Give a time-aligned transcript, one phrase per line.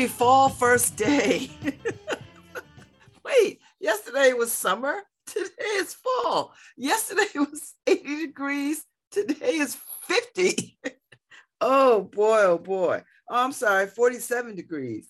[0.00, 1.50] Happy fall first day.
[3.22, 4.94] Wait, yesterday was summer.
[5.26, 6.54] Today is fall.
[6.74, 8.82] Yesterday was 80 degrees.
[9.10, 10.78] Today is 50.
[11.60, 13.02] oh boy, oh boy.
[13.28, 15.06] Oh, I'm sorry, 47 degrees.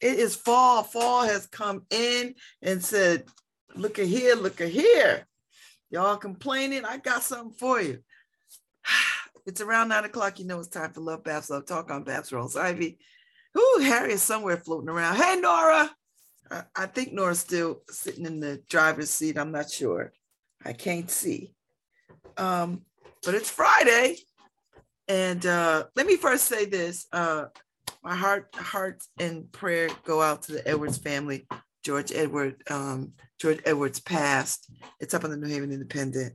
[0.00, 0.82] It is fall.
[0.82, 3.26] Fall has come in and said,
[3.76, 5.24] look at here, look at here.
[5.88, 6.84] Y'all complaining?
[6.84, 8.00] I got something for you.
[9.44, 10.38] It's around nine o'clock.
[10.38, 12.96] You know it's time for Love Babz Love Talk on Babz Rawls-Ivy.
[13.56, 15.16] Ooh, Harry is somewhere floating around.
[15.16, 15.90] Hey, Nora.
[16.76, 19.38] I, think Nora's still sitting in the driver's seat.
[19.38, 20.12] I'm not sure.
[20.64, 21.54] I can't see.
[22.36, 22.82] Um,
[23.24, 24.16] but it's Friday.
[25.08, 27.06] And uh, let me first say this.
[27.12, 27.46] Uh,
[28.02, 31.46] my heart, heart and prayer go out to the Edwards family.
[31.84, 34.70] George Edward, um, George Edwards passed.
[35.00, 36.34] It's up on the New Haven Independent.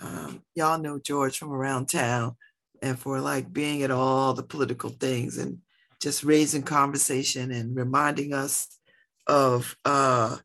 [0.00, 2.36] Um, y'all know George from around town
[2.82, 5.58] and for like being at all the political things and
[6.00, 8.68] just raising conversation and reminding us
[9.26, 10.36] of uh,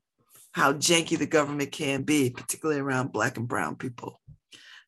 [0.51, 4.19] how janky the government can be, particularly around Black and Brown people.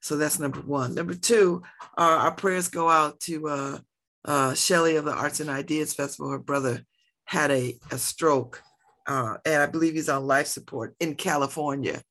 [0.02, 0.94] So that's number one.
[0.94, 1.64] Number two,
[1.98, 3.78] our, our prayers go out to uh,
[4.24, 6.32] uh, Shelly of the Arts and Ideas Festival.
[6.32, 6.84] Her brother
[7.26, 8.62] had a, a stroke,
[9.08, 12.02] uh, and I believe he's on life support in California.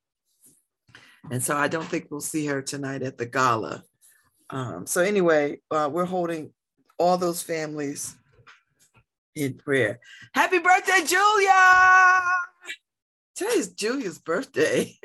[1.31, 3.85] And so I don't think we'll see her tonight at the gala.
[4.51, 6.53] Um, so anyway, uh, we're holding
[6.99, 8.17] all those families
[9.35, 10.01] in prayer.
[10.35, 12.21] Happy birthday, Julia!
[13.35, 14.97] Today is Julia's birthday.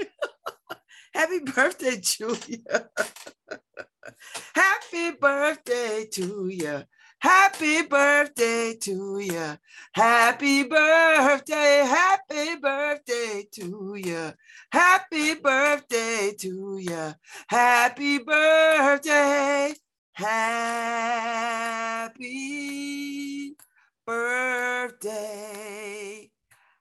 [1.14, 2.90] Happy birthday, Julia.
[4.56, 6.84] Happy birthday to you.
[7.22, 9.58] Happy birthday to you.
[9.94, 14.32] Happy birthday, happy birthday to you.
[14.72, 17.14] Happy birthday to you.
[17.48, 19.74] Happy birthday.
[20.14, 21.10] Happy
[24.10, 25.12] birthday.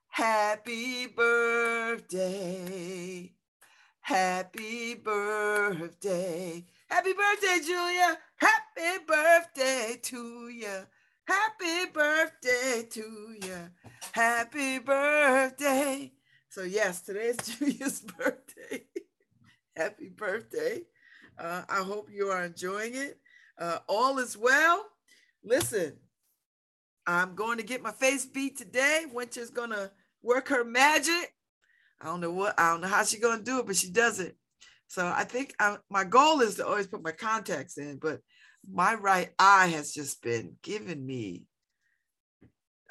[0.09, 2.25] Happy birthday.
[4.01, 6.65] Happy birthday.
[6.89, 8.17] Happy birthday, Julia.
[8.37, 10.87] Happy birthday to you.
[11.27, 13.69] Happy birthday to you.
[14.13, 16.11] Happy birthday.
[16.49, 18.85] So, yes, today is Julia's birthday.
[19.77, 20.85] Happy birthday.
[21.39, 23.19] Uh, I hope you are enjoying it.
[23.59, 24.87] Uh, all is well.
[25.45, 25.99] Listen,
[27.09, 29.05] I'm going to get my face beat today.
[29.11, 29.91] Winter's going to
[30.23, 31.35] work her magic.
[32.03, 33.91] I don't know what, I don't know how she's going to do it, but she
[33.91, 34.37] does it.
[34.89, 38.21] So I think I, my goal is to always put my contacts in, but
[38.71, 41.45] my right eye has just been giving me,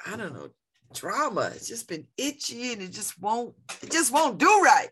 [0.04, 0.48] I don't know,
[0.92, 1.52] drama.
[1.54, 4.90] It's just been itchy and it just won't, it just won't do right.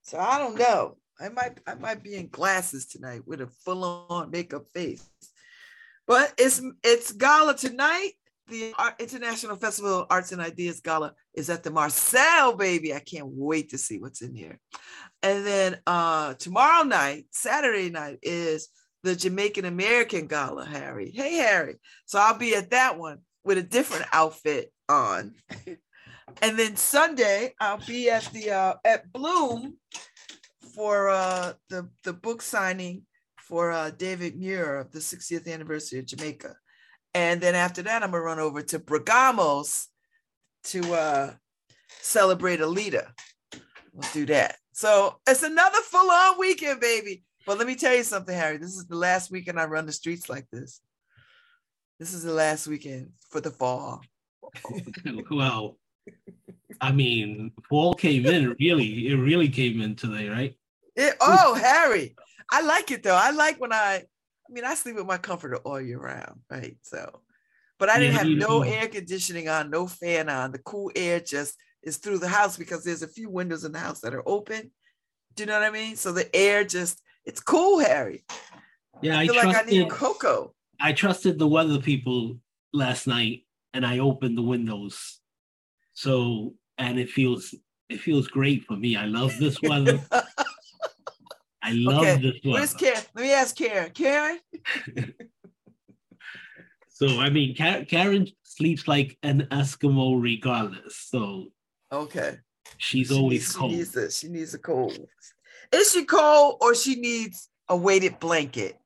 [0.00, 0.96] So I don't know.
[1.20, 5.06] I might, I might be in glasses tonight with a full-on makeup face.
[6.06, 8.12] But it's it's gala tonight.
[8.48, 12.94] The International Festival of Arts and Ideas Gala is at the Marcel, baby.
[12.94, 14.60] I can't wait to see what's in here.
[15.22, 18.68] And then uh, tomorrow night, Saturday night, is
[19.02, 21.10] the Jamaican American Gala, Harry.
[21.12, 21.76] Hey, Harry.
[22.06, 25.34] So I'll be at that one with a different outfit on.
[26.42, 29.76] and then Sunday, I'll be at the uh, at Bloom
[30.74, 33.02] for uh, the, the book signing
[33.38, 36.54] for uh, David Muir of the 60th anniversary of Jamaica.
[37.16, 39.86] And then after that, I'm gonna run over to Bragamos
[40.64, 41.32] to uh,
[42.02, 43.06] celebrate Alita.
[43.94, 44.56] We'll do that.
[44.72, 47.24] So it's another full on weekend, baby.
[47.46, 48.58] But let me tell you something, Harry.
[48.58, 50.82] This is the last weekend I run the streets like this.
[51.98, 54.02] This is the last weekend for the fall.
[55.30, 55.78] well,
[56.82, 60.54] I mean, fall came in really, it really came in today, right?
[60.94, 62.14] It, oh, Harry.
[62.52, 63.16] I like it though.
[63.16, 64.02] I like when I,
[64.48, 66.76] I mean, I sleep with my comforter all year round, right?
[66.82, 67.20] So,
[67.78, 70.52] but I didn't have no air conditioning on, no fan on.
[70.52, 73.78] The cool air just is through the house because there's a few windows in the
[73.78, 74.70] house that are open.
[75.34, 75.96] Do you know what I mean?
[75.96, 78.24] So the air just it's cool, Harry.
[79.02, 80.54] Yeah, I, I feel trusted, like I need cocoa.
[80.80, 82.38] I trusted the weather people
[82.72, 83.42] last night
[83.74, 85.20] and I opened the windows.
[85.94, 87.54] So and it feels
[87.88, 88.96] it feels great for me.
[88.96, 90.00] I love this weather.
[91.66, 92.16] I love okay.
[92.16, 92.58] this weather.
[92.58, 93.02] Where's Karen?
[93.14, 93.90] Let me ask Karen.
[93.90, 94.38] Karen?
[96.88, 100.96] so I mean Karen sleeps like an Eskimo regardless.
[100.96, 101.48] So
[101.92, 102.38] Okay.
[102.78, 103.70] She's she always needs, cold.
[103.72, 104.98] She needs, a, she needs a cold.
[105.72, 108.78] Is she cold or she needs a weighted blanket?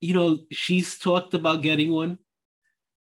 [0.00, 2.18] You know, she's talked about getting one.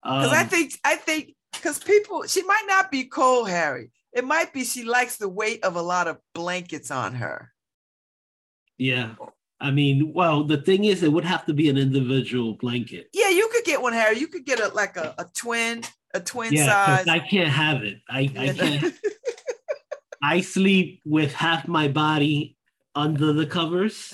[0.04, 3.92] Because um, I think I think because people she might not be cold, Harry.
[4.14, 7.52] It might be she likes the weight of a lot of blankets on her.
[8.78, 9.16] Yeah.
[9.60, 13.10] I mean, well, the thing is, it would have to be an individual blanket.
[13.14, 14.20] Yeah, you could get one, Harry.
[14.20, 15.84] You could get a like a, a twin,
[16.14, 17.08] a twin yeah, size.
[17.08, 17.98] I can't have it.
[18.08, 18.94] I, I can't.
[20.22, 22.56] I sleep with half my body
[22.94, 24.14] under the covers.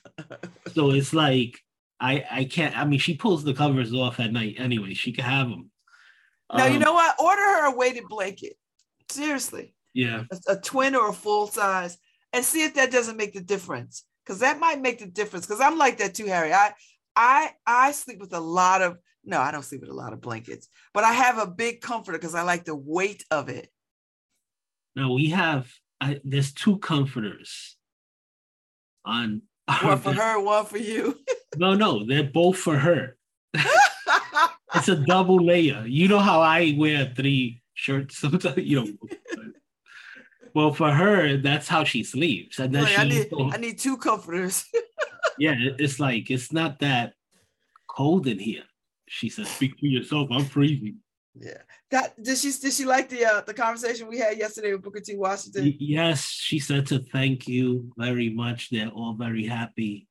[0.74, 1.58] so it's like
[2.00, 2.76] I I can't.
[2.76, 4.94] I mean, she pulls the covers off at night anyway.
[4.94, 5.70] She can have them.
[6.54, 7.20] Now um, you know what?
[7.20, 8.56] Order her a weighted blanket.
[9.10, 9.74] Seriously.
[9.94, 10.24] Yeah.
[10.30, 11.98] A, a twin or a full size,
[12.32, 14.04] and see if that doesn't make the difference.
[14.24, 15.46] Because that might make the difference.
[15.46, 16.52] Because I'm like that too, Harry.
[16.52, 16.74] I
[17.16, 20.20] I I sleep with a lot of no, I don't sleep with a lot of
[20.20, 23.70] blankets, but I have a big comforter because I like the weight of it.
[24.96, 25.70] now we have
[26.00, 27.76] I, there's two comforters
[29.04, 29.42] on
[29.82, 31.18] one for her, one for you.
[31.56, 33.16] no, no, they're both for her.
[34.74, 35.84] it's a double layer.
[35.86, 38.92] You know how I wear three shirts sometimes, you know.
[40.54, 42.58] Well, for her, that's how she sleeps.
[42.58, 44.64] And then she I need, I need two comforters.
[45.38, 47.14] yeah, it's like it's not that
[47.88, 48.64] cold in here.
[49.08, 50.28] She says, "Speak for yourself.
[50.30, 50.98] I'm freezing."
[51.34, 51.58] Yeah.
[51.90, 55.00] That did she did she like the uh, the conversation we had yesterday with Booker
[55.00, 55.16] T.
[55.16, 55.74] Washington?
[55.78, 58.70] Yes, she said to thank you very much.
[58.70, 60.06] They're all very happy.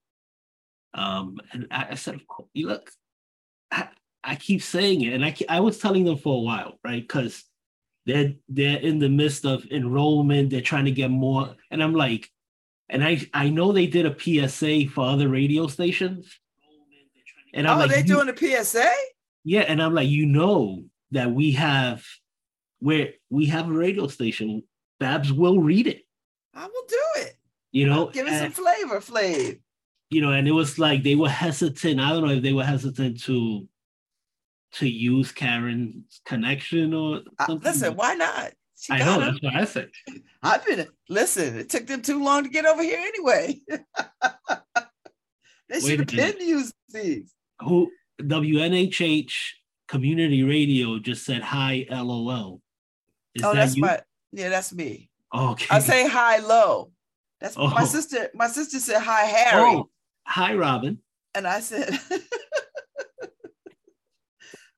[0.93, 2.89] Um, and I, I said, of course, you look,
[3.69, 3.89] I,
[4.23, 7.01] I keep saying it, and I I was telling them for a while, right?
[7.01, 7.43] Because
[8.07, 10.49] they're they're in the midst of enrollment.
[10.49, 12.31] They're trying to get more, and I'm like,
[12.87, 16.39] and I I know they did a PSA for other radio stations.
[17.53, 18.91] And I'm oh, like, they're doing a PSA.
[19.43, 22.03] Yeah, and I'm like, you know, that we have
[22.79, 24.63] where we have a radio station,
[24.99, 26.03] Babz will read it.
[26.53, 27.35] I will do it.
[27.71, 29.59] You know, give it some flavor, Flav.
[30.09, 31.99] You know, and it was like they were hesitant.
[31.99, 33.67] I don't know if they were hesitant to
[34.73, 38.51] to use Karen's connection or uh, listen, why not?
[38.79, 39.89] She I know that's what I said.
[40.43, 41.57] I've been listen.
[41.57, 43.59] It took them too long to get over here anyway.
[45.69, 47.33] they should have been used these.
[47.61, 47.89] Who
[48.21, 49.33] WNHH
[49.87, 52.61] community radio just said hi, lol.
[53.33, 53.81] Is oh, that that's you?
[53.81, 55.09] my yeah, that's me.
[55.33, 55.67] Okay.
[55.69, 56.91] I say hi, low.
[57.39, 57.69] That's oh.
[57.69, 58.29] my sister.
[58.33, 59.75] My sister said hi, Harry.
[59.75, 59.89] Oh,
[60.25, 60.99] hi, Robin.
[61.35, 61.89] And I said,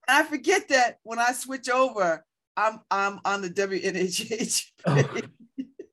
[0.09, 2.25] I forget that when I switch over,
[2.55, 4.65] I'm I'm on the WNHH.
[4.85, 5.03] Oh.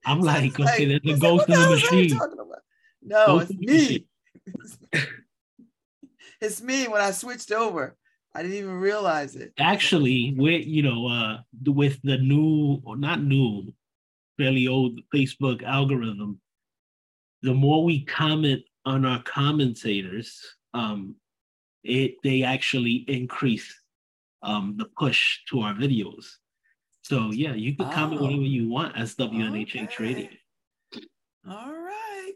[0.05, 2.19] I'm like, okay, like, there's a ghost in the machine.
[3.03, 4.07] No, ghost it's me.
[6.41, 7.97] it's me when I switched over.
[8.35, 9.53] I didn't even realize it.
[9.59, 13.73] Actually, with you know, uh, with the new or not new,
[14.39, 16.41] fairly old Facebook algorithm,
[17.43, 20.41] the more we comment on our commentators,
[20.75, 21.17] um,
[21.83, 23.75] it they actually increase
[24.47, 26.27] um, the push to our videos.
[27.03, 28.25] So yeah, you can comment oh.
[28.25, 30.05] whatever you want as WNHH okay.
[30.05, 30.29] Radio.
[31.49, 31.87] All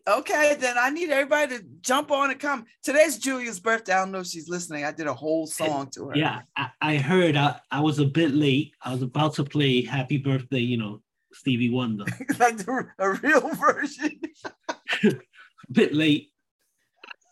[0.09, 2.65] Okay, then I need everybody to jump on and come.
[2.83, 3.93] Today's Julia's birthday.
[3.93, 4.85] I don't know if she's listening.
[4.85, 6.17] I did a whole song to her.
[6.17, 7.37] Yeah, I, I heard.
[7.37, 8.73] I, I was a bit late.
[8.83, 11.03] I was about to play Happy Birthday, you know,
[11.33, 12.05] Stevie Wonder.
[12.39, 14.21] like the, a real version.
[15.05, 15.15] a
[15.73, 16.33] bit late.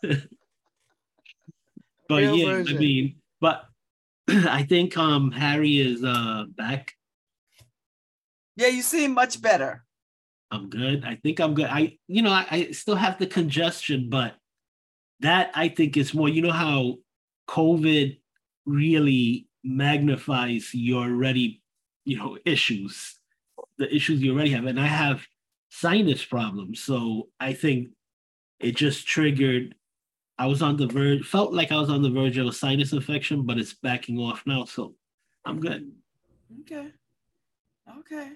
[0.01, 0.21] but
[2.09, 2.77] real yeah, version.
[2.77, 3.68] I mean, but
[4.47, 6.93] I think um Harry is uh back.
[8.55, 9.85] Yeah, you seem much better.
[10.51, 11.05] I'm good.
[11.05, 11.67] I think I'm good.
[11.67, 14.33] I, you know, I, I, still have the congestion, but
[15.19, 16.95] that I think is more, you know, how
[17.47, 18.19] COVID
[18.65, 21.61] really magnifies your already,
[22.05, 23.19] you know, issues,
[23.77, 24.65] the issues you already have.
[24.65, 25.25] And I have
[25.69, 26.81] sinus problems.
[26.81, 27.89] So I think
[28.59, 29.75] it just triggered,
[30.39, 32.93] I was on the verge, felt like I was on the verge of a sinus
[32.93, 34.63] infection, but it's backing off now.
[34.63, 34.95] So
[35.43, 35.91] I'm good.
[36.61, 36.93] Okay.
[37.99, 38.31] Okay.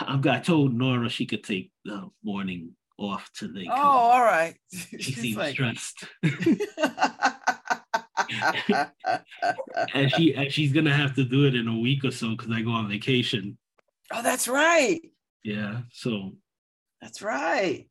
[0.00, 3.66] I've got told Nora she could take the morning off today.
[3.70, 4.54] Oh, all right.
[4.70, 5.54] She seems like...
[5.54, 6.04] stressed.
[9.94, 12.50] and she and she's gonna have to do it in a week or so because
[12.52, 13.56] I go on vacation.
[14.12, 15.00] Oh, that's right.
[15.42, 15.80] Yeah.
[15.90, 16.32] So.
[17.00, 17.88] That's right.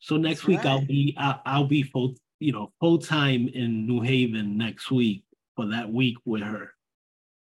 [0.00, 0.66] So next that's week right.
[0.66, 5.24] I'll be I'll, I'll be full you know full time in New Haven next week
[5.56, 6.72] for that week with her.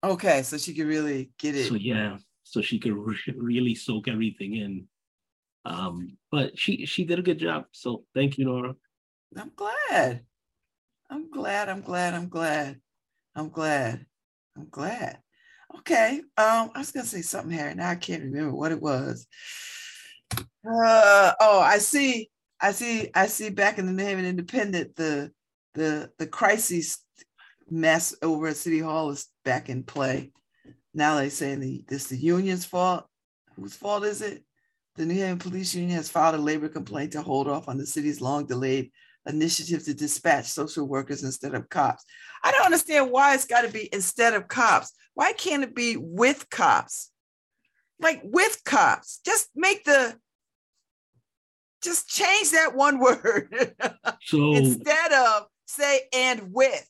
[0.03, 1.67] Okay, so she can really get it.
[1.67, 4.87] So yeah, so she could re- really soak everything in.
[5.65, 7.65] Um, but she she did a good job.
[7.71, 8.75] So thank you, Nora.
[9.37, 10.21] I'm glad.
[11.09, 11.69] I'm glad.
[11.69, 12.13] I'm glad.
[12.13, 12.79] I'm glad.
[13.35, 14.05] I'm glad.
[14.55, 15.19] I'm glad.
[15.79, 16.21] Okay.
[16.37, 17.75] Um, I was gonna say something Harry.
[17.75, 19.27] Now I can't remember what it was.
[20.33, 22.29] Uh, oh, I see.
[22.59, 23.09] I see.
[23.13, 23.49] I see.
[23.49, 25.31] Back in the New Haven Independent, the
[25.73, 26.99] the the crisis
[27.69, 30.31] mess over at City Hall is back in play.
[30.93, 33.05] Now they're saying the, this the union's fault.
[33.55, 34.43] Whose fault is it?
[34.95, 37.85] The New Haven Police Union has filed a labor complaint to hold off on the
[37.85, 38.91] city's long delayed
[39.27, 42.03] initiative to dispatch social workers instead of cops.
[42.43, 44.93] I don't understand why it's got to be instead of cops.
[45.13, 47.11] Why can't it be with cops?
[47.99, 49.19] Like with cops.
[49.25, 50.17] Just make the
[51.87, 53.75] just change that one word.
[54.25, 56.89] So instead of say and with.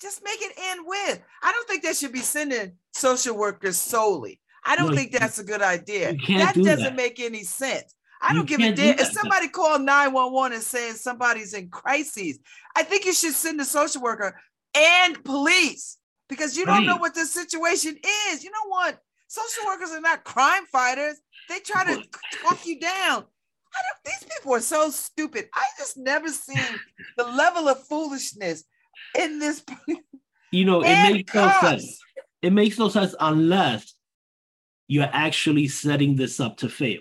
[0.00, 1.20] Just make it end with.
[1.42, 4.40] I don't think they should be sending social workers solely.
[4.64, 6.14] I don't no, think that's a good idea.
[6.28, 6.96] That do doesn't that.
[6.96, 7.94] make any sense.
[8.22, 8.98] I don't give a damn.
[8.98, 12.38] If somebody called 911 and saying somebody's in crises,
[12.76, 14.38] I think you should send a social worker
[14.74, 15.96] and police
[16.28, 16.86] because you don't right.
[16.86, 17.96] know what the situation
[18.28, 18.44] is.
[18.44, 18.98] You know what?
[19.28, 21.18] Social workers are not crime fighters.
[21.48, 22.02] They try to
[22.42, 23.24] talk you down.
[24.04, 25.48] These people are so stupid.
[25.54, 26.58] I just never seen
[27.16, 28.64] the level of foolishness
[29.18, 29.64] in this.
[30.52, 31.62] You know, it makes cops.
[31.62, 32.00] no sense.
[32.42, 33.94] It makes no sense unless
[34.88, 36.98] you're actually setting this up to fail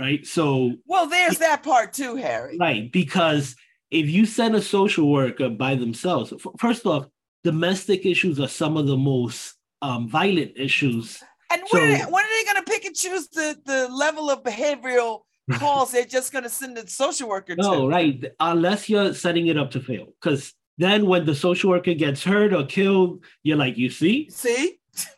[0.00, 0.26] right?
[0.26, 2.56] So, well, there's that part too, Harry.
[2.58, 3.54] Right, because
[3.90, 7.06] if you send a social worker by themselves, first off,
[7.44, 11.22] domestic issues are some of the most um, violent issues.
[11.52, 13.88] And so, when, are they, when are they going to pick and choose the, the
[13.88, 15.20] level of behavioral
[15.58, 17.88] calls they're just going to send the social worker no, to?
[17.88, 18.24] Right.
[18.40, 20.06] Unless you're setting it up to fail.
[20.20, 24.28] Because then when the social worker gets hurt or killed, you're like, you see?
[24.30, 24.78] See?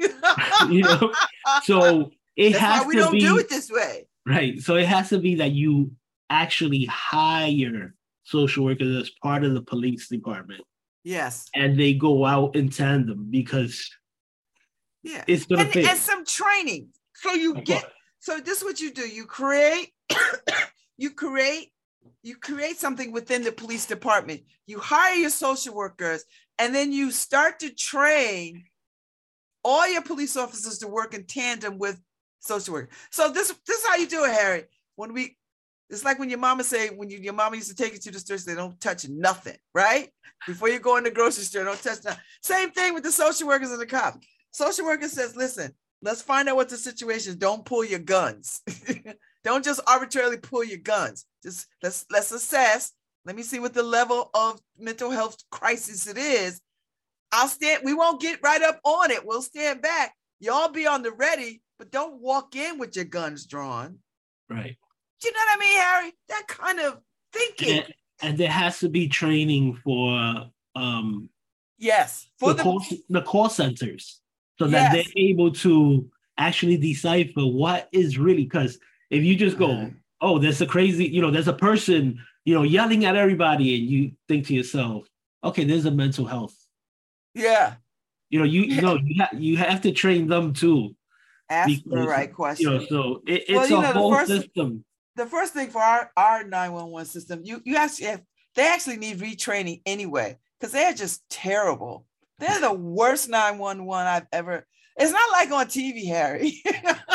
[0.68, 1.12] you know?
[1.64, 4.06] So it That's has we to don't be, do it this way.
[4.26, 4.60] Right.
[4.60, 5.92] So it has to be that you
[6.30, 10.62] actually hire social workers as part of the police department.
[11.04, 11.48] Yes.
[11.54, 13.90] And they go out in tandem because
[15.02, 16.88] yeah, it's gonna and, and some training.
[17.14, 17.84] So you get
[18.20, 19.02] so this is what you do.
[19.02, 19.91] You create,
[20.96, 21.72] you create,
[22.22, 24.42] you create something within the police department.
[24.66, 26.24] You hire your social workers,
[26.58, 28.64] and then you start to train
[29.64, 32.00] all your police officers to work in tandem with
[32.40, 32.90] social work.
[33.10, 34.64] So this this is how you do it, Harry.
[34.96, 35.36] When we
[35.92, 38.10] it's like when your mama say when you, your mama used to take you to
[38.10, 40.08] the store, they don't touch nothing, right?
[40.46, 42.20] Before you go in the grocery store, don't touch nothing.
[42.42, 44.26] Same thing with the social workers and the cops.
[44.52, 47.36] Social worker says, listen, let's find out what the situation is.
[47.36, 48.62] Don't pull your guns.
[49.44, 51.26] don't just arbitrarily pull your guns.
[51.42, 52.92] Just let's let's assess.
[53.24, 56.60] Let me see what the level of mental health crisis it is.
[57.30, 59.24] I'll stand, we won't get right up on it.
[59.24, 60.14] We'll stand back.
[60.40, 63.98] Y'all be on the ready but don't walk in with your guns drawn.
[64.48, 64.76] Right.
[65.20, 66.12] Do you know what I mean, Harry?
[66.28, 66.98] That kind of
[67.32, 67.78] thinking.
[67.78, 70.46] And, and there has to be training for
[70.76, 71.28] um
[71.78, 74.20] yes for the, the, call, the call centers
[74.60, 76.08] so that they're able to
[76.38, 78.78] actually decipher what is really because
[79.12, 79.88] if you just go, uh-huh.
[80.22, 83.84] oh, there's a crazy, you know, there's a person, you know, yelling at everybody, and
[83.84, 85.06] you think to yourself,
[85.44, 86.56] okay, there's a mental health.
[87.34, 87.74] Yeah.
[88.30, 90.96] You know, you, you know, you, ha- you have to train them too
[91.50, 92.72] ask because, the right question.
[92.72, 94.82] You know, so it, it's well, a know, whole first, system.
[95.16, 98.22] The first thing for our, our 911 system, you, you actually have,
[98.54, 102.06] they actually need retraining anyway, because they're just terrible.
[102.38, 104.66] They're the worst 911 I've ever.
[104.96, 106.62] It's not like on TV, Harry.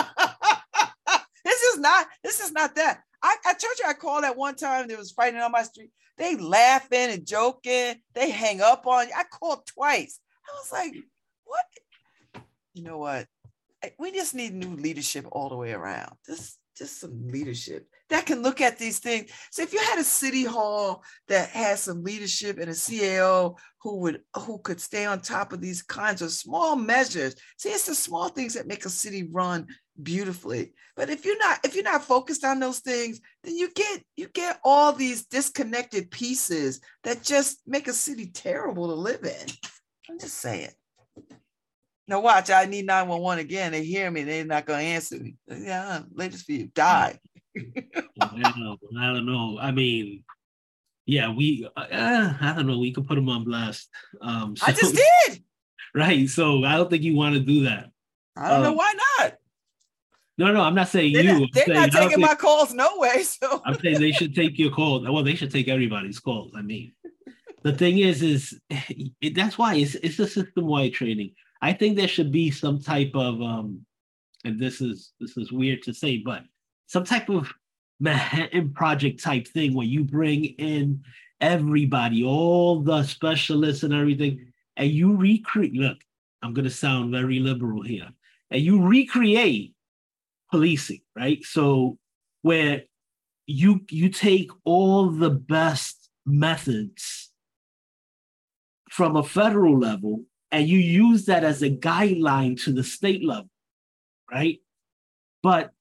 [1.78, 3.02] is not, this is not that.
[3.24, 5.92] I, I told you I called at one time, there was fighting on my street.
[6.18, 7.96] They laughing and joking.
[8.14, 9.14] They hang up on you.
[9.16, 10.20] I called twice.
[10.48, 10.96] I was like,
[11.46, 11.66] what?
[12.74, 13.28] You know what?
[14.00, 16.16] we just need new leadership all the way around.
[16.26, 19.32] Just just some leadership that can look at these things.
[19.52, 23.98] So if you had a city hall that has some leadership and a CAO who
[23.98, 27.36] would who could stay on top of these kinds of small measures.
[27.58, 29.68] See, it's the small things that make a city run
[30.02, 30.74] beautifully.
[30.96, 34.28] But if you're not if you're not focused on those things, then you get you
[34.28, 39.48] get all these disconnected pieces that just make a city terrible to live in.
[40.10, 40.72] I'm just saying.
[42.10, 43.74] Now watch, I need 911 again.
[43.74, 45.36] They hear me, they're not gonna answer me.
[45.48, 47.20] Yeah, latest for you, die.
[48.18, 49.58] Well, I don't know.
[49.60, 50.24] I mean,
[51.06, 51.86] yeah, we uh,
[52.40, 53.90] I don't know, we could put them on blast.
[54.22, 54.96] Um so, I just
[55.28, 55.44] did.
[55.96, 56.30] Right.
[56.30, 57.92] So I don't think you want to do that.
[58.36, 59.34] I don't um, know why not.
[60.38, 61.40] No, no, I'm not saying they're you.
[61.40, 63.24] Not, they're saying, not taking my calls no way.
[63.24, 65.04] So I'm saying they should take your calls.
[65.08, 66.52] Well, they should take everybody's calls.
[66.56, 66.94] I mean,
[67.64, 71.32] the thing is, is it, that's why it's it's a system wide training.
[71.62, 73.86] I think there should be some type of um,
[74.44, 76.44] and this is this is weird to say, but
[76.88, 77.54] some type of
[78.00, 81.04] Manhattan Project type thing where you bring in
[81.40, 85.74] everybody, all the specialists and everything, and you recreate.
[85.74, 85.98] Look,
[86.42, 88.10] I'm gonna sound very liberal here,
[88.52, 89.74] and you recreate
[90.52, 91.44] policing, right?
[91.44, 91.98] So
[92.42, 92.84] where
[93.46, 97.32] you you take all the best methods
[98.90, 103.50] from a federal level and you use that as a guideline to the state level,
[104.32, 104.60] right?
[105.44, 105.72] But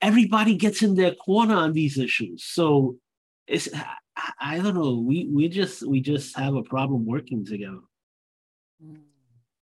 [0.00, 2.44] everybody gets in their corner on these issues.
[2.44, 2.96] So
[3.46, 3.68] it's
[4.40, 4.98] I, don't know.
[4.98, 7.80] We we just we just have a problem working together.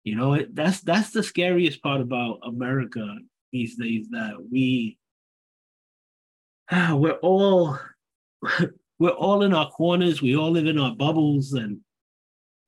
[0.05, 3.17] You know, that's that's the scariest part about America
[3.53, 4.09] these days.
[4.11, 4.99] That we
[6.93, 7.79] we're all
[8.99, 10.23] we're all in our corners.
[10.23, 11.81] We all live in our bubbles, and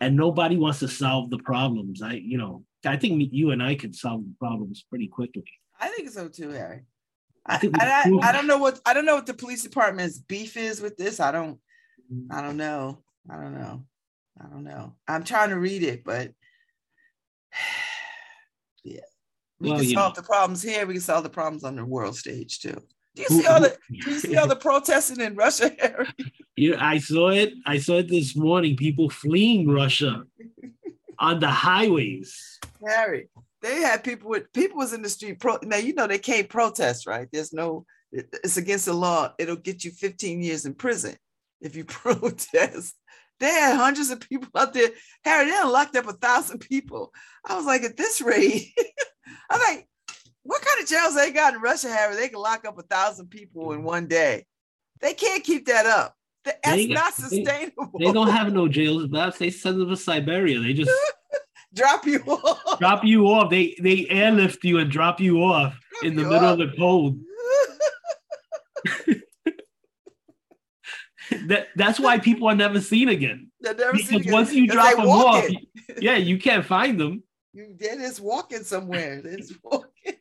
[0.00, 2.02] and nobody wants to solve the problems.
[2.02, 5.44] I you know I think you and I can solve the problems pretty quickly.
[5.78, 6.82] I think so too, Harry.
[7.46, 10.80] I, I, I, don't know what I don't know what the police department's beef is
[10.80, 11.20] with this.
[11.20, 11.58] I don't
[12.30, 13.02] I don't know.
[13.30, 13.84] I don't know.
[14.40, 14.94] I don't know.
[15.06, 16.32] I'm trying to read it, but
[18.84, 19.00] yeah.
[19.60, 20.22] We well, can solve know.
[20.22, 20.86] the problems here.
[20.86, 22.80] We can solve the problems on the world stage too.
[23.14, 26.08] Do you see all the do you see all the protesting in Russia, Harry?
[26.56, 27.52] Yeah, I saw it.
[27.66, 28.76] I saw it this morning.
[28.76, 30.24] People fleeing Russia
[31.18, 32.58] on the highways.
[32.86, 33.28] Harry,
[33.62, 35.40] they had people with people was in the street.
[35.40, 37.28] Pro, now you know they can't protest, right?
[37.32, 37.84] There's no.
[38.12, 39.32] It's against the law.
[39.38, 41.14] It'll get you 15 years in prison
[41.60, 42.96] if you protest.
[43.38, 44.90] They had hundreds of people out there.
[45.24, 47.12] Harry, they locked up a thousand people.
[47.46, 48.72] I was like, at this rate,
[49.50, 49.88] I'm like,
[50.42, 52.16] what kind of jails they got in Russia, Harry?
[52.16, 54.44] They can lock up a thousand people in one day.
[55.00, 56.14] They can't keep that up.
[56.44, 57.90] That's they, not sustainable.
[57.98, 60.58] They, they, don't have no jails, but they send them to Siberia.
[60.58, 60.90] They just
[61.74, 62.78] drop you off.
[62.78, 63.50] Drop you off.
[63.50, 66.58] They they airlift you and drop you off drop in the middle off.
[66.58, 67.18] of the cold.
[71.46, 73.50] that that's why people are never seen again.
[73.60, 75.44] Never because seen once you drop them off,
[75.98, 77.22] yeah, you can't find them.
[77.52, 79.20] You they're just walking somewhere.
[79.22, 79.88] They're just walking.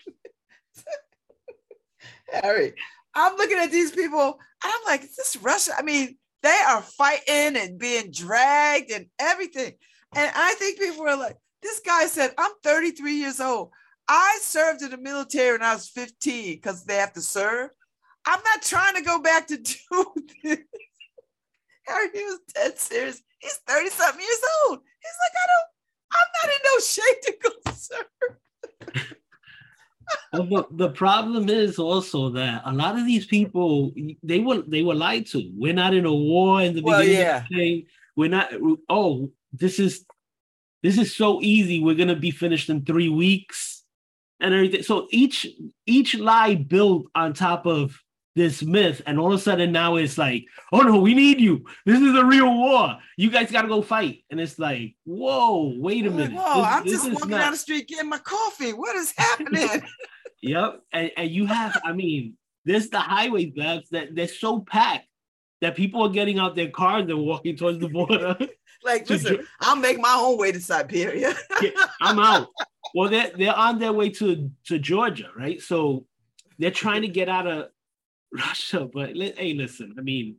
[2.32, 2.74] Harry,
[3.16, 5.72] I'm looking at these people and I'm like, is this Russia?
[5.78, 9.74] I mean, they are fighting and being dragged and everything.
[10.16, 13.72] And I think people are like, this guy said, I'm 33 years old.
[14.08, 17.70] I served in the military when I was 15 because they have to serve.
[18.26, 20.60] I'm not trying to go back to do this.
[21.88, 23.22] Harry, he was dead serious.
[23.40, 24.80] He's 30 something years old.
[25.00, 25.70] He's like, I don't,
[26.16, 27.52] I'm not in no shape to go
[30.34, 30.50] serve.
[30.50, 33.92] well, the problem is also that a lot of these people
[34.24, 35.52] they were they were lied to.
[35.56, 37.22] We're not in a war in the well, beginning.
[37.22, 37.46] Yeah.
[37.48, 37.86] Thing.
[38.16, 38.52] We're not.
[38.90, 40.06] Oh, this is
[40.84, 41.84] this is so easy.
[41.84, 43.84] We're gonna be finished in three weeks
[44.40, 44.84] and everything.
[44.84, 45.48] So each
[45.86, 48.00] each lie built on top of
[48.36, 51.66] this myth, and all of a sudden now it's like, oh no, we need you.
[51.86, 52.98] This is a real war.
[53.18, 54.24] You guys got to go fight.
[54.32, 56.34] And it's like, whoa, wait a minute.
[56.34, 57.38] Whoa, this, I'm this just walking not...
[57.40, 58.72] down the street getting my coffee.
[58.72, 59.82] What is happening?
[60.42, 65.08] yep, and, and you have, I mean, there's the highway maps that they're so packed
[65.62, 68.38] that people are getting out their cars and walking towards the border.
[68.84, 71.34] like, listen, I'll make my own way to Siberia.
[71.62, 72.48] yeah, I'm out.
[72.96, 75.62] Well, they're they're on their way to to Georgia, right?
[75.62, 76.06] So
[76.58, 77.70] they're trying to get out of
[78.32, 80.38] Russia, but hey, listen, I mean,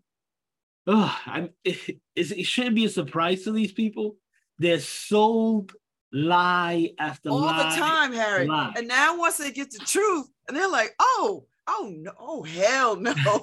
[0.87, 4.16] oh, I'm, it, it shouldn't be a surprise to these people.
[4.59, 5.72] They're sold
[6.12, 8.46] lie after all lie the time, Harry.
[8.46, 8.74] Lie.
[8.76, 12.96] And now once they get the truth, and they're like, oh, oh no, oh hell
[12.96, 13.14] no.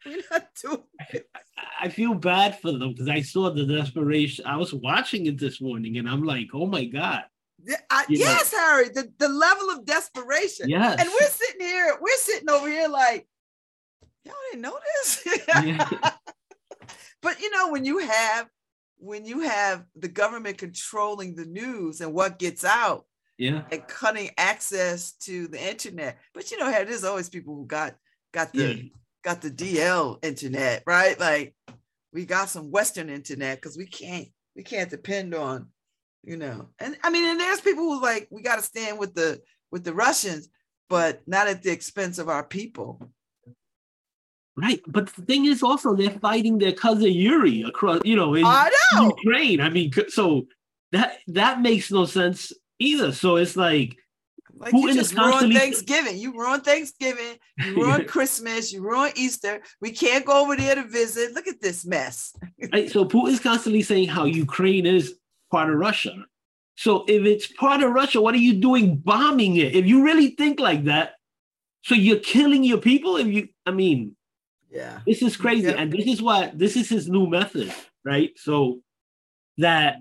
[0.06, 1.28] We're not doing it.
[1.80, 4.46] I feel bad for them because I saw the desperation.
[4.46, 7.24] I was watching it this morning and I'm like, oh my God.
[7.90, 8.58] I, yes, know?
[8.58, 10.68] Harry, the, the level of desperation.
[10.68, 11.00] Yes.
[11.00, 13.26] And we're sitting here, we're sitting over here like,
[14.24, 15.26] y'all didn't know this.
[15.64, 15.88] Yeah.
[17.22, 18.48] but you know, when you have
[19.00, 23.06] when you have the government controlling the news and what gets out,
[23.38, 26.18] yeah, and cutting access to the internet.
[26.34, 27.94] But you know, Harry, there's always people who got
[28.32, 28.82] got the yeah.
[29.28, 31.20] Got the DL internet, right?
[31.20, 31.54] Like
[32.14, 35.68] we got some Western internet because we can't we can't depend on
[36.24, 36.68] you know.
[36.78, 39.84] And I mean, and there's people who like we got to stand with the with
[39.84, 40.48] the Russians,
[40.88, 43.02] but not at the expense of our people.
[44.56, 48.44] Right, but the thing is also they're fighting their cousin Yuri across, you know, in
[48.44, 49.14] I know.
[49.16, 49.60] Ukraine.
[49.60, 50.46] I mean, so
[50.92, 53.12] that that makes no sense either.
[53.12, 53.96] So it's like
[54.58, 56.18] like you just ruined Thanksgiving.
[56.18, 57.36] You ruined Thanksgiving.
[57.58, 58.72] You ruined Christmas.
[58.72, 59.60] You ruined Easter.
[59.80, 61.32] We can't go over there to visit.
[61.32, 62.34] Look at this mess.
[62.72, 65.14] right, so Putin's constantly saying how Ukraine is
[65.50, 66.14] part of Russia.
[66.76, 69.74] So if it's part of Russia, what are you doing bombing it?
[69.74, 71.14] If you really think like that,
[71.82, 73.16] so you're killing your people.
[73.16, 74.16] If you, I mean,
[74.70, 77.72] yeah, this is crazy, and this is why this is his new method,
[78.04, 78.30] right?
[78.36, 78.80] So
[79.58, 79.96] that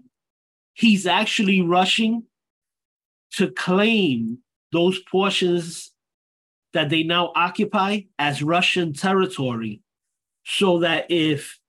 [0.73, 2.23] he's actually rushing
[3.33, 4.39] to claim
[4.71, 5.91] those portions
[6.73, 9.81] that they now occupy as Russian territory,
[10.45, 11.59] so that if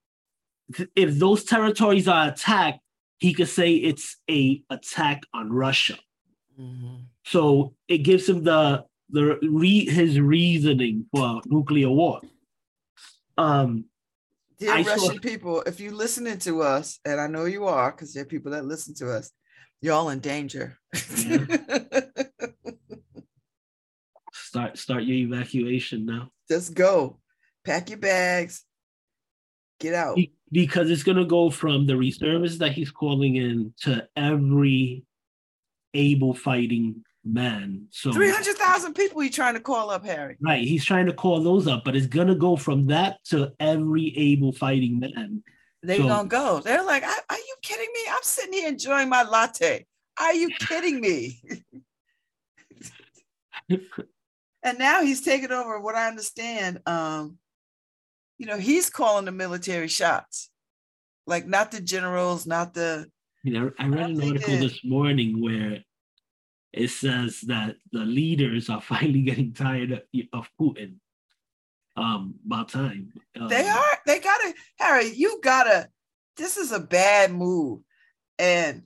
[0.95, 2.81] if those territories are attacked,
[3.19, 5.99] he could say it's a attack on Russia.
[6.61, 6.97] Mm-hmm.
[7.25, 12.21] So it gives him the the re, his reasoning for nuclear war.
[13.37, 13.85] Um,
[14.59, 15.21] Dear I Russian saw...
[15.21, 18.53] people, if you're listening to us, and I know you are, because there are people
[18.53, 19.31] that listen to us,
[19.81, 20.79] you're all in danger.
[21.17, 21.47] Yeah.
[24.49, 26.31] start start your evacuation now.
[26.51, 27.19] Just go.
[27.65, 28.65] Pack your bags.
[29.81, 30.19] Get out.
[30.51, 35.05] Because it's gonna go from the reservists that he's calling in to every
[35.95, 37.87] able fighting man.
[37.91, 40.37] So 300,000 people he's trying to call up, Harry.
[40.41, 40.67] Right.
[40.67, 44.17] He's trying to call those up, but it's going to go from that to every
[44.17, 45.43] able fighting man.
[45.83, 46.61] They're so, to go.
[46.61, 48.01] They're like, are you kidding me?
[48.11, 49.87] I'm sitting here enjoying my latte.
[50.21, 51.41] Are you kidding me?
[54.69, 56.81] and now he's taken over what I understand.
[56.87, 57.39] Um,
[58.37, 60.51] you know, he's calling the military shots,
[61.27, 63.07] like not the generals, not the.
[63.43, 65.83] You know, I read an article this morning where
[66.73, 70.03] it says that the leaders are finally getting tired of,
[70.33, 70.97] of Putin.
[71.97, 73.13] Um, about time.
[73.41, 73.99] Um, they are.
[74.07, 75.09] They gotta, Harry.
[75.09, 75.89] You gotta.
[76.37, 77.81] This is a bad move,
[78.39, 78.85] and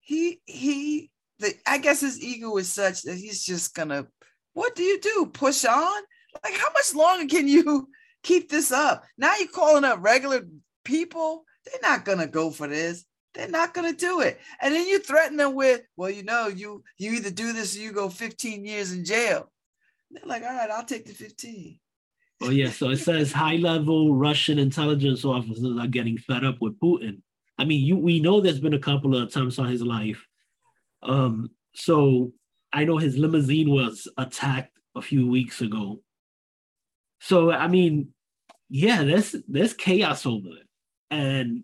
[0.00, 1.10] he he.
[1.38, 4.08] The, I guess his ego is such that he's just gonna.
[4.54, 5.30] What do you do?
[5.32, 6.02] Push on?
[6.42, 7.88] Like how much longer can you
[8.22, 9.04] keep this up?
[9.18, 10.46] Now you're calling up regular
[10.84, 11.44] people.
[11.64, 14.40] They're not gonna go for this they're not going to do it.
[14.60, 17.80] And then you threaten them with, well, you know, you you either do this or
[17.80, 19.50] you go 15 years in jail.
[20.08, 21.78] And they're like, all right, I'll take the 15.
[22.42, 27.22] Oh yeah, so it says high-level Russian intelligence officers are getting fed up with Putin.
[27.58, 30.26] I mean, you we know there's been a couple of attempts on his life.
[31.02, 32.32] Um, so
[32.74, 36.02] I know his limousine was attacked a few weeks ago.
[37.20, 38.08] So I mean,
[38.68, 40.66] yeah, there's there's chaos over it,
[41.10, 41.62] and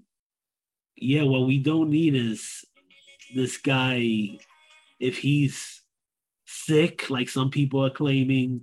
[0.97, 2.65] yeah, what we don't need is
[3.35, 4.39] this guy,
[5.01, 5.83] if he's
[6.47, 8.63] sick, like some people are claiming,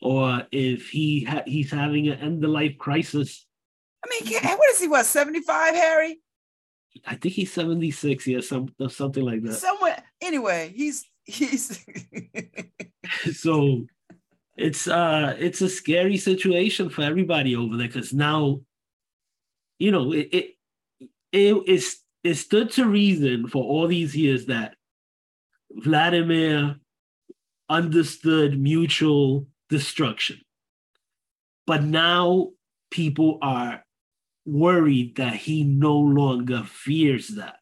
[0.00, 3.46] or if he ha- he's having an end of life crisis.
[4.04, 4.88] I mean, what is he?
[4.88, 6.20] What seventy five, Harry?
[7.06, 8.26] I think he's seventy six.
[8.26, 9.54] Yeah, some something like that.
[9.54, 10.02] Somewhere.
[10.22, 11.84] Anyway, he's he's.
[13.34, 13.86] so,
[14.56, 18.60] it's uh it's a scary situation for everybody over there because now,
[19.78, 20.46] you know, it, it
[21.32, 24.74] it is it stood to reason for all these years that
[25.70, 26.76] Vladimir
[27.68, 30.40] understood mutual destruction.
[31.66, 32.50] But now
[32.90, 33.84] people are
[34.44, 37.56] worried that he no longer fears that.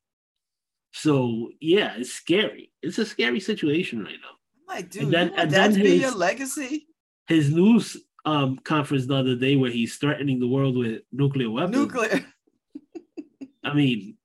[0.97, 2.71] So yeah, it's scary.
[2.81, 4.37] It's a scary situation right now.
[4.71, 6.87] I'm like, dude, and then, and then his, your legacy.
[7.27, 11.77] His news um, conference the other day where he's threatening the world with nuclear weapons.
[11.77, 12.25] Nuclear.
[13.65, 14.17] I mean,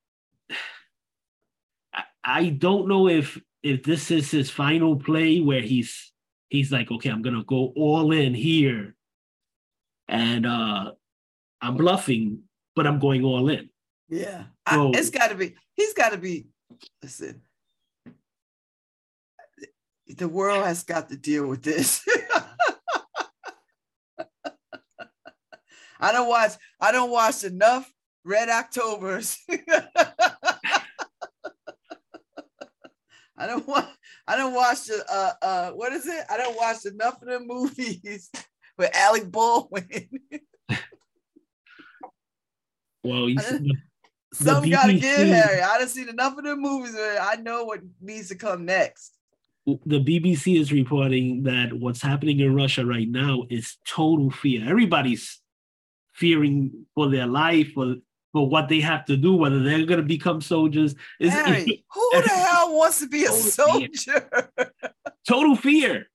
[1.91, 6.13] I, I don't know if if this is his final play where he's
[6.49, 8.95] he's like, okay, I'm gonna go all in here,
[10.07, 10.91] and uh
[11.61, 12.43] I'm bluffing,
[12.75, 13.69] but I'm going all in.
[14.07, 15.55] Yeah, so, I, it's got to be.
[15.73, 16.47] He's got to be.
[17.01, 17.41] Listen,
[20.07, 22.05] the world has got to deal with this.
[25.99, 26.51] I don't watch.
[26.79, 27.91] I don't watch enough
[28.23, 29.37] Red Octobers.
[33.37, 33.87] I don't want.
[34.27, 35.03] I don't watch the.
[35.09, 36.25] Uh, uh, what is it?
[36.29, 38.29] I don't watch enough of the movies
[38.77, 40.07] with Alec Baldwin.
[43.03, 43.39] well, you
[44.33, 45.61] some gotta give Harry.
[45.61, 49.17] I done seen enough of the movies where I know what needs to come next.
[49.65, 54.67] The BBC is reporting that what's happening in Russia right now is total fear.
[54.67, 55.39] Everybody's
[56.13, 57.95] fearing for their life, for
[58.31, 60.93] for what they have to do, whether they're going to become soldiers.
[61.19, 63.89] Is, Harry, who the hell wants to be a soldier?
[63.95, 64.51] Fear.
[65.27, 66.07] Total fear.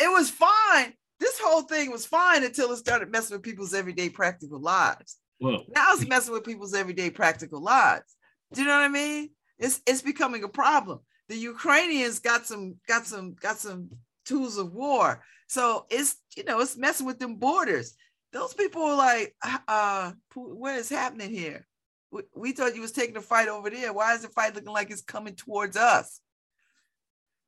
[0.00, 0.94] it was fine.
[1.20, 5.18] This whole thing was fine until it started messing with people's everyday practical lives.
[5.42, 8.16] Well, now it's messing with people's everyday practical lives.
[8.52, 9.30] Do you know what I mean?
[9.58, 11.00] It's it's becoming a problem.
[11.28, 13.90] The Ukrainians got some got some got some
[14.24, 15.22] tools of war.
[15.48, 17.94] So it's you know it's messing with them borders
[18.32, 19.36] those people were like,
[19.68, 21.66] uh, what is happening here?
[22.10, 23.92] We, we thought you was taking the fight over there.
[23.92, 26.20] Why is the fight looking like it's coming towards us?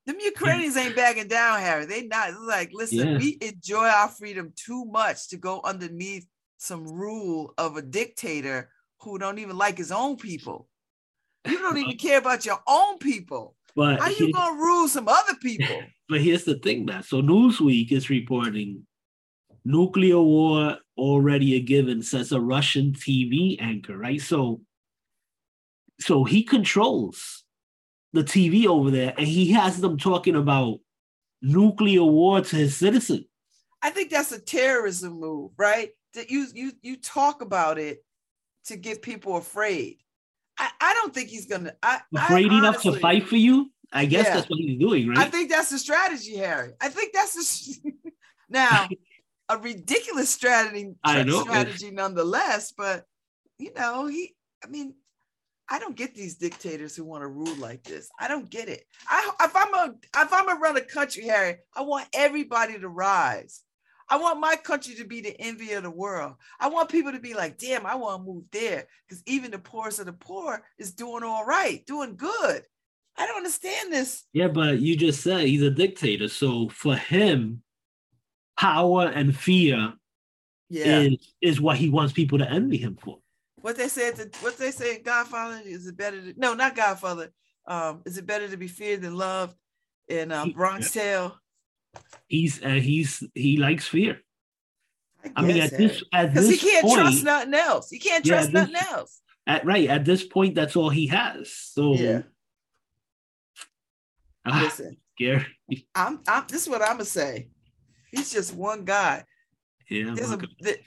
[0.06, 1.86] Them Ukrainians ain't backing down, Harry.
[1.86, 3.18] They not like, listen, yeah.
[3.18, 6.26] we enjoy our freedom too much to go underneath
[6.64, 10.68] some rule of a dictator who don't even like his own people.
[11.46, 13.54] You don't even care about your own people.
[13.76, 15.82] But how you gonna rule some other people?
[16.06, 17.02] But here's the thing, man.
[17.02, 18.86] So Newsweek is reporting
[19.64, 24.20] nuclear war already a given, says a Russian TV anchor, right?
[24.20, 24.60] So,
[25.98, 27.44] so he controls
[28.12, 30.80] the TV over there, and he has them talking about
[31.40, 33.24] nuclear war to his citizens.
[33.80, 35.88] I think that's a terrorism move, right?
[36.14, 38.04] That you you you talk about it
[38.66, 39.98] to get people afraid.
[40.58, 41.74] I, I don't think he's gonna.
[41.82, 43.70] I, afraid I, enough honestly, to fight for you.
[43.92, 45.18] I guess yeah, that's what he's doing, right?
[45.18, 46.72] I think that's the strategy, Harry.
[46.80, 47.92] I think that's the
[48.48, 48.88] now
[49.48, 50.94] a ridiculous strategy.
[51.04, 53.04] I know strategy nonetheless, but
[53.58, 54.34] you know he.
[54.64, 54.94] I mean,
[55.68, 58.08] I don't get these dictators who want to rule like this.
[58.18, 58.84] I don't get it.
[59.08, 62.88] I if I'm a if I'm a run a country, Harry, I want everybody to
[62.88, 63.62] rise.
[64.08, 66.34] I want my country to be the envy of the world.
[66.60, 68.86] I want people to be like, damn, I want to move there.
[69.06, 72.62] Because even the poorest of the poor is doing all right, doing good.
[73.16, 74.24] I don't understand this.
[74.32, 76.28] Yeah, but you just said he's a dictator.
[76.28, 77.62] So for him,
[78.56, 79.94] power and fear
[80.68, 81.00] yeah.
[81.00, 83.18] is, is what he wants people to envy him for
[83.64, 87.32] what they said to what they say Godfather is it better to no not Godfather
[87.66, 89.56] um is it better to be feared than loved
[90.06, 91.34] in um, Bronx Tale
[92.28, 94.20] he's uh, he's he likes fear.
[95.24, 97.90] I, I mean at this at this he can't point, trust nothing else.
[97.90, 99.20] He can't trust yeah, nothing else.
[99.46, 101.50] at right at this point that's all he has.
[101.50, 102.22] So yeah.
[104.46, 104.96] ah, listen.
[105.16, 105.46] Gary.
[105.94, 107.48] I'm I'm this is what I'm gonna say.
[108.10, 109.24] He's just one guy.
[109.90, 110.38] Yeah, there's, a,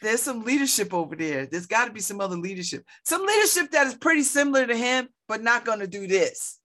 [0.02, 1.46] there's some leadership over there.
[1.46, 5.08] There's got to be some other leadership, some leadership that is pretty similar to him,
[5.28, 6.57] but not going to do this.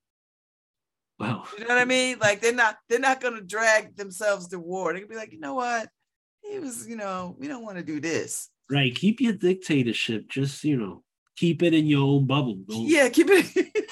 [1.22, 1.44] Wow.
[1.56, 2.18] You know what I mean?
[2.20, 4.92] Like they're not they're not going to drag themselves to war.
[4.92, 5.88] They're gonna be like, you know what?
[6.42, 8.48] He was, you know, we don't want to do this.
[8.70, 8.94] Right.
[8.94, 10.28] Keep your dictatorship.
[10.28, 11.04] Just you know,
[11.36, 12.56] keep it in your own bubble.
[12.68, 12.82] Don't...
[12.82, 13.46] Yeah, keep it.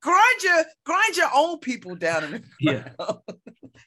[0.00, 2.88] grind your grind your own people down in the yeah.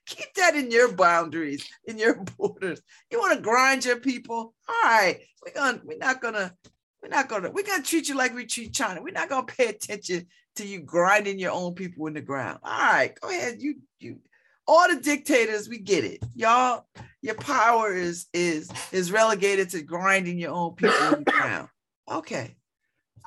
[0.05, 2.81] Keep that in your boundaries, in your borders.
[3.11, 4.53] You want to grind your people?
[4.67, 6.53] All right, we're gonna we're not gonna
[7.01, 9.01] we're not gonna we're gonna treat you like we treat China.
[9.01, 12.59] We're not gonna pay attention to you grinding your own people in the ground.
[12.63, 13.61] All right, go ahead.
[13.61, 14.19] You you
[14.67, 16.23] all the dictators, we get it.
[16.35, 16.85] Y'all,
[17.21, 21.69] your power is is is relegated to grinding your own people in the ground.
[22.11, 22.57] Okay.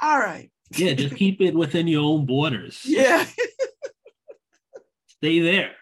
[0.03, 0.51] All right.
[0.77, 2.83] Yeah, just keep it within your own borders.
[2.85, 3.25] Yeah.
[5.07, 5.73] Stay there.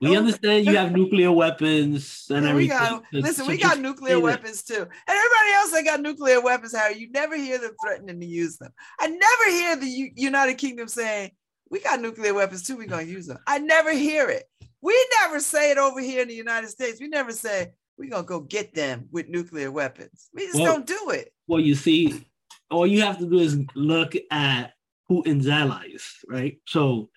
[0.00, 2.78] We understand you have nuclear weapons and yeah, everything.
[2.78, 4.74] Got, listen, so we got nuclear weapons too.
[4.74, 8.58] And everybody else that got nuclear weapons, Harry, you never hear them threatening to use
[8.58, 8.72] them.
[9.00, 11.32] I never hear the U- United Kingdom saying,
[11.68, 13.38] we got nuclear weapons too, we're going to use them.
[13.46, 14.44] I never hear it.
[14.80, 17.00] We never say it over here in the United States.
[17.00, 20.30] We never say, we're going to go get them with nuclear weapons.
[20.32, 21.32] We just well, don't do it.
[21.48, 22.24] Well, you see,
[22.70, 24.74] all you have to do is look at
[25.10, 26.58] Putin's allies, right?
[26.66, 27.10] So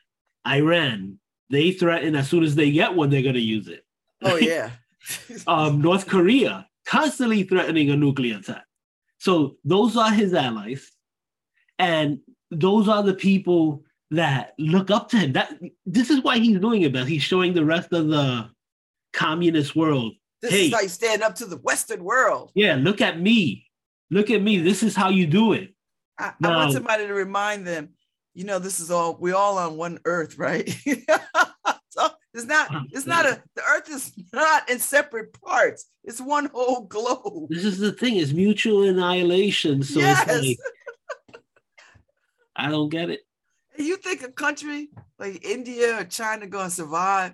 [0.47, 1.19] Iran,
[1.51, 3.85] they threaten as soon as they get one, they're going to use it.
[4.23, 4.71] Oh yeah.
[5.47, 8.65] um, North Korea constantly threatening a nuclear attack.
[9.19, 10.91] So those are his allies,
[11.77, 15.33] and those are the people that look up to him.
[15.33, 15.53] That
[15.85, 18.49] this is why he's doing it, but he's showing the rest of the
[19.13, 20.13] communist world.
[20.41, 22.51] This hey, is how you stand up to the Western world.
[22.55, 23.67] Yeah, look at me.
[24.09, 24.57] Look at me.
[24.57, 25.73] This is how you do it.
[26.17, 27.89] I, now, I want somebody to remind them
[28.33, 30.69] you know, this is all we're all on one earth, right?
[31.89, 35.87] so it's not it's not a the earth is not in separate parts.
[36.03, 37.49] It's one whole globe.
[37.49, 39.83] This is the thing, it's mutual annihilation.
[39.83, 40.27] So yes.
[40.27, 40.57] like
[42.55, 43.21] I don't get it.
[43.77, 44.89] You think a country
[45.19, 47.33] like India or China gonna survive?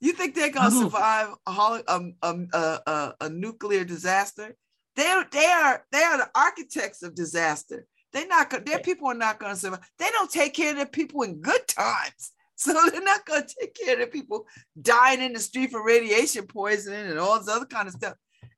[0.00, 4.54] You think they're gonna survive a, a, um, um, a, a, a nuclear disaster?
[4.94, 7.86] They're they are they are the architects of disaster.
[8.16, 9.90] They're not their people are not going to survive.
[9.98, 12.32] They don't take care of their people in good times.
[12.58, 14.46] So they're not going to take care of their people
[14.80, 18.14] dying in the street for radiation poisoning and all this other kind of stuff.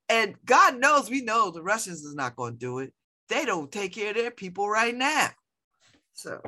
[0.08, 2.92] And God knows, we know the Russians is not going to do it.
[3.28, 5.30] They don't take care of their people right now.
[6.12, 6.40] So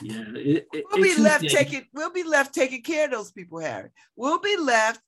[0.00, 3.58] yeah, it, it, we'll be left taking we'll be left taking care of those people,
[3.58, 3.90] Harry.
[4.14, 5.00] We'll be left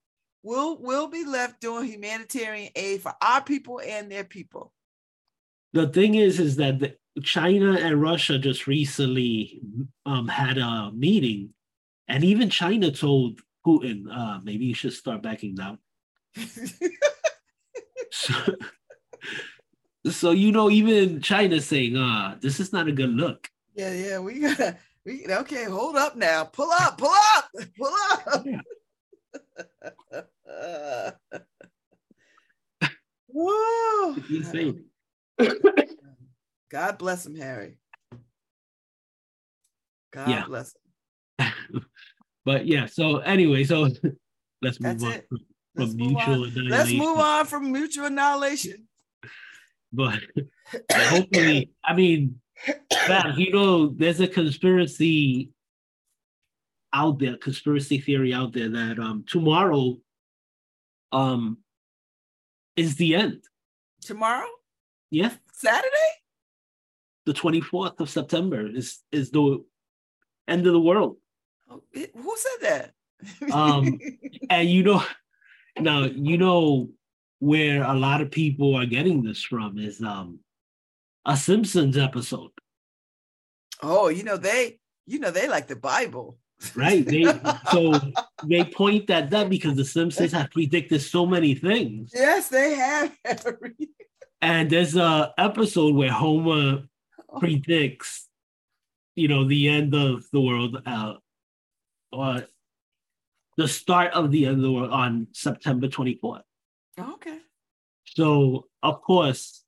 [0.42, 4.72] we'll we'll be left doing humanitarian aid for our people and their people.
[5.72, 9.60] The thing is, is that the, China and Russia just recently
[10.06, 11.50] um, had a meeting,
[12.08, 15.78] and even China told Putin, uh, maybe you should start backing down.
[18.10, 18.34] so,
[20.06, 23.48] so, you know, even China saying, uh, this is not a good look.
[23.74, 28.46] Yeah, yeah, we gotta, we okay, hold up now, pull up, pull up, pull up.
[33.32, 34.16] Whoa.
[34.28, 34.84] Insane.
[36.70, 37.76] God bless him, Harry.
[40.12, 40.44] God yeah.
[40.46, 40.74] bless
[41.38, 41.84] him.
[42.44, 43.88] but yeah, so anyway, so
[44.62, 45.26] let's move That's on it.
[45.28, 45.38] from,
[45.76, 46.68] let's mutual annihilation.
[46.68, 48.86] Let's move on from mutual annihilation.
[49.92, 50.20] But
[50.92, 52.40] hopefully, I mean,
[53.36, 55.50] you know, there's a conspiracy
[56.92, 59.98] out there, conspiracy theory out there that um tomorrow,
[61.10, 61.58] um,
[62.76, 63.42] is the end.
[64.00, 64.46] Tomorrow?
[65.10, 65.32] Yeah.
[65.52, 66.19] Saturday?
[67.26, 69.62] The 24th of September is is the
[70.48, 71.16] end of the world.
[71.68, 72.92] Who said that?
[73.52, 73.98] um
[74.48, 75.02] and you know
[75.78, 76.88] now you know
[77.38, 80.40] where a lot of people are getting this from is um
[81.26, 82.50] a Simpsons episode.
[83.82, 86.38] Oh, you know they you know they like the Bible.
[86.74, 87.06] Right.
[87.06, 87.24] They
[87.72, 87.94] so
[88.44, 92.12] they point at that because the Simpsons have predicted so many things.
[92.14, 93.16] Yes, they have.
[94.42, 96.84] and there's a episode where Homer.
[97.38, 98.28] Predicts,
[99.14, 101.14] you know, the end of the world, uh,
[102.12, 102.42] or
[103.56, 106.42] the start of the end of the world on September 24th.
[106.98, 107.38] okay.
[108.04, 109.64] So of course,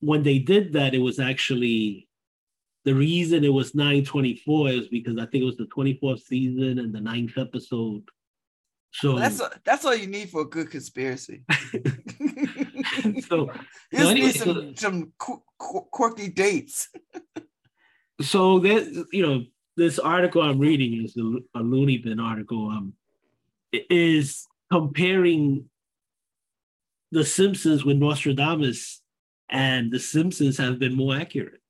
[0.00, 2.08] when they did that, it was actually
[2.84, 6.94] the reason it was 924 is because I think it was the 24th season and
[6.94, 8.04] the ninth episode.
[8.92, 11.44] So well, that's that's all you need for a good conspiracy.
[13.28, 13.50] so,
[13.94, 15.12] so anyway, some, so, some
[15.58, 16.88] quirky dates.
[18.20, 18.80] so there,
[19.12, 19.44] you know,
[19.76, 22.68] this article I'm reading is a, a Looney Bin article.
[22.68, 22.94] Um,
[23.72, 25.68] is comparing
[27.12, 29.00] the Simpsons with Nostradamus,
[29.48, 31.60] and the Simpsons have been more accurate.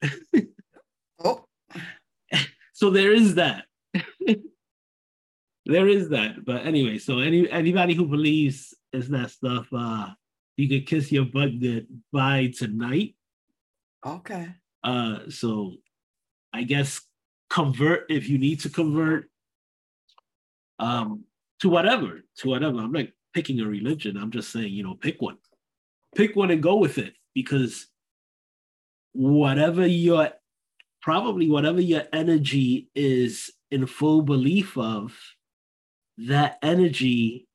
[1.24, 1.44] oh,
[2.72, 3.64] so there is that.
[5.66, 6.44] there is that.
[6.44, 10.08] But anyway, so any anybody who believes is that stuff, uh,
[10.60, 13.14] you could kiss your butt good by tonight.
[14.04, 14.48] Okay.
[14.84, 15.74] Uh, so
[16.52, 17.00] I guess
[17.48, 19.28] convert if you need to convert.
[20.78, 21.24] Um,
[21.60, 22.78] to whatever, to whatever.
[22.78, 24.16] I'm not picking a religion.
[24.16, 25.36] I'm just saying, you know, pick one,
[26.14, 27.86] pick one and go with it because
[29.12, 30.30] whatever your
[31.02, 35.18] probably whatever your energy is in full belief of,
[36.16, 37.46] that energy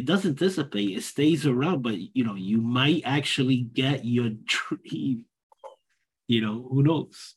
[0.00, 5.26] it doesn't dissipate it stays around but you know you might actually get your dream
[6.26, 7.34] you know who knows?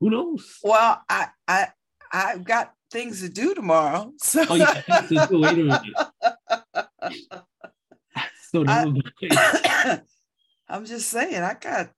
[0.00, 0.58] Who knows?
[0.64, 1.68] Well i i
[2.12, 4.44] i've got things to do tomorrow so.
[4.48, 7.42] Oh, to wait a minute.
[8.50, 10.00] So I,
[10.68, 11.90] i'm just saying i got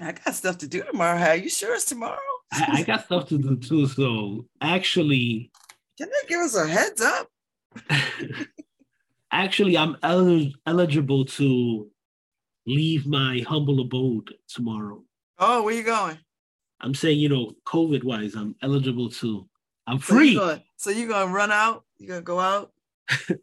[0.00, 1.18] i got stuff to do tomorrow.
[1.18, 2.16] Are you sure it's tomorrow?
[2.52, 5.50] I, I got stuff to do too so actually
[5.98, 7.28] can they give us a heads up?
[9.36, 11.90] Actually, I'm el- eligible to
[12.66, 15.02] leave my humble abode tomorrow.
[15.38, 16.18] Oh, where you going?
[16.80, 19.46] I'm saying, you know, COVID wise, I'm eligible to.
[19.86, 20.34] I'm free.
[20.34, 21.84] So you're gonna, so you're gonna run out?
[21.98, 22.72] You're gonna go out?
[23.10, 23.36] I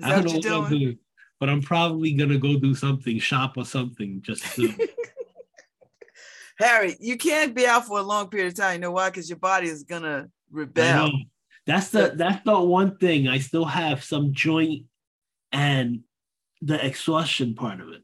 [0.00, 0.98] don't know what you're doing?
[1.38, 4.72] but I'm probably gonna go do something, shop or something, just to.
[6.58, 8.72] Harry, you can't be out for a long period of time.
[8.74, 9.10] You know why?
[9.10, 11.12] Because your body is gonna rebel.
[11.66, 14.86] That's the that's the one thing I still have some joint
[15.52, 16.00] and
[16.62, 18.02] the exhaustion part of it.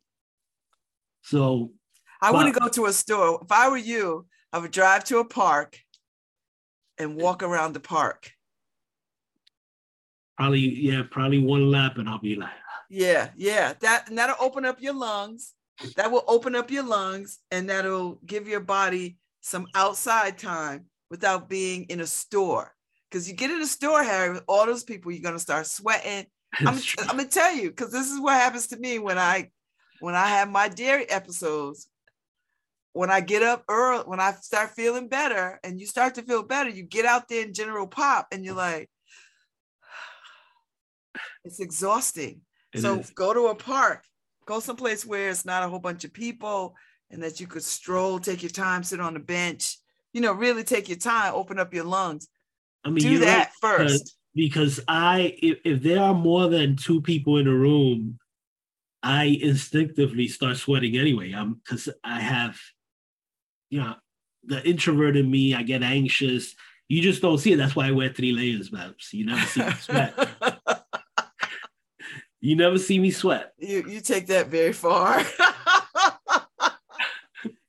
[1.22, 1.72] So
[2.22, 3.40] I want to go to a store.
[3.42, 5.78] If I were you, I would drive to a park
[6.98, 8.30] and walk around the park.
[10.36, 12.50] Probably, yeah, probably one lap, and I'll be like,
[12.88, 13.72] yeah, yeah.
[13.80, 15.54] That and that'll open up your lungs.
[15.96, 21.48] That will open up your lungs, and that'll give your body some outside time without
[21.48, 22.72] being in a store.
[23.10, 26.26] Because you get in a store, Harry, with all those people, you're gonna start sweating.
[26.60, 29.50] I'm, I'm, gonna tell you, because this is what happens to me when I
[30.00, 31.88] when I have my dairy episodes.
[32.92, 36.42] When I get up early, when I start feeling better, and you start to feel
[36.42, 38.88] better, you get out there in general pop, and you're like,
[41.44, 42.40] it's exhausting.
[42.72, 43.10] It so is.
[43.10, 44.02] go to a park,
[44.46, 46.74] go someplace where it's not a whole bunch of people,
[47.10, 49.76] and that you could stroll, take your time, sit on the bench.
[50.14, 52.28] You know, really take your time, open up your lungs
[52.86, 54.16] I mean, do that right, first.
[54.36, 58.18] Because I, if, if there are more than two people in a room,
[59.02, 61.32] I instinctively start sweating anyway.
[61.32, 62.58] I'm because I have,
[63.70, 63.94] you know,
[64.44, 65.54] the introvert in me.
[65.54, 66.54] I get anxious.
[66.88, 67.56] You just don't see it.
[67.56, 69.12] That's why I wear three layers, Babz.
[69.12, 70.28] You never see me sweat.
[72.40, 73.54] you never see me sweat.
[73.58, 75.20] You you take that very far.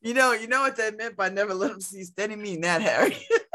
[0.01, 2.03] you know, you know what that meant by never let them see.
[2.03, 3.15] That didn't mean that, Harry.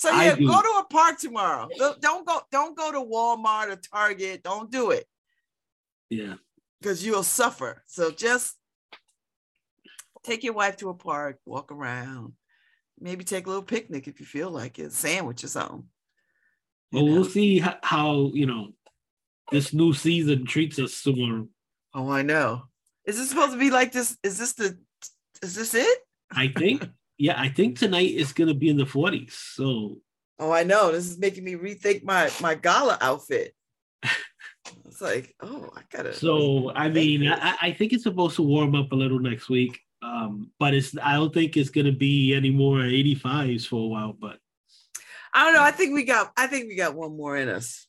[0.00, 1.68] So yeah, go to a park tomorrow.
[2.00, 4.42] Don't go, don't go to Walmart or Target.
[4.42, 5.04] Don't do it.
[6.08, 6.36] Yeah.
[6.80, 7.82] Because you'll suffer.
[7.86, 8.56] So just
[10.22, 12.32] take your wife to a park, walk around,
[12.98, 15.84] maybe take a little picnic if you feel like it, sandwich or something.
[16.92, 17.12] Well, know?
[17.12, 18.68] we'll see how, how, you know
[19.52, 21.46] this new season treats us tomorrow.
[21.92, 22.62] Oh, I know.
[23.04, 24.16] Is this supposed to be like this?
[24.22, 24.78] Is this the?
[25.42, 25.98] Is this it?
[26.32, 26.88] I think
[27.20, 29.32] yeah, I think tonight is gonna be in the 40s.
[29.32, 29.98] So
[30.38, 30.90] oh, I know.
[30.90, 33.54] This is making me rethink my my gala outfit.
[34.86, 36.14] it's like, oh, I gotta.
[36.14, 39.80] So I mean, I, I think it's supposed to warm up a little next week.
[40.02, 44.14] Um, but it's I don't think it's gonna be any more 85s for a while.
[44.18, 44.38] But
[45.34, 45.62] I don't know.
[45.62, 47.86] I think we got I think we got one more in us.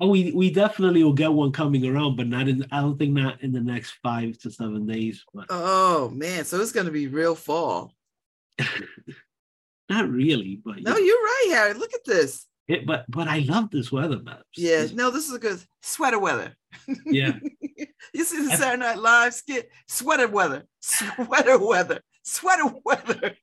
[0.00, 2.64] Oh, we we definitely will get one coming around, but not in.
[2.70, 5.24] I don't think not in the next five to seven days.
[5.34, 7.92] But oh man, so it's gonna be real fall.
[9.88, 11.74] not really, but no, you're right, Harry.
[11.74, 12.46] Look at this.
[12.68, 14.42] It, but but I love this weather map.
[14.56, 16.54] Yeah, no, this is a good sweater weather.
[17.06, 17.32] Yeah.
[18.12, 19.70] you see the Saturday Night Live skit?
[19.86, 23.34] Sweater weather, sweater weather, sweater weather.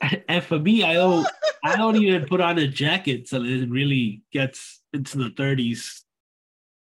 [0.28, 1.26] and for me, I don't
[1.64, 6.02] I don't even put on a jacket till it really gets into the 30s.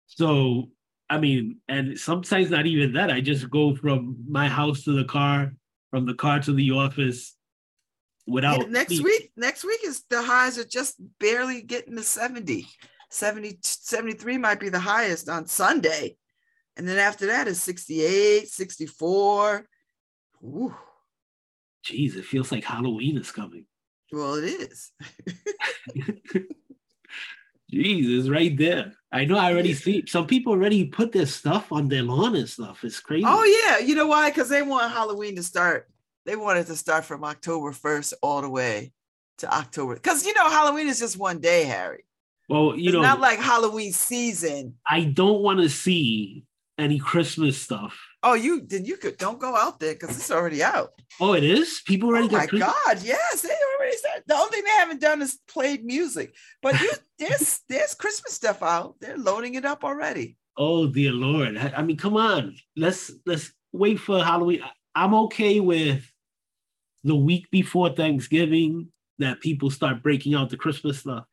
[0.06, 0.70] So
[1.10, 3.10] I mean, and sometimes not even that.
[3.10, 5.52] I just go from my house to the car,
[5.94, 7.36] from the car to the office
[8.26, 9.30] without yeah, next week.
[9.36, 12.66] Next week is the highs are just barely getting to 70.
[13.10, 16.16] 70 73 might be the highest on Sunday.
[16.76, 19.68] And then after that is 68, 64.
[20.42, 20.74] Ooh.
[21.86, 23.66] Jeez, it feels like Halloween is coming.
[24.10, 24.90] Well, it is.
[27.72, 28.94] Jeez, it's right there.
[29.14, 32.48] I know I already see some people already put their stuff on their lawn and
[32.48, 32.82] stuff.
[32.82, 33.24] It's crazy.
[33.24, 33.78] Oh, yeah.
[33.78, 34.28] You know why?
[34.28, 35.88] Because they want Halloween to start.
[36.26, 38.92] They wanted to start from October 1st all the way
[39.38, 39.94] to October.
[39.94, 42.04] Because you know, Halloween is just one day, Harry.
[42.48, 44.74] Well, you it's know, not like Halloween season.
[44.84, 46.44] I don't want to see
[46.76, 47.96] any Christmas stuff
[48.26, 50.92] Oh, you then you could don't go out there because it's already out.
[51.20, 51.82] Oh, it is.
[51.86, 52.34] People already.
[52.34, 53.02] Oh my God!
[53.02, 53.54] Yes, they
[54.26, 58.62] The only thing they haven't done is played music, but you, there's there's Christmas stuff
[58.62, 58.96] out.
[59.00, 60.36] They're loading it up already.
[60.56, 61.56] Oh dear Lord!
[61.56, 62.56] I mean, come on.
[62.76, 64.62] Let's let's wait for Halloween.
[64.94, 66.10] I'm okay with
[67.02, 71.24] the week before Thanksgiving that people start breaking out the Christmas stuff.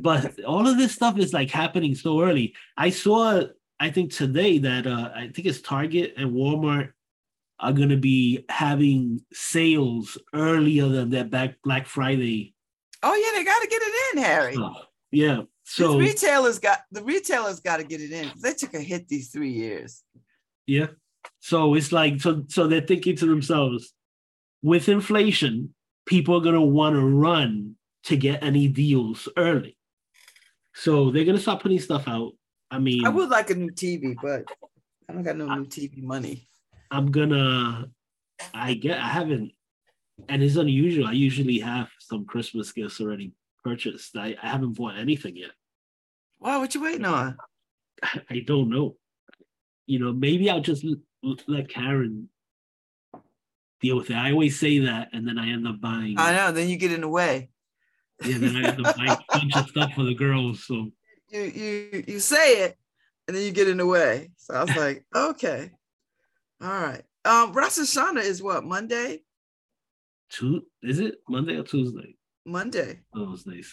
[0.00, 2.54] But all of this stuff is like happening so early.
[2.76, 3.42] I saw
[3.80, 6.92] I think today that uh, I think it's Target and Walmart
[7.60, 12.54] are going to be having sales earlier than that back Black Friday.
[13.02, 14.56] Oh yeah, they got to get it in, Harry.
[14.56, 14.72] Uh,
[15.10, 15.42] yeah.
[15.64, 18.30] So These retailers got the retailers got to get it in.
[18.42, 20.02] They took a hit these three years.
[20.66, 20.88] Yeah.
[21.40, 23.92] So it's like so so they're thinking to themselves,
[24.62, 25.74] with inflation,
[26.06, 29.78] people are gonna want to run to get any deals early.
[30.74, 32.32] So they're gonna start putting stuff out
[32.74, 34.44] I mean, I would like a new TV, but
[35.08, 36.48] I don't got no I, new TV money.
[36.94, 37.88] I'm gonna.
[38.54, 38.98] I get.
[38.98, 39.50] I haven't,
[40.28, 41.06] and it's unusual.
[41.06, 43.32] I usually have some Christmas gifts already
[43.64, 44.16] purchased.
[44.16, 45.50] I, I haven't bought anything yet.
[46.38, 47.36] Wow, what you waiting on?
[48.30, 48.96] I don't know.
[49.86, 50.86] You know, maybe I'll just
[51.48, 52.28] let Karen
[53.80, 54.16] deal with it.
[54.16, 56.14] I always say that, and then I end up buying.
[56.16, 56.52] I know.
[56.52, 57.50] Then you get in the way.
[58.24, 60.64] Yeah, then I end up buying a bunch of stuff for the girls.
[60.64, 60.92] So
[61.30, 62.78] you you you say it
[63.26, 64.30] and then you get in the way.
[64.36, 65.72] So I was like, okay.
[66.64, 67.02] All right.
[67.26, 69.20] Um Rosh Hashanah is what, Monday?
[70.30, 72.16] Two is it Monday or Tuesday?
[72.46, 73.00] Monday.
[73.14, 73.72] Oh, nice.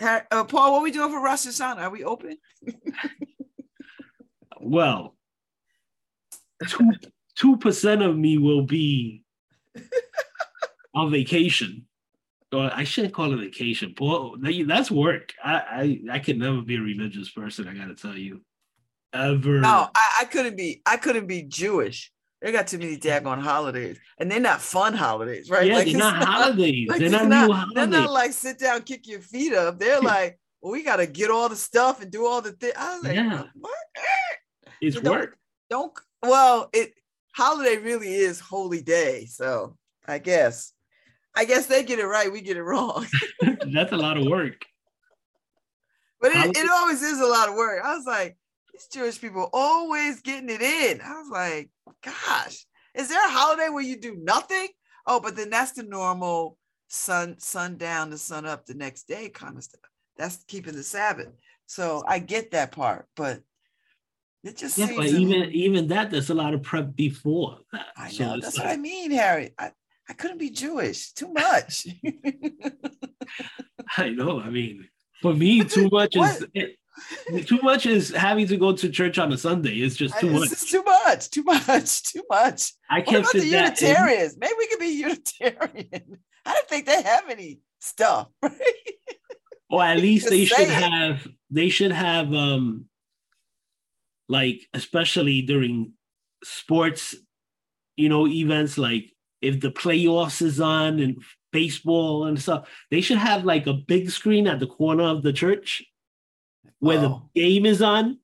[0.00, 1.82] Uh, Paul, what are we doing for Rosh Hashanah?
[1.82, 2.38] Are we open?
[4.60, 5.16] well,
[6.66, 6.90] two
[7.36, 9.22] two percent of me will be
[10.94, 11.86] on vacation
[12.52, 13.94] or I shouldn't call it vacation.
[13.96, 15.34] Paul, that's work.
[15.42, 15.54] I,
[16.10, 17.68] I I could never be a religious person.
[17.68, 18.40] I got to tell you,
[19.12, 19.60] ever.
[19.60, 20.82] No, I, I couldn't be.
[20.86, 22.12] I couldn't be Jewish.
[22.42, 25.66] They got too many daggone holidays, and they're not fun holidays, right?
[25.66, 26.88] Yeah, like, they're not, not holidays.
[26.88, 27.74] Like, they're, not, not holidays.
[27.74, 29.78] They're not like sit down, kick your feet up.
[29.78, 32.74] They're like, well, we got to get all the stuff and do all the things.
[32.76, 33.44] I was like, yeah.
[33.54, 33.74] what?
[34.80, 35.38] It's work.
[35.70, 36.30] Don't, don't.
[36.30, 36.92] Well, it
[37.34, 39.76] holiday really is holy day, so
[40.06, 40.72] I guess.
[41.34, 43.06] I guess they get it right, we get it wrong.
[43.72, 44.64] That's a lot of work.
[46.20, 47.84] But it, it always is a lot of work.
[47.84, 48.38] I was like,
[48.76, 51.00] these Jewish people always getting it in.
[51.00, 51.70] I was like,
[52.04, 54.68] gosh, is there a holiday where you do nothing?
[55.06, 56.58] Oh, but then that's the normal
[56.88, 59.80] sun sundown to sun up the next day kind of stuff.
[60.16, 61.28] That's keeping the Sabbath.
[61.66, 63.40] So I get that part, but
[64.44, 67.86] it just yeah, but even even that there's a lot of prep before that.
[67.96, 69.52] I know so that's like, what I mean, Harry.
[69.58, 69.72] I,
[70.08, 71.12] I couldn't be Jewish.
[71.12, 71.88] Too much.
[73.96, 74.40] I know.
[74.40, 74.88] I mean,
[75.20, 76.76] for me, too much is it,
[77.46, 79.76] too much is having to go to church on a Sunday.
[79.76, 80.52] It's just too much.
[80.52, 81.30] It's too much.
[81.30, 82.02] Too much.
[82.12, 82.72] Too much.
[82.90, 84.34] I can't what about the Unitarians?
[84.34, 84.40] In.
[84.40, 84.86] Maybe we could be
[85.40, 86.18] Unitarian.
[86.44, 88.28] I don't think they have any stuff.
[88.42, 88.52] Right?
[89.68, 90.68] Or at least they should it.
[90.68, 91.26] have.
[91.50, 92.32] They should have.
[92.32, 92.86] um
[94.28, 95.92] like especially during
[96.42, 97.14] sports
[97.96, 101.22] you know events like if the playoffs is on and
[101.52, 105.32] baseball and stuff, they should have like a big screen at the corner of the
[105.32, 105.84] church
[106.80, 107.22] where oh.
[107.34, 108.18] the game is on.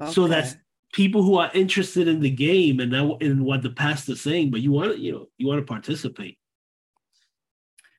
[0.00, 0.12] Okay.
[0.12, 0.56] So that's
[0.92, 2.92] people who are interested in the game and
[3.22, 6.38] in what the pastor's saying, but you want to, you know, you want to participate.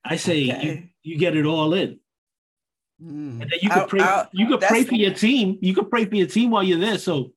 [0.03, 0.89] I say okay.
[1.03, 1.99] you, you get it all in.
[3.01, 3.41] Mm.
[3.41, 3.99] And then you can pray.
[3.99, 5.59] I'll, you can pray for your team.
[5.61, 6.97] You can pray for your team while you're there.
[6.97, 7.33] So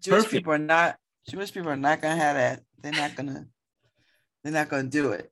[0.00, 0.32] Jewish perfect.
[0.32, 0.96] people are not
[1.28, 2.62] Jewish people are not gonna have that.
[2.80, 3.46] They're not gonna.
[4.42, 5.30] They're not gonna do it.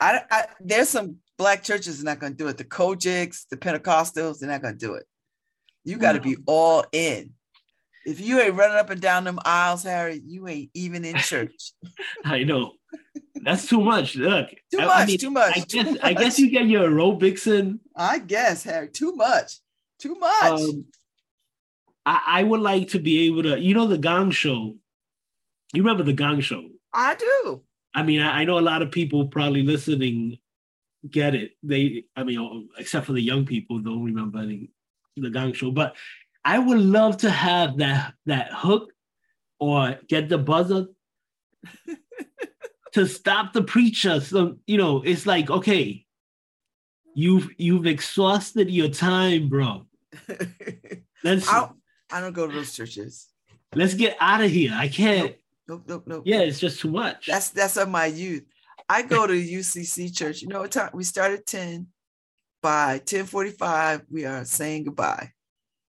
[0.00, 2.56] I, I there's some black churches are not gonna do it.
[2.56, 5.04] The COGICs, the Pentecostals, they're not gonna do it.
[5.88, 7.30] You got to be all in.
[8.04, 11.72] If you ain't running up and down them aisles, Harry, you ain't even in church.
[12.24, 12.72] I know.
[13.36, 14.14] That's too much.
[14.14, 14.98] Look, too I, much.
[14.98, 15.56] I mean, too much.
[15.56, 15.90] I guess.
[15.90, 16.00] Much.
[16.02, 17.80] I guess you get your aerobics in.
[17.96, 18.88] I guess, Harry.
[18.88, 19.60] Too much.
[19.98, 20.60] Too much.
[20.60, 20.84] Um,
[22.04, 23.58] I, I would like to be able to.
[23.58, 24.76] You know the Gong Show.
[25.72, 26.68] You remember the Gong Show?
[26.92, 27.62] I do.
[27.94, 30.38] I mean, I, I know a lot of people probably listening
[31.10, 31.52] get it.
[31.62, 34.70] They, I mean, except for the young people, don't remember any,
[35.20, 35.70] the Gong Show.
[35.70, 35.96] But
[36.44, 38.92] I would love to have that that hook
[39.60, 40.86] or get the buzzer
[42.92, 44.20] to stop the preacher.
[44.20, 46.06] So you know, it's like okay,
[47.14, 49.86] you've you've exhausted your time, bro.
[51.24, 51.48] Let's.
[51.48, 51.70] I,
[52.10, 53.28] I don't go to those churches.
[53.74, 54.72] Let's get out of here.
[54.74, 55.36] I can't.
[55.66, 56.22] Nope, nope, nope.
[56.24, 57.26] Yeah, it's just too much.
[57.26, 58.44] That's that's of my youth.
[58.88, 60.40] I go to UCC church.
[60.40, 61.86] You know what time we start at 10.
[62.60, 65.32] By 1045, we are saying goodbye.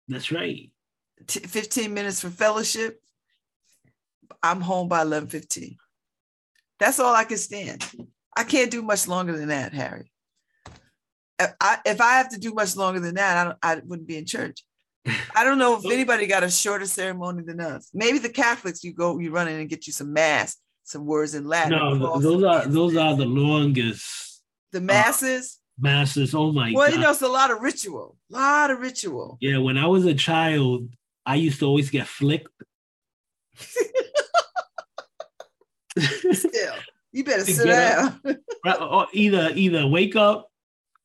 [0.08, 0.72] That's right.
[1.28, 3.00] T- 15 minutes for fellowship.
[4.42, 5.78] I'm home by 11:15.
[6.80, 7.86] That's all I can stand.
[8.38, 10.12] I can't do much longer than that, Harry.
[11.40, 14.18] If I, if I have to do much longer than that, I, I wouldn't be
[14.18, 14.64] in church.
[15.36, 15.90] I don't know if oh.
[15.90, 17.90] anybody got a shorter ceremony than us.
[17.94, 21.36] Maybe the Catholics, you go, you run in and get you some mass, some words
[21.36, 21.72] in Latin.
[21.72, 24.42] No, those are those are the longest.
[24.72, 25.59] The masses.
[25.80, 26.34] Masses.
[26.36, 26.96] Oh my well, God.
[26.96, 28.18] you know, it's a lot of ritual.
[28.32, 29.38] A lot of ritual.
[29.42, 30.90] Yeah, when I was a child,
[31.26, 32.50] I used to always get flicked.
[36.32, 36.76] Still,
[37.12, 38.22] you better sit down.
[38.80, 40.50] or either either wake up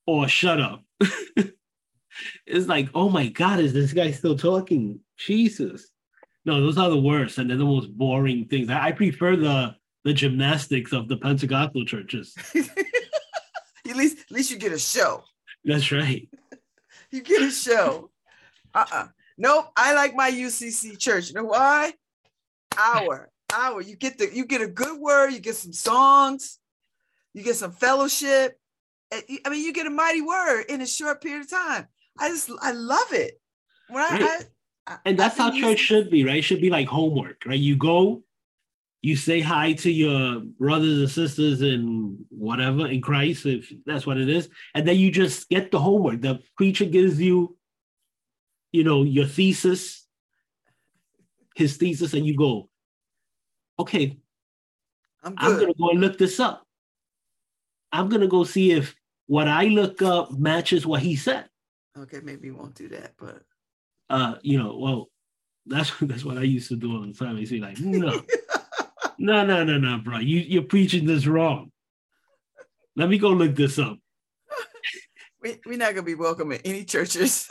[0.06, 0.82] or shut up.
[2.46, 5.00] it's like, oh my God, is this guy still talking?
[5.16, 5.90] Jesus.
[6.44, 8.68] No, those are the worst, and they're the most boring things.
[8.68, 12.34] I, I prefer the the gymnastics of the Pentecostal churches.
[13.88, 15.24] at least, at least you get a show.
[15.64, 16.28] That's right.
[17.10, 18.10] you get a show.
[18.74, 19.08] Uh-uh.
[19.36, 19.66] Nope.
[19.76, 21.28] I like my UCC church.
[21.28, 21.94] You know why?
[22.76, 23.80] Hour, hour.
[23.80, 25.30] You get the you get a good word.
[25.30, 26.58] You get some songs.
[27.32, 28.58] You get some fellowship.
[29.12, 31.86] I mean, you get a mighty word in a short period of time.
[32.18, 33.40] I just I love it.
[33.88, 34.44] When I, right.
[34.86, 36.38] I, and that's how church should be, right?
[36.38, 37.58] It should be like homework, right?
[37.58, 38.22] You go,
[39.04, 44.16] you say hi to your brothers and sisters and whatever in Christ, if that's what
[44.16, 46.22] it is, and then you just get the homework.
[46.22, 47.54] The preacher gives you,
[48.72, 50.06] you know, your thesis,
[51.54, 52.70] his thesis, and you go,
[53.78, 54.16] okay,
[55.22, 56.66] I'm, I'm gonna go and look this up.
[57.92, 58.94] I'm gonna go see if
[59.26, 61.46] what I look up matches what he said.
[61.98, 63.42] Okay, maybe you won't do that, but
[64.08, 65.10] uh, you know, well,
[65.66, 67.36] that's that's what I used to do all the time.
[67.36, 68.22] I say like, no,
[69.18, 71.70] no, no, no, no, bro, you you're preaching this wrong.
[72.96, 73.98] Let me go look this up.
[75.42, 77.48] we, we're not gonna be welcome in any churches.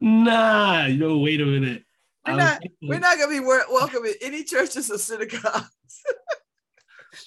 [0.00, 1.84] nah, no, wait a minute.
[2.26, 5.70] We're not, we're not gonna be welcome in any churches or synagogues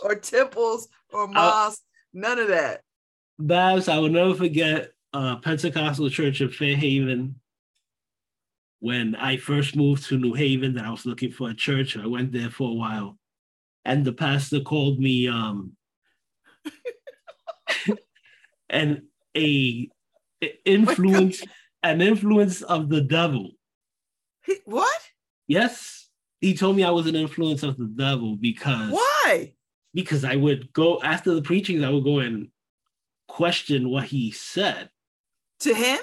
[0.01, 1.83] or temples or mosques.
[2.13, 2.81] None of that.
[3.39, 7.35] Babz, I will never forget uh, Pentecostal church in Fairhaven
[8.83, 11.95] when I first moved to New Haven that I was looking for a church.
[11.95, 13.17] I went there for a while.
[13.85, 15.77] And the pastor called me um
[18.69, 19.03] and
[19.37, 19.89] a
[20.65, 21.41] influence
[21.81, 23.51] an influence of the devil.
[24.65, 25.01] What?
[25.47, 26.09] Yes.
[26.41, 29.53] He told me I was an influence of the devil because why?
[29.93, 32.49] Because I would go after the preachings, I would go and
[33.29, 34.89] question what he said.
[35.61, 35.99] To him?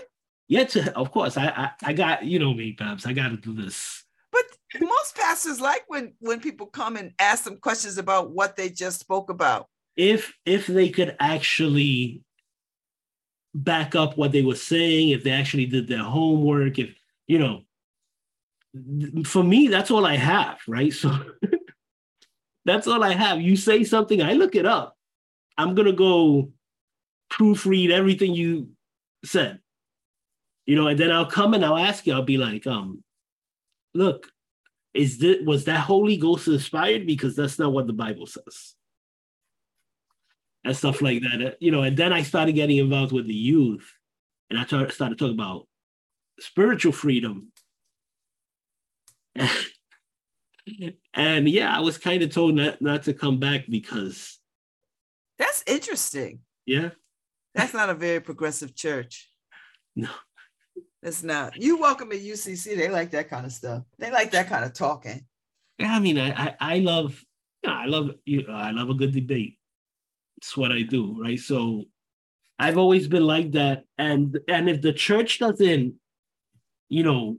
[0.50, 1.36] Yeah, to of course.
[1.36, 3.06] I I, I got you know me, Babz.
[3.06, 4.04] I got to do this.
[4.32, 4.42] But
[4.80, 8.98] most pastors like when when people come and ask them questions about what they just
[8.98, 9.68] spoke about.
[9.96, 12.24] If if they could actually
[13.54, 16.96] back up what they were saying, if they actually did their homework, if
[17.28, 17.62] you know,
[19.24, 20.92] for me, that's all I have, right?
[20.92, 21.16] So
[22.64, 23.40] that's all I have.
[23.40, 24.96] You say something, I look it up.
[25.56, 26.50] I'm gonna go
[27.32, 28.70] proofread everything you
[29.24, 29.60] said.
[30.70, 33.02] You know, and then I'll come and I'll ask you, I'll be like, um,
[33.92, 34.30] look,
[34.94, 37.08] is this was that Holy Ghost inspired?
[37.08, 38.76] Because that's not what the Bible says.
[40.62, 41.56] And stuff like that.
[41.58, 43.92] You know, and then I started getting involved with the youth.
[44.48, 45.66] And I started, started talking about
[46.38, 47.50] spiritual freedom.
[51.14, 54.38] and yeah, I was kind of told not, not to come back because
[55.36, 56.42] that's interesting.
[56.64, 56.90] Yeah.
[57.56, 59.28] That's not a very progressive church.
[59.96, 60.10] No.
[61.02, 61.56] It's not.
[61.56, 62.76] You welcome at UCC.
[62.76, 63.84] They like that kind of stuff.
[63.98, 65.24] They like that kind of talking.
[65.78, 67.24] Yeah, I mean, I I, I love,
[67.62, 68.44] you know, I love you.
[68.50, 69.58] I love a good debate.
[70.38, 71.38] It's what I do, right?
[71.38, 71.84] So,
[72.58, 75.94] I've always been like that, and and if the church doesn't,
[76.90, 77.38] you know,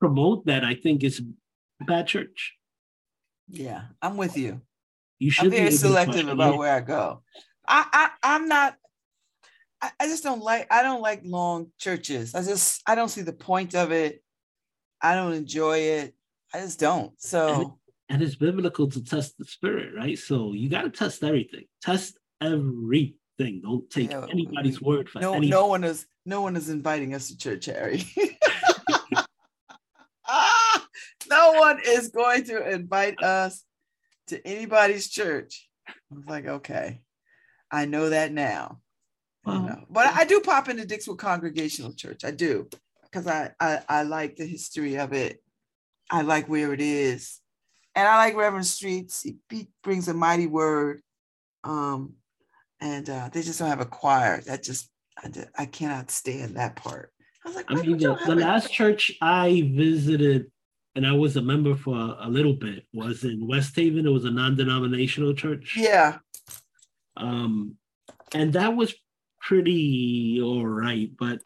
[0.00, 1.20] promote that, I think it's
[1.86, 2.54] bad church.
[3.48, 4.60] Yeah, I'm with you.
[5.20, 7.22] You should I'm very selective about where I go.
[7.68, 8.76] I, I I'm not
[9.80, 12.34] I, I just don't like I don't like long churches.
[12.34, 14.22] I just I don't see the point of it.
[15.00, 16.14] I don't enjoy it.
[16.54, 17.12] I just don't.
[17.20, 17.70] So and,
[18.08, 20.18] and it's biblical to test the spirit, right?
[20.18, 21.64] So you got to test everything.
[21.82, 23.60] Test everything.
[23.62, 25.34] Don't take yeah, anybody's mm, word for no.
[25.34, 25.50] Anything.
[25.50, 28.04] No one is no one is inviting us to church, Harry.
[31.28, 33.62] no one is going to invite us
[34.28, 35.68] to anybody's church.
[35.88, 37.02] I was like, okay,
[37.70, 38.80] I know that now.
[39.46, 39.84] You know?
[39.90, 42.24] But I do pop into Dixwell Congregational Church.
[42.24, 42.68] I do
[43.04, 45.42] because I, I I like the history of it.
[46.10, 47.40] I like where it is,
[47.94, 49.22] and I like Reverend Streets.
[49.22, 51.02] He, he brings a mighty word,
[51.64, 52.14] um,
[52.80, 54.40] and uh, they just don't have a choir.
[54.42, 57.12] That just I, I cannot stand that part.
[57.44, 60.50] I was like, I mean, the, the last church I visited
[60.96, 64.06] and I was a member for a, a, little bit was in West Haven.
[64.06, 65.76] It was a non-denominational church.
[65.76, 66.18] Yeah.
[67.16, 67.76] Um,
[68.34, 68.94] and that was
[69.46, 71.40] pretty all right, but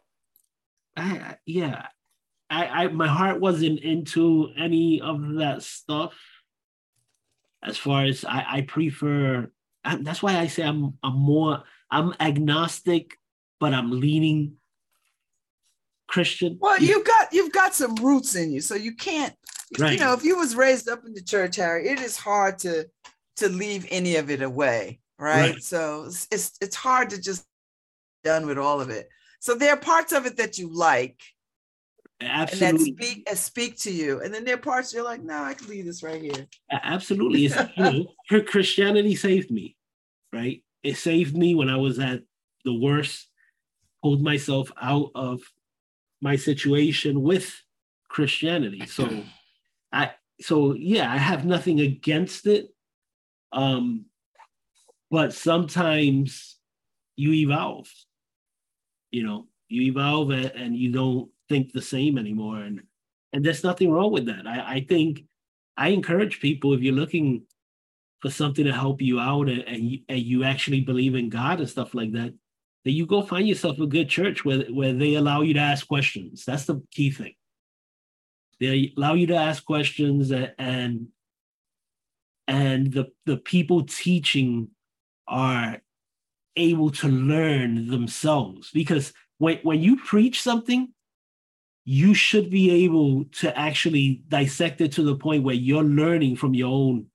[0.97, 1.85] I yeah,
[2.49, 6.13] I, I my heart wasn't into any of that stuff.
[7.63, 9.51] As far as I, I prefer,
[9.85, 13.17] I, that's why I say I'm I'm more I'm agnostic,
[13.59, 14.53] but I'm leaning
[16.07, 16.57] Christian.
[16.59, 19.35] Well, you've got you've got some roots in you, so you can't.
[19.79, 19.93] Right.
[19.93, 22.87] You know, if you was raised up in the church, Harry, it is hard to
[23.37, 25.51] to leave any of it away, right?
[25.51, 25.63] right.
[25.63, 27.45] So it's, it's it's hard to just
[28.23, 29.09] done with all of it.
[29.39, 31.19] So there are parts of it that you like.
[32.21, 32.67] Absolutely.
[32.67, 34.21] And that speak speak to you.
[34.21, 36.47] And then there are parts you're like, no, I can leave this right here.
[36.71, 37.45] Absolutely.
[37.45, 39.75] It's, you know, her Christianity saved me,
[40.31, 40.63] right?
[40.83, 42.21] It saved me when I was at
[42.63, 43.27] the worst,
[44.03, 45.41] pulled myself out of
[46.21, 47.51] my situation with
[48.07, 48.85] Christianity.
[48.85, 49.23] So
[49.91, 52.67] I so yeah, I have nothing against it.
[53.51, 54.05] Um,
[55.09, 56.57] but sometimes
[57.15, 57.89] you evolve
[59.11, 62.57] you know you evolve and you don't think the same anymore.
[62.57, 62.81] And
[63.33, 64.47] and there's nothing wrong with that.
[64.47, 65.23] I, I think
[65.77, 67.43] i encourage people if you're looking
[68.21, 71.59] for something to help you out and, and, you, and you actually believe in god
[71.59, 72.33] and stuff like that
[72.83, 75.87] that you go find yourself a good church where, where they allow you to ask
[75.87, 76.45] questions.
[76.45, 77.33] That's the key thing.
[78.59, 81.07] They allow you to ask questions and
[82.47, 84.69] and the the people teaching
[85.27, 85.81] are
[86.55, 88.69] able to learn themselves.
[88.73, 90.89] Because when, when you preach something
[91.83, 96.53] you should be able to actually dissect it to the point where you're learning from
[96.53, 97.07] your own.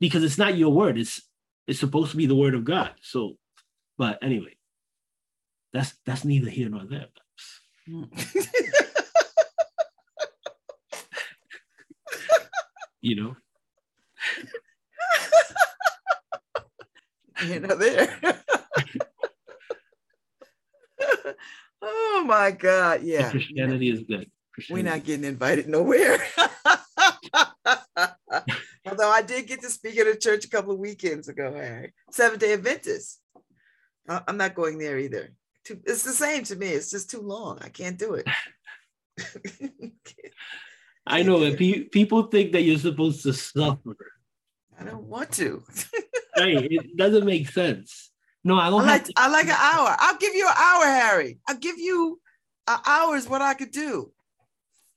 [0.00, 1.22] Because it's not your word it's
[1.66, 2.94] it's supposed to be the word of god.
[3.00, 3.36] So
[3.96, 4.56] but anyway
[5.72, 7.06] that's that's neither here nor there.
[13.00, 13.36] You know?
[17.44, 18.38] You know there
[22.22, 23.02] oh my God.
[23.02, 23.30] Yeah.
[23.30, 24.30] Christianity is good.
[24.70, 26.18] We're not getting invited nowhere.
[28.86, 31.92] Although I did get to speak at a church a couple of weekends ago, Harry.
[32.10, 33.20] Seventh day Adventist.
[34.08, 35.32] I'm not going there either.
[35.68, 36.68] It's the same to me.
[36.68, 37.58] It's just too long.
[37.62, 38.26] I can't do it.
[41.06, 43.96] I know that people think that you're supposed to suffer.
[44.78, 45.62] I don't want to.
[46.38, 46.70] right.
[46.70, 48.11] It doesn't make sense.
[48.44, 49.96] No, I don't I like, to- I like an hour.
[49.98, 51.38] I'll give you an hour, Harry.
[51.48, 52.20] I'll give you
[52.66, 54.12] an hour is what I could do.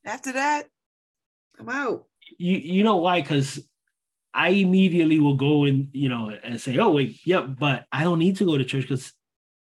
[0.03, 0.67] After that,
[1.59, 2.05] I'm out.
[2.37, 3.21] You you know why?
[3.21, 3.59] Because
[4.33, 8.19] I immediately will go and you know and say, oh wait, yep, but I don't
[8.19, 9.13] need to go to church because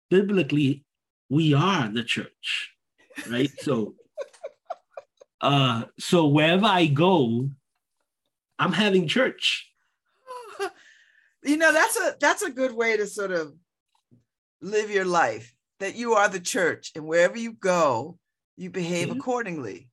[0.09, 0.85] biblically
[1.29, 2.73] we are the church,
[3.29, 3.51] right?
[3.59, 3.95] so
[5.41, 7.49] uh so wherever I go,
[8.57, 9.69] I'm having church
[11.47, 13.53] you know that's a that's a good way to sort of
[14.61, 18.17] live your life that you are the church and wherever you go
[18.55, 19.13] you behave yeah.
[19.13, 19.89] accordingly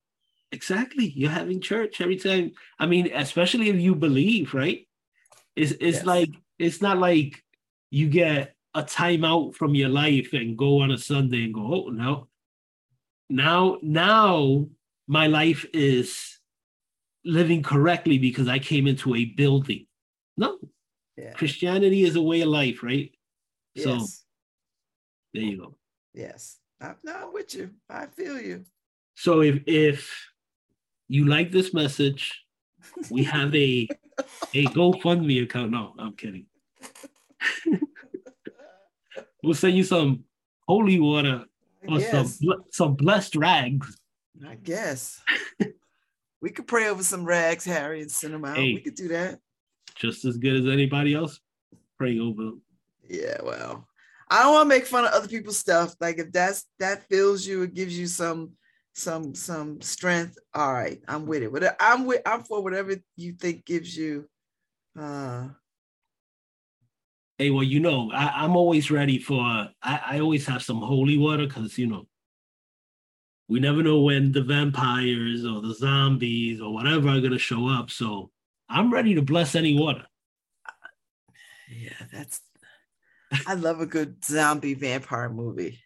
[0.51, 4.87] exactly you're having church every time i mean especially if you believe right
[5.55, 6.05] it's it's yes.
[6.05, 6.29] like
[6.59, 7.43] it's not like
[7.91, 11.89] you get a timeout from your life and go on a sunday and go oh
[11.89, 12.27] no
[13.29, 14.65] now now
[15.07, 16.39] my life is
[17.23, 19.87] living correctly because I came into a building.
[20.37, 20.57] No.
[21.17, 21.33] Yeah.
[21.33, 23.11] Christianity is a way of life, right?
[23.73, 23.85] Yes.
[23.85, 24.05] So
[25.33, 25.77] there you go.
[26.13, 26.57] Yes.
[26.81, 27.71] I'm not with you.
[27.89, 28.65] I feel you.
[29.15, 30.29] So if if
[31.07, 32.41] you like this message,
[33.09, 33.87] we have a
[34.53, 35.71] a GoFundMe account.
[35.71, 36.47] No, I'm kidding.
[39.43, 40.25] we'll send you some
[40.67, 41.45] holy water
[41.87, 42.27] or some
[42.71, 43.97] some blessed rags.
[44.45, 45.21] I guess.
[46.41, 48.57] we could pray over some rags, Harry, and send them out.
[48.57, 49.39] Hey, we could do that.
[49.95, 51.39] Just as good as anybody else
[51.97, 52.61] praying over them.
[53.07, 53.87] Yeah, well,
[54.29, 55.95] I don't want to make fun of other people's stuff.
[55.99, 58.51] Like if that's that fills you, it gives you some
[58.93, 60.37] some some strength.
[60.53, 61.53] All right, I'm with it.
[61.53, 64.27] But I'm with I'm for whatever you think gives you
[64.99, 65.47] uh
[67.37, 71.17] Hey, well, you know, I, am always ready for I, I always have some holy
[71.17, 72.07] water because you know
[73.47, 77.91] we never know when the vampires or the zombies or whatever are gonna show up.
[77.91, 78.31] So
[78.69, 80.05] I'm ready to bless any water.
[81.69, 82.41] Yeah, that's
[83.47, 85.79] I love a good zombie vampire movie.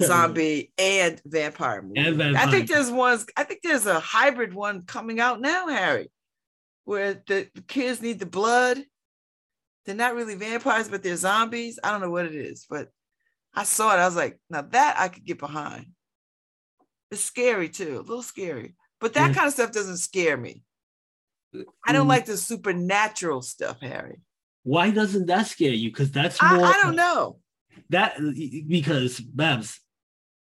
[0.00, 2.00] Zombie and vampire movie.
[2.00, 2.46] And vampire.
[2.46, 6.10] I think there's ones, I think there's a hybrid one coming out now, Harry,
[6.84, 8.78] where the, the kids need the blood.
[9.84, 11.78] They're not really vampires, but they're zombies.
[11.82, 12.88] I don't know what it is, but
[13.54, 14.00] I saw it.
[14.00, 15.86] I was like, now that I could get behind.
[17.10, 18.74] It's scary too, a little scary.
[19.00, 20.62] But that kind of stuff doesn't scare me.
[21.84, 22.10] I don't mm.
[22.10, 24.20] like the supernatural stuff, Harry.
[24.62, 25.90] Why doesn't that scare you?
[25.90, 26.64] Because that's more.
[26.64, 27.38] I, I, don't know.
[27.90, 28.16] That
[28.68, 29.78] because Babz,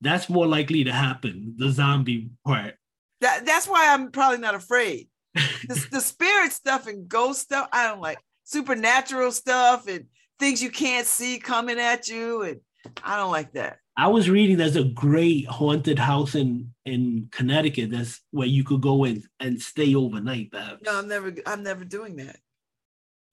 [0.01, 1.55] that's more likely to happen.
[1.59, 2.75] The zombie part.
[3.21, 5.09] That that's why I'm probably not afraid.
[5.35, 10.07] the, the spirit stuff and ghost stuff, I don't like supernatural stuff and
[10.39, 12.61] things you can't see coming at you, and
[13.05, 13.79] I don't like that.
[13.99, 18.81] I was reading there's a great haunted house in in Connecticut that's where you could
[18.81, 20.53] go in and stay overnight.
[20.53, 20.83] Babz.
[20.85, 22.39] No, I'm never I'm never doing that.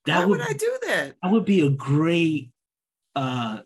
[0.07, 1.15] That Why would, would I do that?
[1.21, 2.49] That would be a great
[3.15, 3.59] uh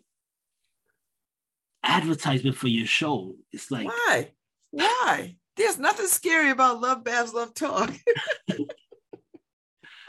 [1.82, 3.34] advertisement for your show.
[3.50, 4.32] It's like why?
[4.70, 5.36] Why?
[5.56, 7.94] There's nothing scary about Love Babz Love Talk.
[8.50, 8.56] I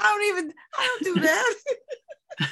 [0.02, 1.56] don't even I don't do that.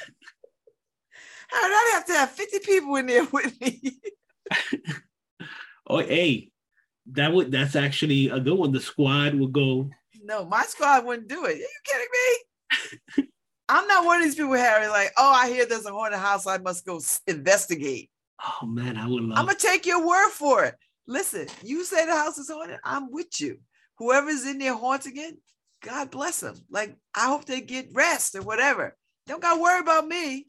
[1.52, 4.00] I'd have to have 50 people in there with me.
[5.86, 6.50] oh, hey,
[7.12, 8.72] that would that's actually a good one.
[8.72, 9.90] The squad would go.
[10.22, 11.56] No, my squad wouldn't do it.
[11.56, 12.06] Are you kidding
[13.18, 13.24] me?
[13.68, 14.88] I'm not one of these people, Harry.
[14.88, 16.46] Like, oh, I hear there's a haunted house.
[16.46, 18.10] I must go investigate.
[18.42, 19.38] Oh man, I would love.
[19.38, 20.74] I'm gonna take your word for it.
[21.06, 22.78] Listen, you say the house is haunted.
[22.84, 23.58] I'm with you.
[23.98, 25.36] Whoever's in there haunting it,
[25.82, 26.56] God bless them.
[26.70, 28.96] Like, I hope they get rest or whatever.
[29.26, 30.46] Don't got to worry about me.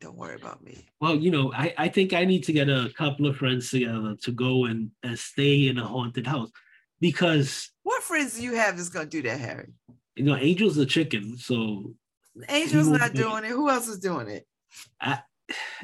[0.00, 0.84] Don't worry about me.
[1.00, 4.16] Well, you know, I, I think I need to get a couple of friends together
[4.22, 6.50] to go and, and stay in a haunted house
[7.00, 7.70] because.
[7.82, 9.72] What friends do you have that's going to do that, Harry?
[10.14, 11.94] You know, Angel's a chicken, so
[12.48, 13.50] Angel's not doing it.
[13.50, 14.46] Who else is doing it?
[15.00, 15.20] I,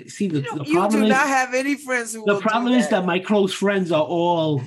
[0.06, 2.24] see, the, you, the you do is, not have any friends who.
[2.24, 4.62] The problem is that my close friends are all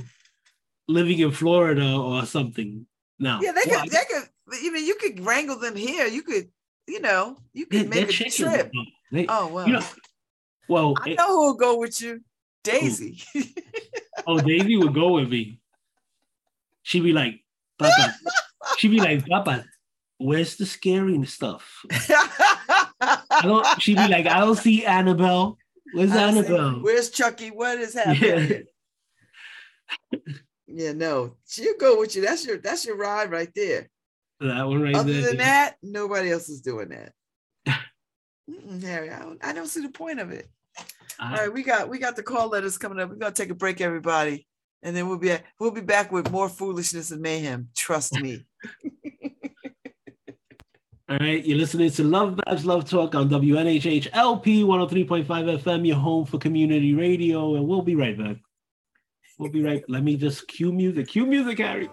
[0.88, 2.86] living in Florida or something
[3.20, 3.40] now.
[3.42, 3.90] Yeah, they could.
[3.90, 4.24] They could.
[4.52, 6.06] I mean, you could wrangle them here.
[6.06, 6.50] You could,
[6.88, 8.72] you know, you could make a trip.
[9.12, 9.68] They, oh well.
[9.68, 9.86] You know,
[10.68, 12.22] well, I know who will go with you,
[12.64, 13.22] Daisy.
[14.28, 15.60] Oh, oh, Daisy would go with me.
[16.82, 17.44] She'd be like,
[17.78, 18.16] Papa.
[18.78, 19.66] She'd be like, Papa,
[20.18, 21.84] where's the scary stuff?
[21.92, 23.82] I don't.
[23.82, 25.58] She'd be like, I don't see Annabelle.
[25.94, 26.82] Where's I Annabelle?
[26.82, 27.50] Where's Chucky?
[27.50, 28.66] What is happening?
[30.12, 30.20] Yeah.
[30.68, 32.22] yeah, no, she'll go with you.
[32.24, 33.90] That's your that's your ride right there.
[34.40, 35.22] That one right Other there.
[35.22, 37.14] Other than that, nobody else is doing that.
[38.82, 40.50] Harry, I don't, I don't see the point of it.
[41.20, 43.10] All right, we got we got the call letters coming up.
[43.10, 44.46] We're gonna take a break, everybody,
[44.84, 47.70] and then we'll be we'll be back with more foolishness and mayhem.
[47.76, 48.46] Trust me.
[51.08, 55.26] All right, you're listening to Love Babz Love Talk on WNHH LP 103.5
[55.62, 58.38] FM, your home for community radio, and we'll be right back.
[59.38, 59.84] We'll be right.
[59.88, 61.10] Let me just cue music.
[61.10, 61.90] Cue music, Harry.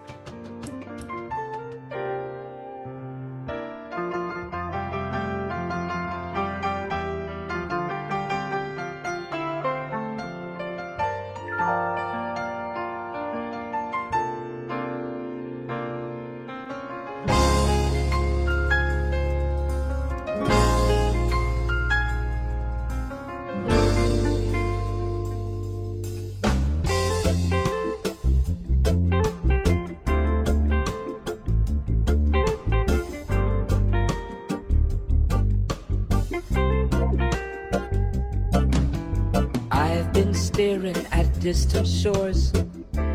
[41.53, 42.50] Distant shores.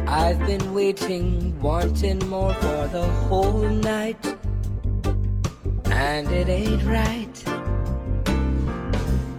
[0.06, 4.24] I've been waiting, wanting more for the whole night,
[5.86, 7.38] and it ain't right.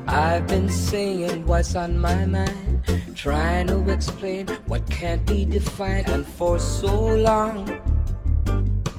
[0.09, 2.83] I've been saying what's on my mind,
[3.15, 6.93] trying to explain what can't be defined, and for so
[7.29, 7.57] long,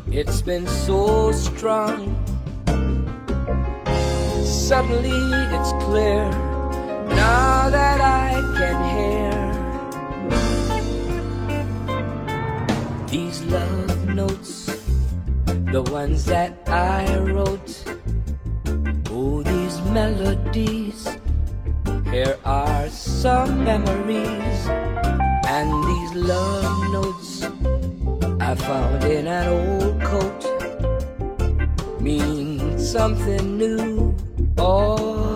[0.10, 2.00] it's been so strong.
[4.46, 5.20] Suddenly
[5.56, 6.24] it's clear
[7.22, 9.49] now that I can hear
[13.10, 14.66] these love notes,
[15.72, 17.84] the ones that I wrote.
[19.10, 21.18] Oh, these melodies,
[22.12, 24.60] here are some memories,
[25.48, 27.44] and these love notes
[28.40, 30.42] I found in an old coat
[32.00, 34.16] mean something new.
[34.58, 35.29] Oh.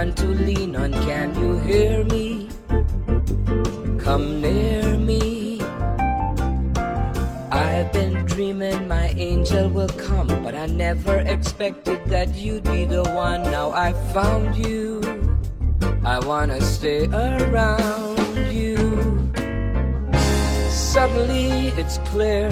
[0.00, 0.92] Someone to lean on.
[0.92, 2.48] Can you hear me?
[3.98, 5.60] Come near me.
[7.50, 13.02] I've been dreaming my angel will come, but I never expected that you'd be the
[13.12, 13.42] one.
[13.42, 15.02] Now I found you.
[16.04, 18.76] I wanna stay around you.
[20.70, 22.48] Suddenly it's clear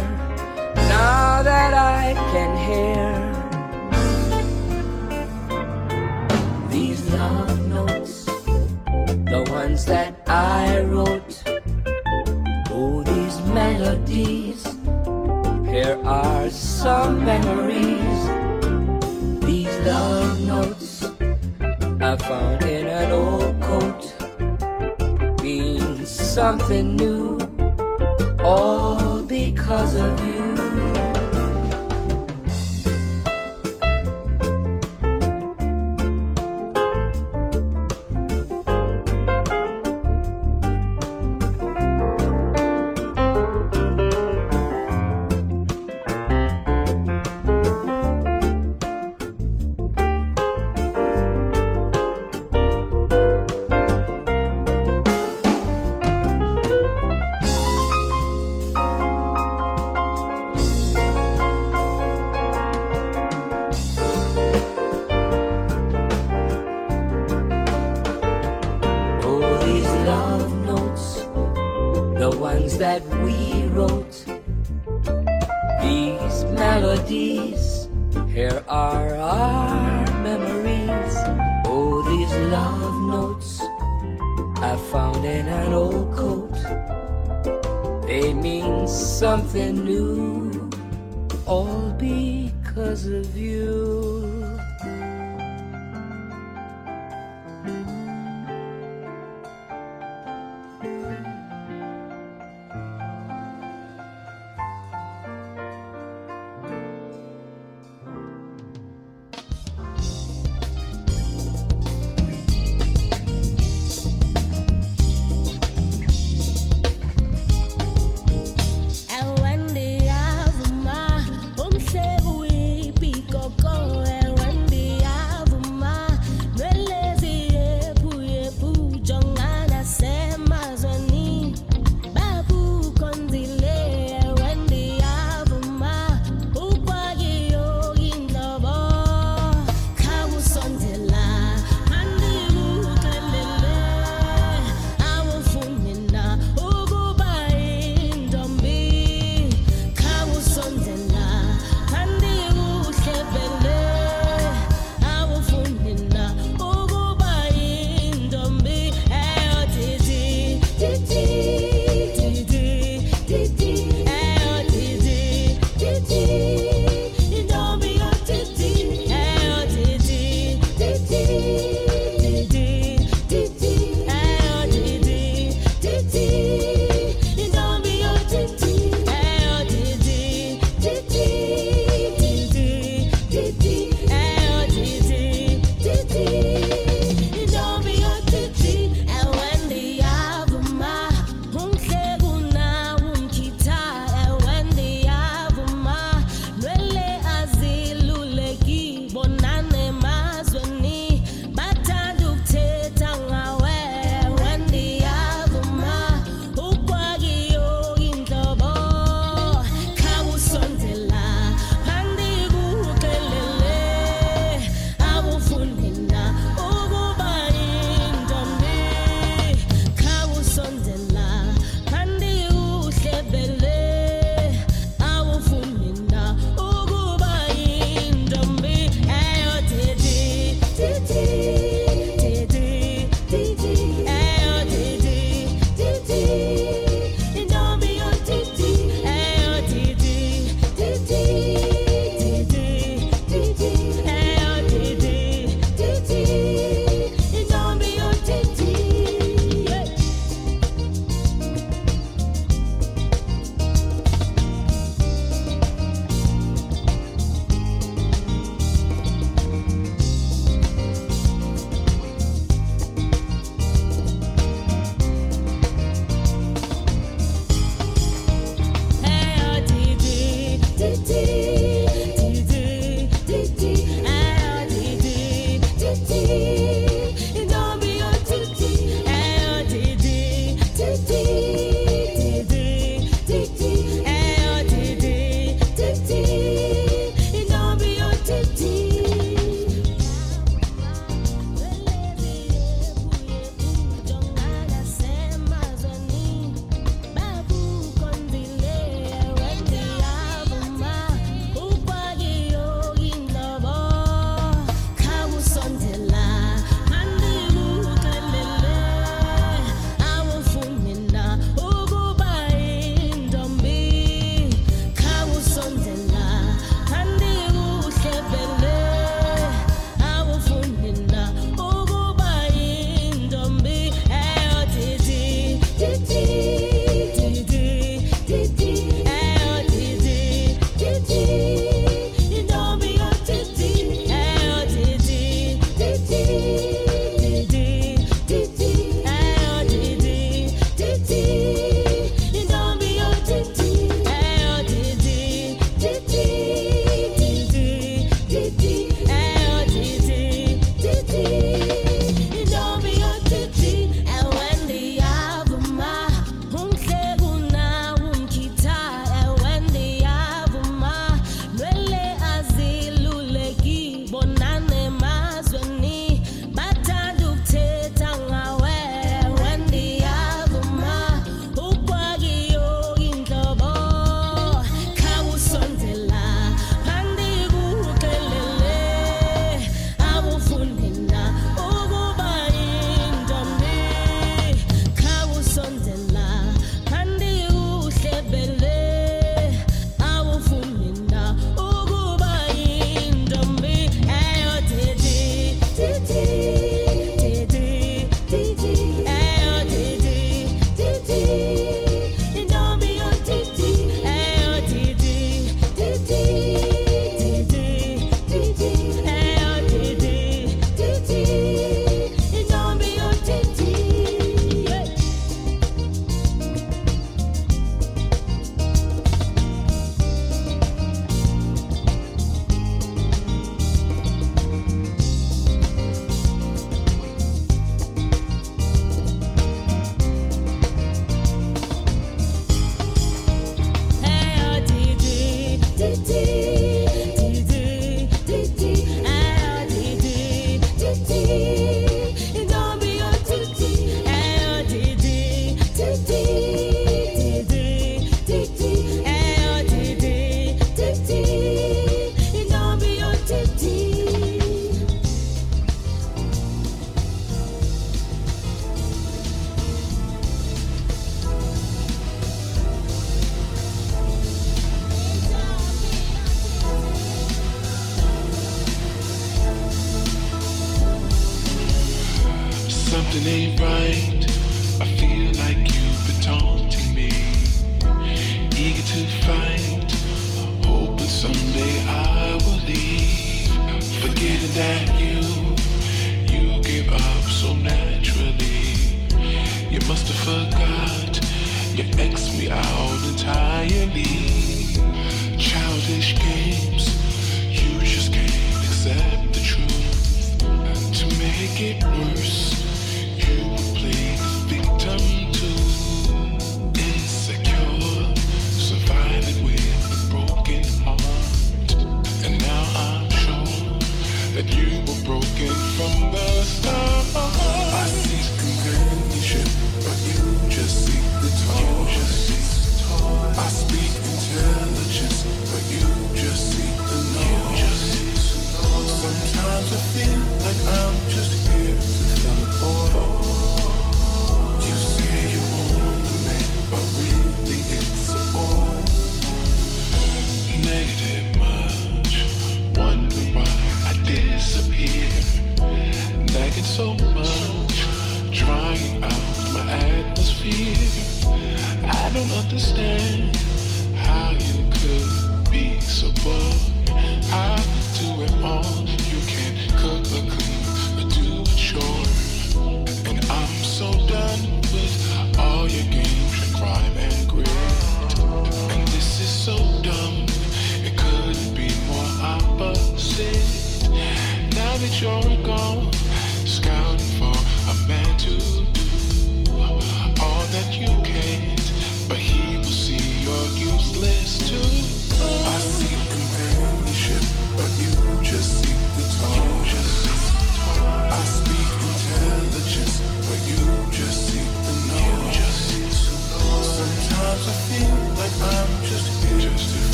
[0.76, 3.37] now that I can hear
[9.86, 11.42] that I wrote.
[12.70, 14.64] Oh, these melodies.
[15.66, 18.20] Here are some memories.
[19.40, 21.04] These love notes
[22.00, 24.02] I found in an old coat
[25.42, 27.07] means something new,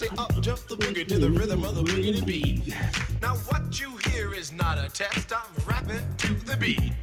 [0.00, 2.74] say up jump the boogie to the rhythm of the boogie to beat.
[3.20, 5.30] Now what you hear is not a test.
[5.30, 6.94] I'm rapping to the beat,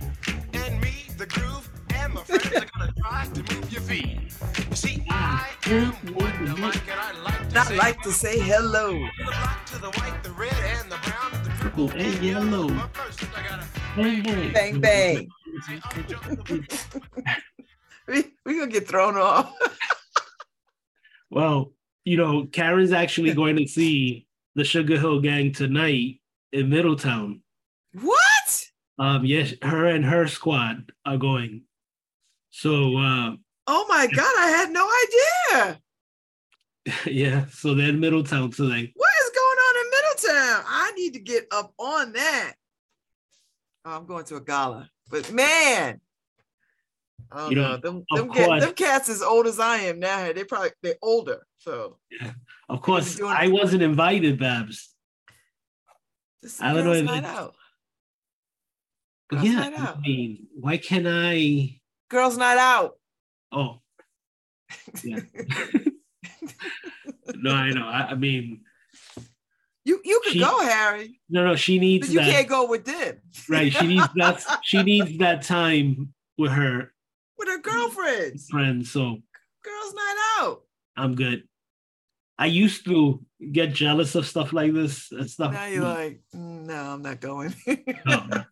[0.54, 4.18] and me the groove and my friends are gonna try to move your feet.
[4.72, 8.40] You see, I am Wonder Mike, and I like to, I say, like to say
[8.40, 8.94] hello.
[8.94, 12.24] The black to the white, the red, and the brown, and the purple, and, and
[12.24, 12.68] yellow.
[13.96, 15.30] Bang, bang.
[15.68, 16.68] bang.
[18.08, 19.54] we, we gonna get thrown off.
[21.30, 21.74] well,
[22.06, 26.22] you know, Karen's actually going to see the Sugar Hill Gang tonight
[26.52, 27.42] in Middletown.
[27.94, 28.66] What?
[29.00, 31.64] Um, yes, her and her squad are going.
[32.50, 33.36] So uh
[33.68, 34.90] Oh my god, I had no
[35.62, 35.82] idea.
[37.06, 38.92] yeah, so they're in Middletown today.
[38.96, 40.64] What is going on in Middletown?
[40.68, 42.54] I need to get up on that.
[43.86, 46.00] Oh, I'm going to a gala, but man,
[47.32, 47.78] oh you know, know.
[47.78, 50.32] them them, course, them cats as old as I am now.
[50.32, 51.46] They probably they're older.
[51.60, 52.32] So yeah,
[52.70, 54.94] of course, I wasn't invited, Babz.
[56.62, 57.02] I don't know.
[57.02, 57.56] Night out.
[59.30, 61.80] Girls yeah, I mean, why can't I?
[62.10, 62.98] Girls' night out.
[63.52, 63.82] Oh,
[65.04, 65.20] yeah.
[67.36, 67.86] no, I know.
[67.86, 68.62] I, I, mean,
[69.84, 71.20] you you can she, go, Harry.
[71.30, 72.08] No, no, she needs.
[72.08, 73.18] But you that, can't go with them.
[73.50, 73.72] right.
[73.72, 74.44] She needs that.
[74.64, 76.94] she needs that time with her.
[77.38, 78.50] With her girlfriends.
[78.50, 78.92] Friends.
[78.92, 79.18] So.
[79.64, 80.62] Girls' night out.
[80.96, 81.44] I'm good.
[82.40, 85.54] I used to get jealous of stuff like this and stuff.
[85.54, 87.54] Now you're like, mm, no, I'm not going.
[88.06, 88.44] no.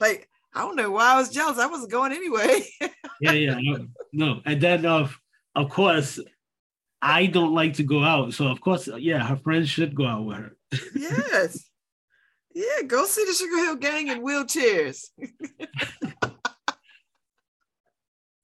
[0.00, 1.58] like I don't know why I was jealous.
[1.58, 2.66] I wasn't going anyway.
[3.20, 4.40] yeah, yeah, no, no.
[4.46, 5.18] And then of
[5.54, 6.18] of course,
[7.02, 8.32] I don't like to go out.
[8.34, 10.56] So of course, yeah, her friends should go out with her.
[10.96, 11.68] yes.
[12.54, 15.08] Yeah, go see the Sugar Hill Gang in wheelchairs.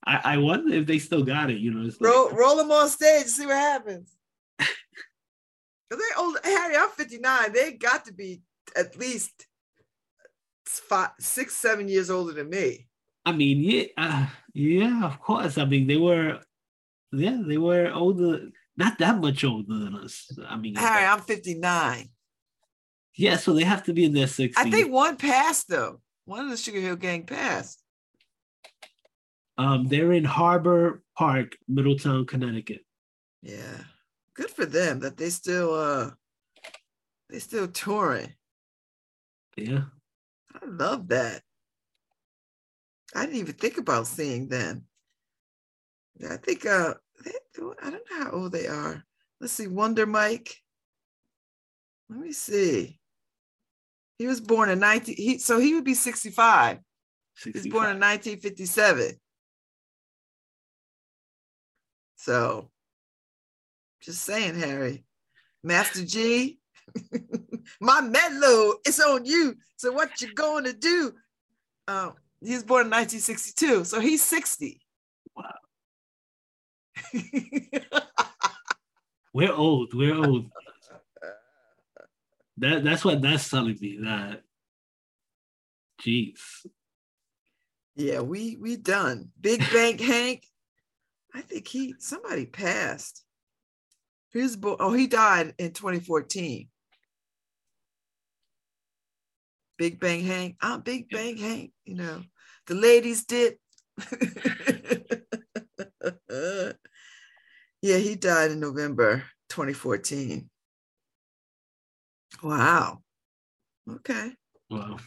[0.05, 1.81] I, I wonder if they still got it, you know.
[1.81, 4.15] Like, roll, roll them on stage see what happens.
[4.59, 4.67] Cause
[5.91, 7.53] they old Harry, I'm 59.
[7.53, 8.41] They got to be
[8.75, 9.47] at least
[10.65, 12.87] five, six, seven years older than me.
[13.25, 15.57] I mean, yeah, uh, yeah, of course.
[15.57, 16.39] I mean, they were,
[17.11, 20.31] yeah, they were older, not that much older than us.
[20.47, 22.09] I mean, Harry, I'm 59.
[23.15, 24.53] Yeah, so they have to be in their 60s.
[24.57, 26.01] I think one passed though.
[26.25, 27.80] One of the Sugar Hill Gang passed.
[29.57, 32.81] Um, they're in Harbor Park, Middletown, Connecticut.
[33.41, 33.83] Yeah,
[34.35, 36.11] good for them that they still uh
[37.29, 38.33] they still touring.
[39.57, 39.83] Yeah.
[40.53, 41.41] I love that.
[43.15, 44.85] I didn't even think about seeing them.
[46.29, 47.31] I think uh they,
[47.81, 49.03] I don't know how old they are.
[49.39, 50.55] Let's see, Wonder Mike.
[52.09, 52.99] Let me see.
[54.17, 56.79] He was born in 19 he so he would be 65.
[57.35, 57.53] 65.
[57.53, 59.19] He was born in 1957.
[62.21, 62.69] So
[63.99, 65.03] just saying, Harry.
[65.63, 66.59] Master Gee,
[67.81, 69.55] my mellow, it's on you.
[69.77, 71.13] So what you going to do?
[71.87, 74.79] Um, he was born in 1962, so he's 60.
[75.35, 75.53] Wow.
[79.33, 79.93] we're old.
[79.93, 80.49] We're old.
[82.57, 83.97] That that's what that's telling me.
[84.01, 84.41] That,
[86.03, 86.39] jeez.
[87.95, 89.31] Yeah, we we done.
[89.39, 90.50] Big Bank Hank.
[91.33, 93.23] I think he somebody passed.
[94.31, 94.77] He was born.
[94.79, 96.67] Oh, he died in 2014.
[99.77, 100.57] Big Bank Hank.
[100.61, 101.71] I'm Big Bank Hank.
[101.85, 102.21] You know,
[102.67, 103.55] the ladies did.
[107.81, 110.49] yeah, he died in November 2014.
[112.43, 113.01] Wow.
[113.89, 114.31] Okay.
[114.69, 114.97] Wow.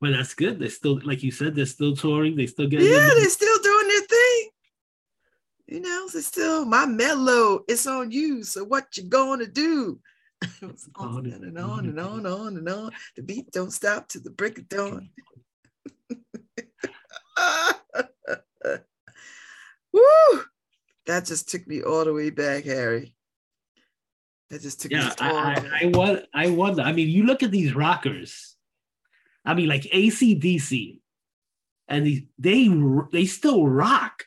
[0.00, 0.60] Well, that's good.
[0.60, 2.36] They're still, like you said, they're still touring.
[2.36, 2.80] They still get.
[2.80, 3.57] Yeah, they're still doing their thing.
[5.68, 7.62] You know, it's still my mellow.
[7.68, 8.42] It's on you.
[8.42, 10.00] So what you gonna do?
[10.96, 12.90] on and on and on and on and on.
[13.16, 15.10] The beat don't stop to the break of dawn.
[19.92, 20.42] Woo!
[21.06, 23.14] That just took me all the way back, Harry.
[24.48, 26.80] That just took yeah, me all I, I, I, was, I wonder.
[26.80, 28.56] I mean, you look at these rockers.
[29.44, 31.00] I mean, like AC/DC,
[31.88, 32.06] and
[32.38, 32.70] they,
[33.12, 34.24] they still rock.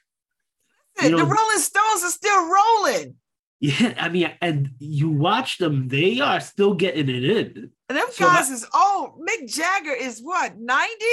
[1.03, 3.15] You know, the Rolling Stones are still rolling.
[3.60, 7.72] Yeah, I mean, and you watch them, they are still getting it in.
[7.90, 9.19] And them so guys is old.
[9.19, 11.06] Mick Jagger is what, 90?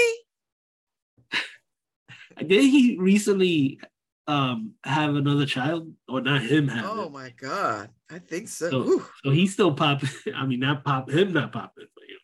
[2.39, 3.81] Did he recently
[4.27, 5.93] um have another child?
[6.09, 7.13] Or not him have Oh it?
[7.13, 7.91] my god.
[8.11, 8.71] I think so.
[8.71, 10.09] So, so he's still popping.
[10.35, 12.19] I mean, not pop him not popping, but you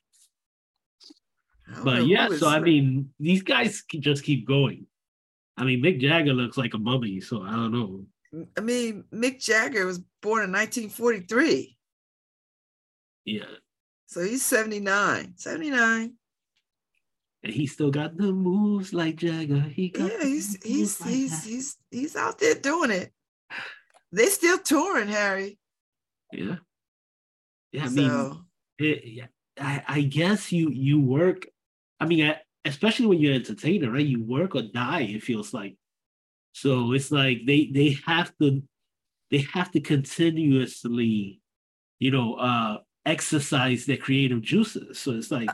[1.68, 1.84] know.
[1.84, 4.86] But yeah, so I mean, these guys just keep going.
[5.56, 8.04] I mean, Mick Jagger looks like a mummy, so I don't know.
[8.56, 11.76] I mean, Mick Jagger was born in 1943.
[13.24, 13.44] Yeah.
[14.06, 15.34] So he's 79.
[15.36, 16.14] 79.
[17.44, 19.60] And he still got the moves like Jagger.
[19.60, 23.12] He yeah, he's he's like he's, he's he's he's out there doing it.
[24.12, 25.58] They still touring, Harry.
[26.32, 26.56] Yeah.
[27.72, 28.44] Yeah, I so, mean,
[28.78, 29.28] it,
[29.60, 31.46] I, I guess you you work.
[32.00, 32.34] I mean,
[32.64, 34.06] especially when you're an entertainer, right?
[34.06, 35.02] You work or die.
[35.02, 35.76] It feels like
[36.52, 38.62] so it's like they they have to
[39.30, 41.40] they have to continuously,
[41.98, 44.98] you know, uh exercise their creative juices.
[44.98, 45.50] So it's like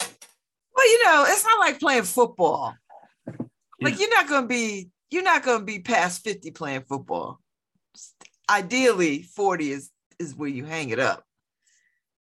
[0.00, 2.74] well, you know, it's not like playing football.
[3.80, 4.00] Like yeah.
[4.00, 7.40] you're not gonna be you're not gonna be past 50 playing football.
[8.50, 11.24] Ideally, 40 is is where you hang it up.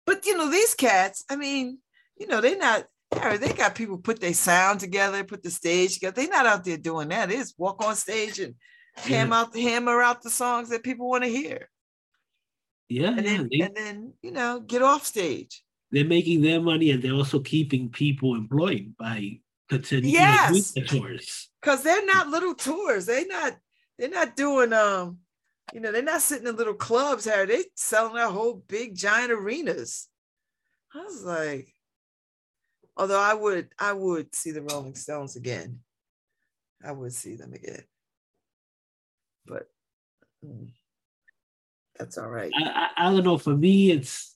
[0.06, 1.80] But you know, these cats, I mean,
[2.18, 6.16] you know, they're not they got people put their sound together, put the stage together.
[6.16, 7.30] They're not out there doing that.
[7.30, 8.56] They just walk on stage and
[9.08, 9.18] yeah.
[9.18, 11.70] hammer out hammer out the songs that people want to hear.
[12.90, 15.64] Yeah, and then, they, and then you know get off stage.
[15.92, 20.72] They're making their money, and they're also keeping people employed by continuing yes.
[20.72, 21.50] the tours.
[21.62, 23.06] Because they're not little tours.
[23.06, 23.58] They're not.
[23.98, 24.74] They're not doing.
[24.74, 25.20] Um,
[25.74, 27.26] you know, they're not sitting in little clubs.
[27.26, 30.08] Harry, they selling out whole big giant arenas.
[30.94, 31.73] I was like,
[32.98, 35.80] although I would, I would see the Rolling Stones again.
[36.84, 37.84] I would see them again.
[39.46, 39.70] But.
[40.46, 40.72] Mm.
[41.98, 42.52] That's all right.
[42.56, 43.38] I, I, I don't know.
[43.38, 44.36] For me, it's.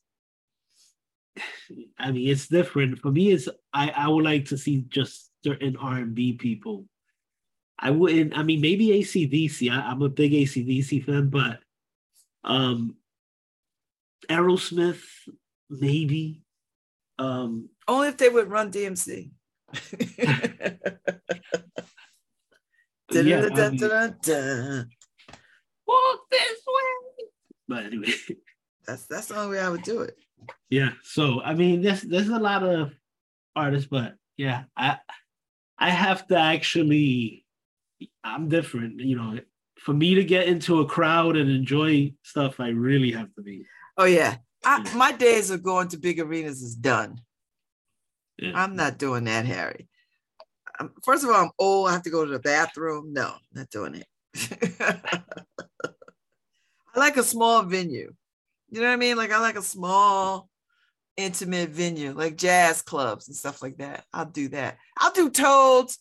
[1.99, 2.99] I mean, it's different.
[2.99, 6.85] For me, it's I, I would like to see just certain R and B people.
[7.79, 8.37] I wouldn't.
[8.37, 9.71] I mean, maybe AC/DC.
[9.71, 11.59] I, I'm a big AC/DC fan, but
[12.43, 12.95] um,
[14.29, 15.03] Aerosmith,
[15.69, 16.41] maybe.
[17.19, 19.31] Um, Only if they would run DMC.
[23.23, 23.79] yeah, I mean,
[25.87, 27.27] Walk this way.
[27.67, 28.13] But anyway,
[28.85, 30.17] that's that's the only way I would do it.
[30.69, 30.91] Yeah.
[31.03, 32.93] So I mean, there's there's a lot of
[33.55, 34.97] artists, but yeah, I
[35.77, 37.45] I have to actually.
[38.23, 39.39] I'm different, you know.
[39.79, 43.65] For me to get into a crowd and enjoy stuff, I really have to be.
[43.97, 47.21] Oh yeah, I, my days of going to big arenas is done.
[48.37, 48.51] Yeah.
[48.55, 49.87] I'm not doing that, Harry.
[50.79, 51.89] Um, first of all, I'm old.
[51.89, 53.13] I have to go to the bathroom.
[53.13, 54.07] No, not doing it.
[56.95, 58.13] I like a small venue.
[58.69, 59.17] You know what I mean?
[59.17, 60.49] Like I like a small,
[61.15, 64.05] intimate venue, like jazz clubs and stuff like that.
[64.13, 64.77] I'll do that.
[64.97, 65.97] I'll do Toad's.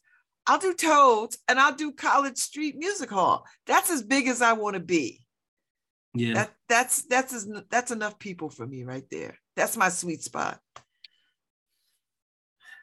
[0.46, 3.44] I'll do Toad's, and I'll do College Street Music Hall.
[3.66, 5.26] That's as big as I want to be.
[6.14, 6.34] Yeah.
[6.34, 9.36] That, that's that's as, that's enough people for me right there.
[9.56, 10.60] That's my sweet spot.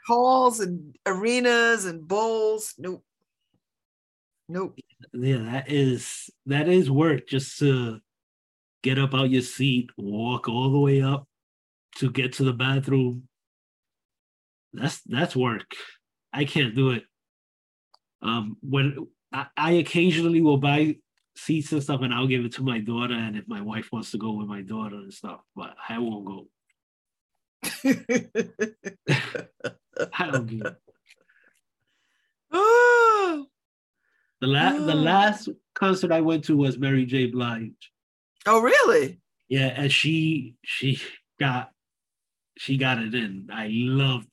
[0.05, 2.73] Halls and arenas and bowls.
[2.77, 3.03] Nope.
[4.49, 4.77] Nope.
[5.13, 7.99] Yeah, that is that is work just to
[8.83, 11.27] get up out your seat, walk all the way up
[11.95, 13.27] to get to the bathroom.
[14.73, 15.71] That's that's work.
[16.33, 17.03] I can't do it.
[18.21, 20.97] Um, when I, I occasionally will buy
[21.35, 24.11] seats and stuff, and I'll give it to my daughter, and if my wife wants
[24.11, 26.47] to go with my daughter and stuff, but I won't go.
[30.13, 30.75] I don't do it.
[34.41, 34.85] The last oh.
[34.85, 34.95] the oh.
[34.95, 37.27] last concert I went to was Mary J.
[37.27, 37.91] Blige.
[38.45, 39.19] Oh, really?
[39.47, 41.01] Yeah, and she she
[41.39, 41.71] got
[42.57, 43.49] she got it in.
[43.51, 44.27] I loved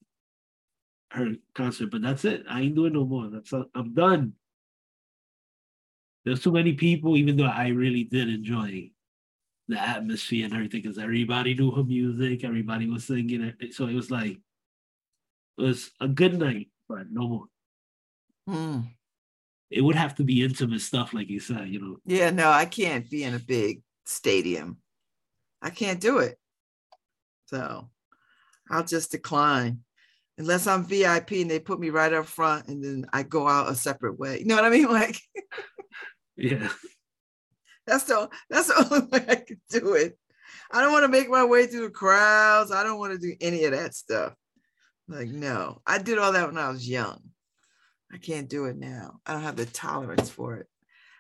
[1.13, 2.45] her concert, but that's it.
[2.49, 3.29] I ain't doing no more.
[3.29, 4.35] That's I'm done.
[6.25, 8.91] There's too many people, even though I really did enjoy
[9.71, 13.75] the atmosphere and everything, because everybody knew her music, everybody was singing it.
[13.75, 14.39] So it was like
[15.59, 17.45] it was a good night, but no more.
[18.49, 18.81] Hmm
[19.71, 21.97] it would have to be intimate stuff, like you said, you know.
[22.05, 24.79] Yeah, no, I can't be in a big stadium.
[25.63, 26.39] I can't do it.
[27.47, 27.89] So
[28.71, 29.81] I'll just decline.
[30.39, 33.71] Unless I'm VIP and they put me right up front and then I go out
[33.71, 34.41] a separate way.
[34.41, 34.89] You know what I mean?
[34.91, 35.21] Like
[36.37, 36.69] Yeah.
[37.91, 40.17] That's the that's the only way I can do it.
[40.71, 42.71] I don't want to make my way through the crowds.
[42.71, 44.35] I don't want to do any of that stuff.
[45.09, 45.83] Like, no.
[45.87, 47.21] I did all that when I was young.
[48.13, 49.21] I can't do it now.
[49.27, 50.69] I don't have the tolerance for it.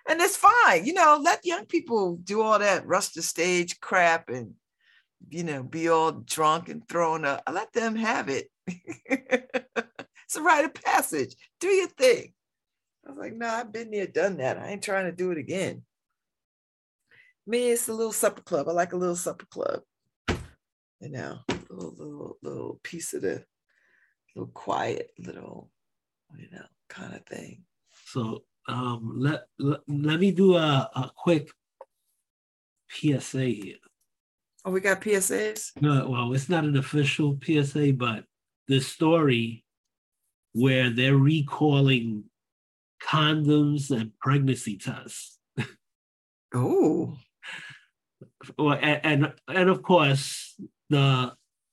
[0.09, 4.29] And it's fine, you know, let young people do all that rush the stage crap
[4.29, 4.55] and,
[5.29, 7.43] you know, be all drunk and throwing up.
[7.47, 8.49] I let them have it.
[8.67, 11.35] it's a rite of passage.
[11.61, 12.33] Do your thing.
[13.07, 14.59] I was like, no, I've been there, done that.
[14.59, 15.83] I ain't trying to do it again.
[17.51, 18.69] Me, it's a little supper club.
[18.69, 19.81] I like a little supper club.
[21.01, 23.45] You know, a little, little, little piece of the
[24.37, 25.69] little quiet little,
[26.39, 27.65] you know, kind of thing.
[28.07, 31.51] So um, let, let, let me do a, a quick
[32.89, 33.77] PSA here.
[34.65, 35.73] Oh, we got PSAs?
[35.81, 38.27] No, well, it's not an official PSA, but
[38.69, 39.65] the story
[40.53, 42.23] where they're recalling
[43.03, 45.41] condoms and pregnancy tests.
[46.55, 47.17] oh.
[48.59, 51.33] And and of course the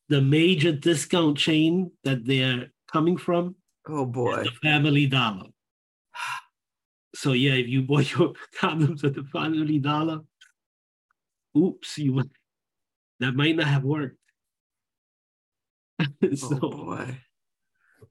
[0.09, 3.55] the major discount chain that they're coming from
[3.89, 4.43] Oh boy.
[4.43, 5.45] The Family Dollar.
[7.15, 10.19] So yeah, if you bought your condoms at the Family Dollar,
[11.57, 12.29] oops, you might,
[13.19, 14.19] that might not have worked.
[16.35, 17.17] so, oh boy.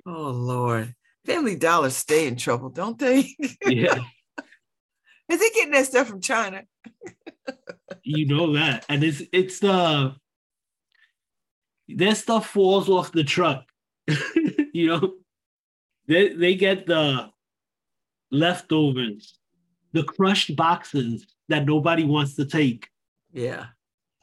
[0.04, 0.92] Oh Lord.
[1.24, 3.36] Family Dollar stay in trouble, don't they?
[3.66, 3.98] Yeah.
[5.28, 6.62] Is he getting that stuff from China?
[8.02, 8.84] You know that.
[8.88, 10.14] And it's it's the
[11.88, 13.64] their stuff falls off the truck.
[14.72, 15.14] you know,
[16.06, 17.30] they they get the
[18.30, 19.38] leftovers,
[19.92, 22.88] the crushed boxes that nobody wants to take.
[23.32, 23.66] Yeah.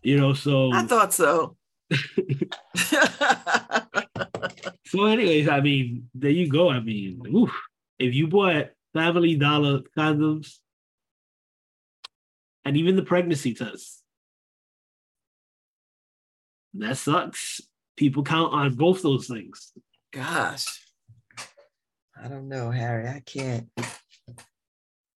[0.02, 1.56] You know, so I thought so.
[4.86, 6.70] so, anyways, I mean, there you go.
[6.70, 7.52] I mean, oof,
[8.00, 10.58] if you bought Family Dollar condoms
[12.66, 14.04] and even the pregnancy test.
[16.76, 17.62] that sucks.
[17.96, 19.72] People count on both those things.
[20.12, 20.66] Gosh,
[22.22, 23.08] I don't know, Harry.
[23.08, 23.70] I can't.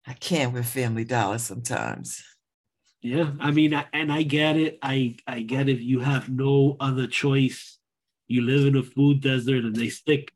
[0.06, 2.22] I can't with Family Dollar sometimes.
[3.02, 4.78] Yeah, I mean, and I get it.
[4.82, 7.78] I I get if you have no other choice.
[8.28, 10.32] You live in a food desert, and they stick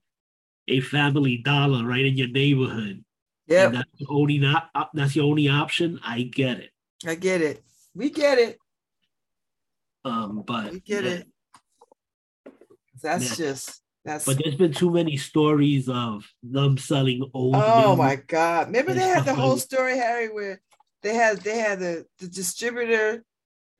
[0.69, 3.05] a Family Dollar right in your neighborhood.
[3.47, 6.01] Yeah, that's the only not uh, that's your only option.
[6.05, 6.71] I get it.
[7.07, 7.63] I get it.
[7.95, 8.59] We get it.
[10.05, 11.11] Um, but we get yeah.
[11.11, 11.27] it.
[13.03, 13.47] That's yeah.
[13.47, 14.25] just that's.
[14.25, 17.57] But there's been too many stories of them selling old.
[17.57, 18.69] Oh my god!
[18.69, 20.61] Remember they had the whole story, Harry, where
[21.03, 23.25] they had they had the the distributor,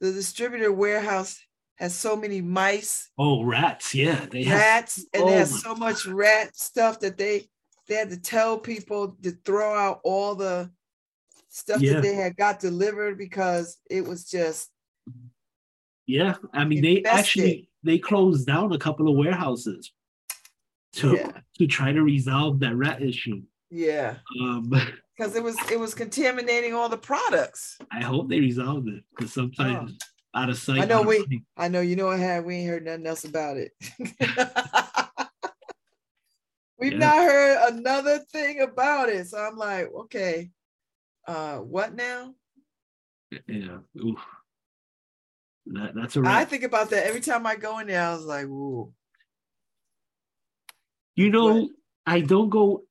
[0.01, 1.39] the distributor warehouse
[1.77, 3.11] has so many mice.
[3.19, 3.95] Oh, rats!
[3.95, 7.49] Yeah, they rats, have, and oh they have so much rat stuff that they
[7.89, 10.71] they had to tell people to throw out all the
[11.51, 11.95] stuff yeah.
[11.95, 14.71] that they had got delivered because it was just
[16.07, 19.93] yeah i mean they actually they closed down a couple of warehouses
[20.93, 21.33] to yeah.
[21.59, 24.73] to try to resolve that rat issue yeah um
[25.17, 29.33] because it was it was contaminating all the products i hope they resolved it because
[29.33, 29.93] sometimes
[30.35, 30.41] oh.
[30.41, 31.43] out of sight i know we sight.
[31.57, 33.73] i know you know what had we ain't heard nothing else about it
[36.79, 36.99] we've yeah.
[36.99, 40.49] not heard another thing about it so i'm like okay
[41.31, 42.35] uh what now?
[43.47, 43.79] Yeah.
[44.03, 44.19] Oof.
[45.67, 48.03] That, that's a I think about that every time I go in there.
[48.03, 48.93] I was like, "Ooh."
[51.15, 51.71] You know, what?
[52.07, 52.83] I don't go.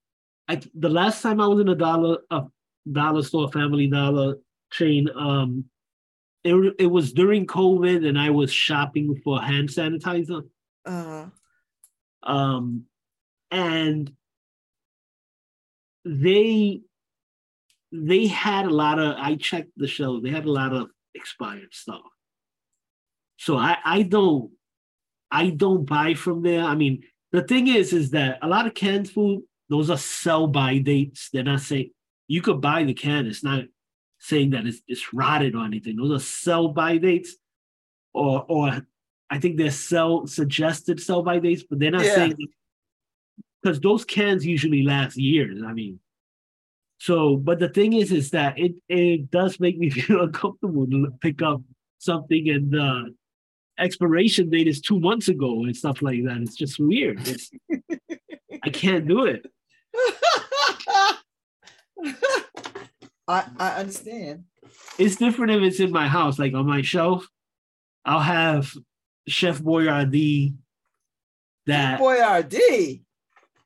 [0.48, 2.44] I the last time I was in a dollar a
[2.90, 4.36] dollar store, Family Dollar
[4.72, 5.66] chain, um,
[6.44, 10.48] it it was during COVID, and I was shopping for hand sanitizer.
[10.86, 11.26] Uh-huh.
[12.24, 12.86] Um,
[13.52, 14.14] and
[16.06, 16.82] they
[17.92, 21.74] they had a lot of I checked the show, they had a lot of expired
[21.74, 22.02] stuff.
[23.38, 24.52] So I I don't
[25.32, 26.64] I don't buy from there.
[26.64, 30.48] I mean, the thing is, is that a lot of canned food, those are sell
[30.48, 31.30] by dates.
[31.32, 31.92] They're not saying
[32.28, 33.66] you could buy the can, it's not
[34.20, 35.96] saying that it's, it's rotted or anything.
[35.96, 37.36] Those are sell by dates,
[38.14, 38.86] or or
[39.30, 42.16] I think they're sell suggested sell by dates, but they're not yeah.
[42.16, 42.36] saying
[43.62, 45.62] because those cans usually last years.
[45.66, 46.00] I mean,
[47.00, 51.12] so, but the thing is, is that it it does make me feel uncomfortable to
[51.22, 51.62] pick up
[51.98, 53.16] something and the
[53.78, 56.38] expiration date is two months ago and stuff like that.
[56.42, 57.26] It's just weird.
[57.28, 57.50] It's,
[58.64, 59.46] I can't do it.
[63.28, 64.44] I I understand.
[64.98, 67.26] It's different if it's in my house, like on my shelf.
[68.04, 68.74] I'll have
[69.28, 70.56] Chef Boyardee.
[71.66, 73.02] That Chef Boyardee.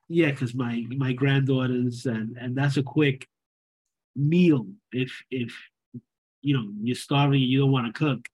[0.09, 3.27] Yeah, because my my granddaughters and and that's a quick
[4.15, 5.55] meal if if
[6.41, 8.27] you know you're starving and you don't want to cook.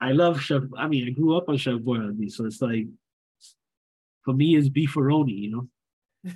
[0.00, 0.62] I love Chef.
[0.76, 2.86] I mean, I grew up on Chef Boyardee, so it's like
[4.24, 5.68] for me it's beefaroni, you know.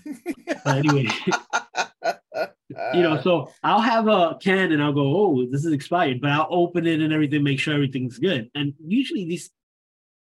[0.65, 1.09] but anyway,
[2.95, 6.31] you know, so I'll have a can and I'll go, oh, this is expired, but
[6.31, 8.51] I'll open it and everything, make sure everything's good.
[8.55, 9.51] And usually these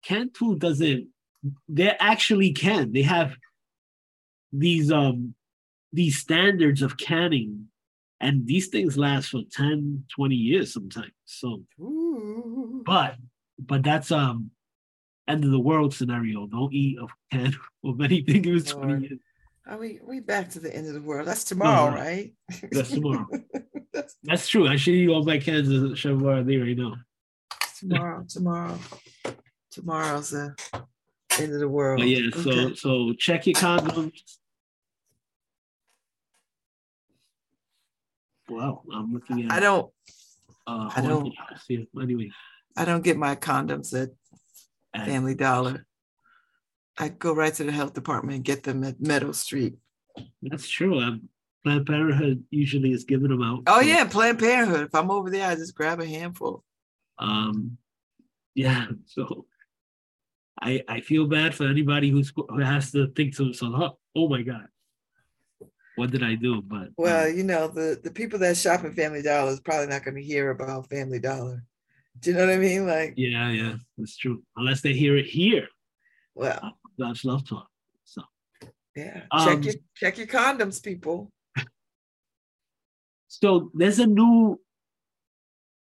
[0.03, 1.09] canned food doesn't
[1.69, 2.93] they actually can.
[2.93, 3.37] They have
[4.53, 5.35] these um
[5.93, 7.69] these standards of canning.
[8.19, 11.63] And these things last for 10 20 years sometimes so.
[11.79, 12.83] Ooh.
[12.85, 13.17] but
[13.59, 14.51] but that's um
[15.29, 16.47] end of the world scenario.
[16.47, 17.55] Don't eat a can
[17.85, 19.19] of anything it was 20 years.
[19.69, 21.27] Are we we back to the end of the world.
[21.27, 22.33] That's tomorrow no, right?
[22.73, 23.27] That's tomorrow.
[23.93, 24.69] That's, that's true.
[24.69, 26.97] I should eat all my cans of Chef Boyardee right now.
[27.79, 28.79] Tomorrow tomorrow.
[29.71, 30.55] Tomorrow's a
[31.41, 32.01] end of the world.
[32.01, 32.75] But yeah, so okay.
[32.75, 34.13] so check your condoms.
[38.49, 39.53] Wow, I'm looking at.
[39.53, 39.91] I don't.
[40.67, 41.35] Uh, I don't.
[41.67, 42.31] See, anyway,
[42.77, 44.11] I don't get my condoms at,
[45.05, 45.87] Family Dollar.
[46.99, 49.75] I go right to the health department and get them at Meadow Street.
[50.41, 50.99] That's true.
[50.99, 51.29] I'm,
[51.67, 53.65] Planned Parenthood usually is giving them out.
[53.67, 53.87] Oh so.
[53.87, 54.87] yeah, Planned Parenthood.
[54.87, 56.63] If I'm over there, I just grab a handful.
[57.19, 57.79] Um,
[58.55, 58.87] yeah.
[59.07, 59.47] So
[60.67, 64.29] I, I feel bad for anybody who's who has to think to themselves, oh, oh
[64.29, 64.67] my God,
[65.95, 66.61] what did I do?
[66.61, 69.87] But well, um, you know, the the people that shop at Family Dollar is probably
[69.87, 71.63] not going to hear about Family Dollar.
[72.19, 72.85] Do you know what I mean?
[72.85, 74.43] Like, yeah, yeah, that's true.
[74.57, 75.69] Unless they hear it here.
[76.35, 77.69] Well, God's love talk.
[78.03, 78.23] So,
[78.97, 81.31] yeah, check um, your check your condoms, people.
[83.29, 84.59] So there's a new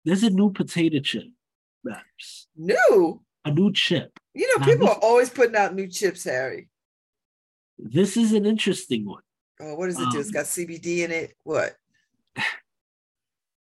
[0.05, 1.29] there's a new potato chip.
[2.57, 3.23] New.
[3.47, 4.19] A new chip.
[4.35, 6.69] You know, now people this, are always putting out new chips, Harry.
[7.79, 9.23] This is an interesting one.
[9.61, 10.19] Oh, what does it um, do?
[10.19, 11.35] It's got CBD in it.
[11.45, 11.77] What?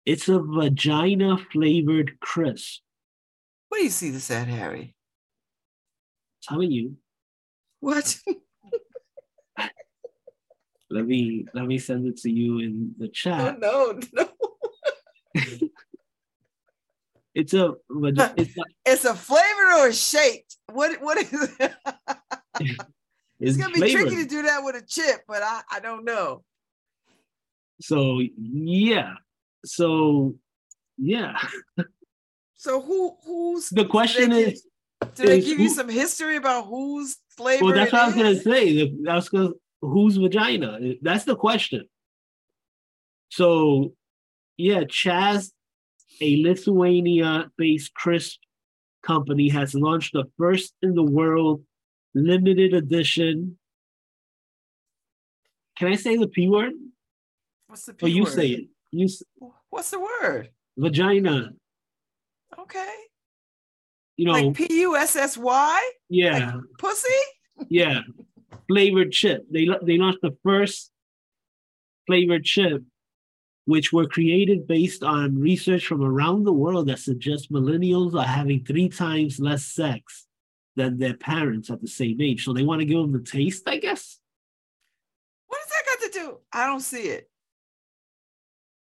[0.05, 2.79] It's a vagina flavored crisp.
[3.67, 4.95] Where do you see this at, Harry?
[6.43, 6.95] Telling you.
[7.81, 8.17] What?
[10.89, 13.59] let me let me send it to you in the chat.
[13.59, 14.29] No, no,
[15.35, 15.43] no.
[17.37, 20.45] it's a it's a, it's a flavor or a shape.
[20.71, 21.51] What what is it?
[22.59, 22.75] it's,
[23.39, 24.07] it's gonna be flavored.
[24.07, 26.43] tricky to do that with a chip, but I, I don't know.
[27.79, 29.13] So yeah.
[29.65, 30.33] So
[30.97, 31.37] yeah.
[32.55, 34.65] So who who's the question is
[35.13, 37.65] did they give who, you some history about whose flavor?
[37.65, 38.91] Well, that's what I was gonna say.
[39.03, 40.79] That's because whose vagina?
[41.03, 41.87] That's the question.
[43.29, 43.93] So,
[44.57, 45.51] yeah, Chaz,
[46.21, 48.39] a Lithuania-based crisp
[49.03, 51.63] company, has launched the first in the world
[52.13, 53.57] limited edition.
[55.77, 56.73] Can I say the p word?
[57.67, 58.15] What's the p oh, word?
[58.15, 58.65] you say it.
[58.91, 59.07] You.
[59.69, 60.49] What's the word?
[60.77, 61.51] Vagina.
[62.57, 62.93] Okay.
[64.15, 65.91] You know, like P U S S Y.
[66.09, 66.55] Yeah.
[66.55, 67.09] Like pussy.
[67.69, 68.01] Yeah
[68.67, 69.45] flavored chip.
[69.51, 70.91] They they launched the first
[72.05, 72.83] flavored chip,
[73.67, 78.63] which were created based on research from around the world that suggests millennials are having
[78.63, 80.25] three times less sex
[80.77, 82.45] than their parents at the same age.
[82.45, 84.19] So they want to give them the taste, I guess.
[85.47, 86.37] What does that got to do?
[86.53, 87.29] I don't see it.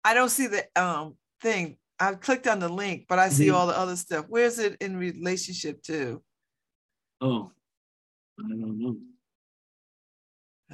[0.04, 1.76] I don't see the um thing.
[2.00, 4.26] I've clicked on the link, but I see all the other stuff.
[4.28, 6.20] Where's it in relationship to?
[7.20, 7.52] Oh,
[8.40, 8.96] I don't know.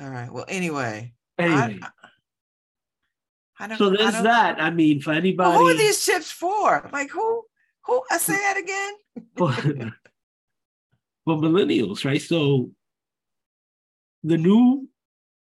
[0.01, 0.33] All right.
[0.33, 1.13] Well, anyway.
[1.37, 1.79] Anyway.
[1.83, 1.89] I,
[3.61, 4.63] I don't, so there's I that.
[4.63, 5.51] I mean, for anybody.
[5.51, 6.89] Well, who are these chips for?
[6.93, 7.45] Like who?
[7.85, 8.03] Who?
[8.11, 8.95] I say that again.
[9.37, 9.53] for,
[11.25, 12.23] for millennials, right?
[12.23, 12.71] So
[14.23, 14.89] the new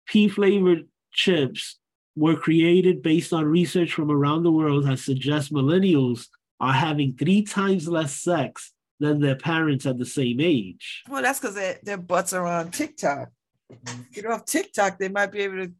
[0.06, 1.78] pea flavored chips
[2.14, 6.26] were created based on research from around the world that suggests millennials
[6.60, 11.02] are having three times less sex than their parents at the same age.
[11.08, 13.28] Well, that's because their butts are on TikTok
[13.72, 14.02] mm-hmm.
[14.12, 15.72] get off TikTok, they might be able to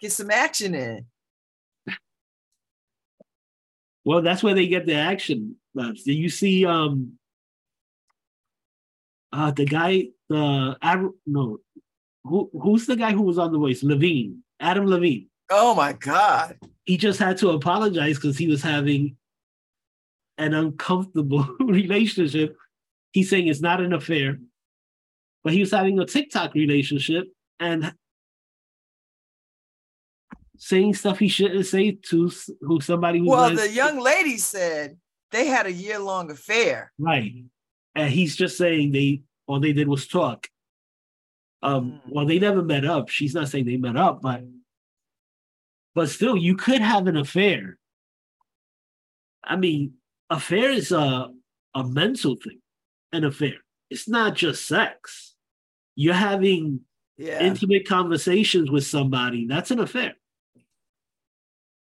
[0.00, 1.06] get some action in.
[4.06, 5.56] Well, that's where they get the action.
[5.74, 7.18] Do you see um
[9.32, 11.58] uh the guy the uh, no
[12.24, 13.82] who who's the guy who was on the voice?
[13.82, 15.28] Levine, Adam Levine.
[15.50, 16.56] Oh my god.
[16.84, 19.16] He just had to apologize because he was having
[20.38, 22.56] an uncomfortable relationship.
[23.12, 24.38] He's saying it's not an affair
[25.46, 27.28] but he was having a TikTok relationship
[27.60, 27.94] and
[30.58, 32.30] saying stuff he shouldn't say to
[32.60, 34.96] who somebody who well the young lady said
[35.32, 37.32] they had a year long affair right
[37.94, 40.48] and he's just saying they all they did was talk
[41.62, 42.00] um mm.
[42.12, 44.42] well they never met up she's not saying they met up but
[45.94, 47.78] but still you could have an affair
[49.44, 49.92] i mean
[50.30, 51.28] affair is a
[51.74, 52.60] a mental thing
[53.12, 53.54] an affair
[53.90, 55.34] it's not just sex
[55.94, 56.80] you're having
[57.16, 57.42] yeah.
[57.42, 59.46] intimate conversations with somebody.
[59.46, 60.14] That's an affair.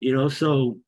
[0.01, 0.79] You know, so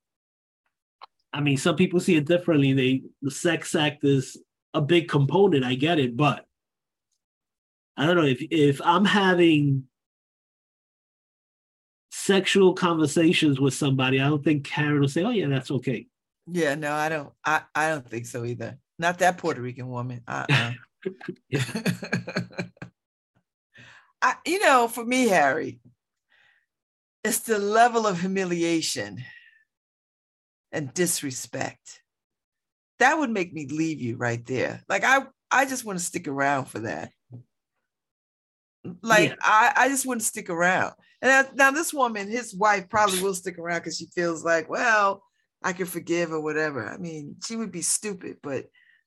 [1.31, 2.73] I mean, some people see it differently.
[2.73, 4.38] They the sex act is
[4.73, 5.64] a big component.
[5.64, 6.45] I get it, but
[7.95, 9.85] I don't know if if I'm having
[12.11, 16.07] sexual conversations with somebody, I don't think Karen will say, "Oh yeah, that's okay."
[16.48, 17.31] Yeah, no, I don't.
[17.45, 18.77] I I don't think so either.
[18.99, 20.22] Not that Puerto Rican woman.
[20.27, 20.72] Uh-uh.
[24.22, 25.80] I, you know, for me, Harry,
[27.23, 29.23] it's the level of humiliation
[30.71, 32.01] and disrespect
[32.99, 34.81] that would make me leave you right there.
[34.87, 37.11] Like I, I just want to stick around for that.
[39.01, 39.35] Like yeah.
[39.41, 40.93] I, I just wouldn't stick around.
[41.21, 45.21] And now this woman, his wife, probably will stick around because she feels like, well,
[45.63, 46.87] I can forgive or whatever.
[46.87, 48.65] I mean, she would be stupid, but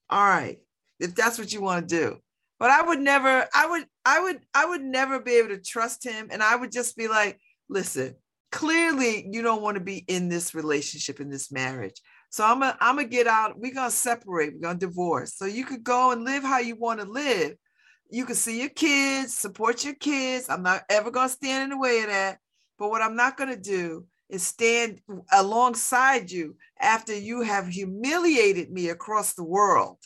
[0.08, 0.58] all right,
[1.00, 2.18] if that's what you want to do
[2.58, 6.04] but I would never, I would, I would, I would never be able to trust
[6.04, 6.28] him.
[6.30, 7.38] And I would just be like,
[7.68, 8.16] listen,
[8.52, 12.00] clearly you don't want to be in this relationship, in this marriage.
[12.30, 13.58] So I'm gonna I'm gonna get out.
[13.58, 14.54] We're gonna separate.
[14.54, 15.34] We're gonna divorce.
[15.34, 17.54] So you could go and live how you want to live.
[18.10, 20.48] You can see your kids, support your kids.
[20.48, 22.38] I'm not ever gonna stand in the way of that.
[22.78, 25.00] But what I'm not gonna do is stand
[25.32, 29.98] alongside you after you have humiliated me across the world.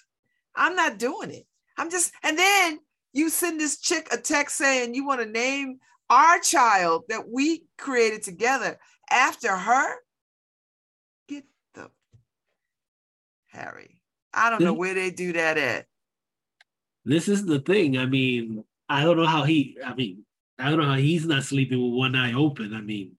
[0.54, 1.46] I'm not doing it.
[1.78, 2.78] I'm just, and then
[3.12, 5.78] you send this chick a text saying you want to name
[6.10, 8.78] our child that we created together
[9.10, 9.96] after her.
[11.28, 11.90] Get the
[13.48, 14.02] Harry.
[14.34, 15.86] I don't know where they do that at.
[17.04, 17.96] This is the thing.
[17.96, 20.24] I mean, I don't know how he, I mean,
[20.58, 22.74] I don't know how he's not sleeping with one eye open.
[22.74, 23.16] I mean,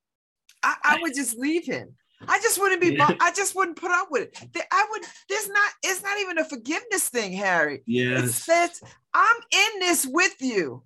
[0.61, 1.95] I, I would just leave him.
[2.27, 2.93] I just wouldn't be.
[2.93, 3.15] Yeah.
[3.19, 4.65] I just wouldn't put up with it.
[4.71, 5.01] I would.
[5.27, 5.71] There's not.
[5.81, 7.81] It's not even a forgiveness thing, Harry.
[7.87, 8.47] Yes.
[8.47, 10.83] I'm in this with you.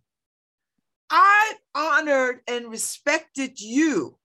[1.09, 4.17] I honored and respected you,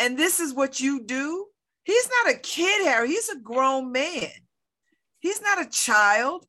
[0.00, 1.46] and this is what you do.
[1.84, 3.08] He's not a kid, Harry.
[3.08, 4.30] He's a grown man.
[5.18, 6.46] He's not a child.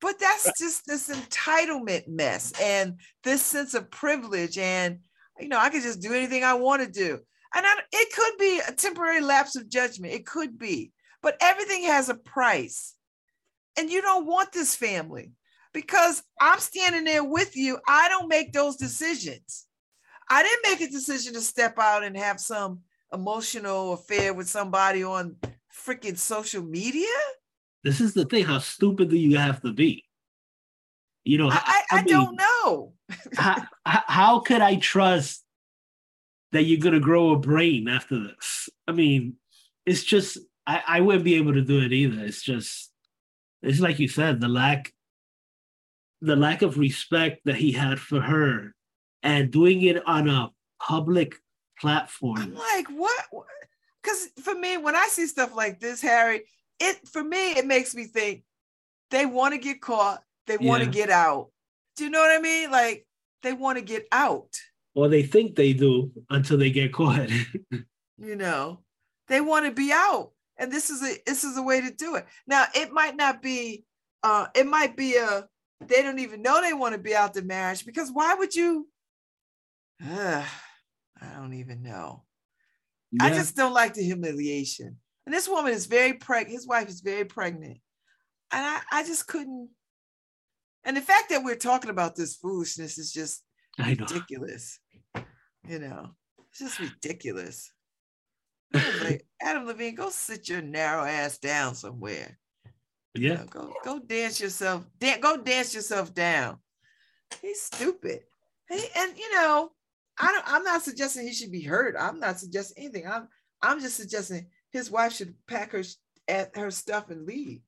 [0.00, 5.00] But that's just this entitlement mess and this sense of privilege and
[5.38, 7.18] you know, I could just do anything I want to do.
[7.54, 10.12] And I, it could be a temporary lapse of judgment.
[10.12, 10.92] It could be,
[11.22, 12.94] but everything has a price.
[13.78, 15.32] And you don't want this family
[15.72, 17.78] because I'm standing there with you.
[17.86, 19.66] I don't make those decisions.
[20.30, 22.80] I didn't make a decision to step out and have some
[23.12, 25.36] emotional affair with somebody on
[25.74, 27.06] freaking social media.
[27.84, 28.44] This is the thing.
[28.44, 30.04] How stupid do you have to be?
[31.24, 32.92] You know, I, I, I, I mean, don't know.
[33.36, 35.44] how, how could I trust
[36.52, 38.68] that you're going to grow a brain after this?
[38.86, 39.34] I mean,
[39.86, 42.24] it's just, I, I wouldn't be able to do it either.
[42.24, 42.90] It's just,
[43.62, 44.92] it's like you said, the lack,
[46.20, 48.74] the lack of respect that he had for her
[49.22, 50.50] and doing it on a
[50.80, 51.36] public
[51.80, 52.38] platform.
[52.38, 53.24] I'm like, what?
[54.02, 56.42] Because for me, when I see stuff like this, Harry,
[56.80, 58.42] it for me, it makes me think
[59.10, 61.50] they want to get caught, they want to get out.
[61.96, 62.70] Do you know what I mean?
[62.70, 63.06] Like
[63.42, 64.56] they want to get out.
[64.94, 67.28] Or they think they do until they get caught.
[68.18, 68.80] you know,
[69.28, 70.30] they want to be out.
[70.56, 72.26] And this is a this is a way to do it.
[72.46, 73.84] Now it might not be
[74.22, 75.46] uh it might be a
[75.80, 78.88] they don't even know they want to be out the marriage because why would you
[80.04, 80.44] uh,
[81.20, 82.22] I don't even know.
[83.10, 83.24] Yeah.
[83.24, 84.96] I just don't like the humiliation.
[85.26, 86.52] And this woman is very pregnant.
[86.52, 87.78] His wife is very pregnant.
[88.52, 89.70] And I, I just couldn't
[90.88, 93.44] and the fact that we're talking about this foolishness is just
[93.78, 94.80] ridiculous.
[95.68, 96.10] You know,
[96.50, 97.70] it's just ridiculous.
[98.72, 102.38] like, Adam Levine, go sit your narrow ass down somewhere.
[103.14, 103.44] Yeah.
[103.50, 104.84] Go go dance yourself.
[105.20, 106.58] Go dance yourself down.
[107.42, 108.20] He's stupid.
[108.68, 109.70] He, and you know,
[110.18, 111.96] I don't, I'm not suggesting he should be hurt.
[111.98, 113.06] I'm not suggesting anything.
[113.06, 113.28] I'm
[113.62, 115.82] I'm just suggesting his wife should pack her
[116.28, 117.60] at her stuff and leave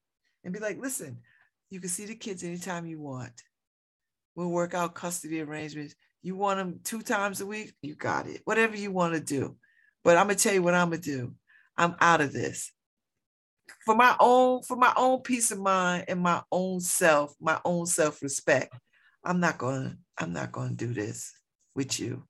[0.44, 1.18] and be like, listen,
[1.70, 3.42] you can see the kids anytime you want.
[4.34, 5.94] We'll work out custody arrangements.
[6.22, 7.72] You want them two times a week?
[7.82, 8.42] You got it.
[8.44, 9.56] Whatever you want to do.
[10.04, 11.34] But I'm gonna tell you what I'm gonna do.
[11.76, 12.72] I'm out of this.
[13.84, 17.86] For my own, for my own peace of mind and my own self, my own
[17.86, 18.74] self-respect.
[19.24, 21.32] I'm not gonna, I'm not gonna do this
[21.74, 22.24] with you.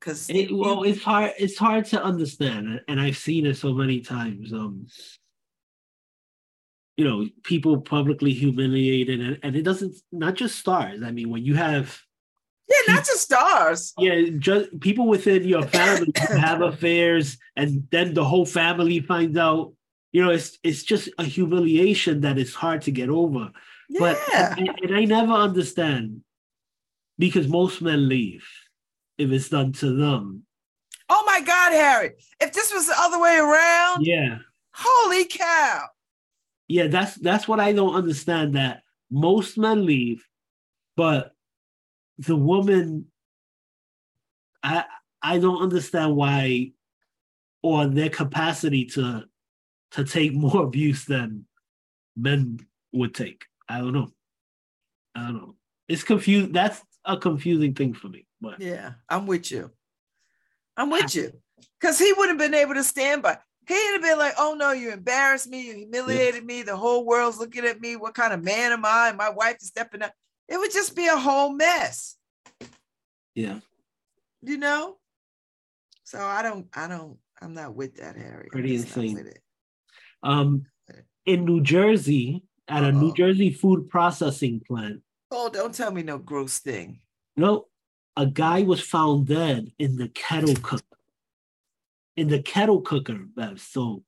[0.00, 4.00] Cause it, well, it's hard, it's hard to understand, and I've seen it so many
[4.00, 4.52] times.
[4.52, 4.86] Um,
[6.96, 11.44] you know people publicly humiliated and, and it doesn't not just stars i mean when
[11.44, 12.00] you have
[12.68, 18.24] yeah not just stars yeah just people within your family have affairs and then the
[18.24, 19.72] whole family finds out
[20.12, 23.50] you know it's it's just a humiliation that is hard to get over
[23.88, 24.00] yeah.
[24.00, 24.18] but
[24.58, 26.22] and, and i never understand
[27.18, 28.46] because most men leave
[29.18, 30.42] if it's done to them
[31.08, 34.38] oh my god harry if this was the other way around yeah
[34.72, 35.82] holy cow
[36.68, 38.56] yeah, that's that's what I don't understand.
[38.56, 40.26] That most men leave,
[40.96, 41.32] but
[42.18, 43.06] the woman,
[44.62, 44.84] I
[45.22, 46.72] I don't understand why,
[47.62, 49.24] or their capacity to
[49.92, 51.46] to take more abuse than
[52.16, 52.60] men
[52.92, 53.44] would take.
[53.68, 54.10] I don't know.
[55.14, 55.54] I don't know.
[55.88, 56.52] It's confused.
[56.52, 58.26] That's a confusing thing for me.
[58.40, 59.70] But yeah, I'm with you.
[60.76, 61.10] I'm with ah.
[61.12, 61.32] you.
[61.80, 63.38] Because he would have been able to stand by.
[63.66, 66.46] He'd have been like, oh no, you embarrassed me, you humiliated yeah.
[66.46, 67.96] me, the whole world's looking at me.
[67.96, 69.08] What kind of man am I?
[69.08, 70.12] And My wife is stepping up.
[70.48, 72.16] It would just be a whole mess.
[73.34, 73.58] Yeah.
[74.42, 74.98] You know?
[76.04, 78.48] So I don't, I don't, I'm not with that, Harry.
[78.52, 79.32] Pretty insane.
[80.22, 80.66] Um
[81.24, 82.88] in New Jersey, at Uh-oh.
[82.88, 85.02] a New Jersey food processing plant.
[85.30, 87.00] Oh, don't tell me no gross thing.
[87.36, 87.66] No,
[88.16, 90.82] a guy was found dead in the kettle cook
[92.16, 93.60] in the kettle cooker, Bev.
[93.60, 94.02] So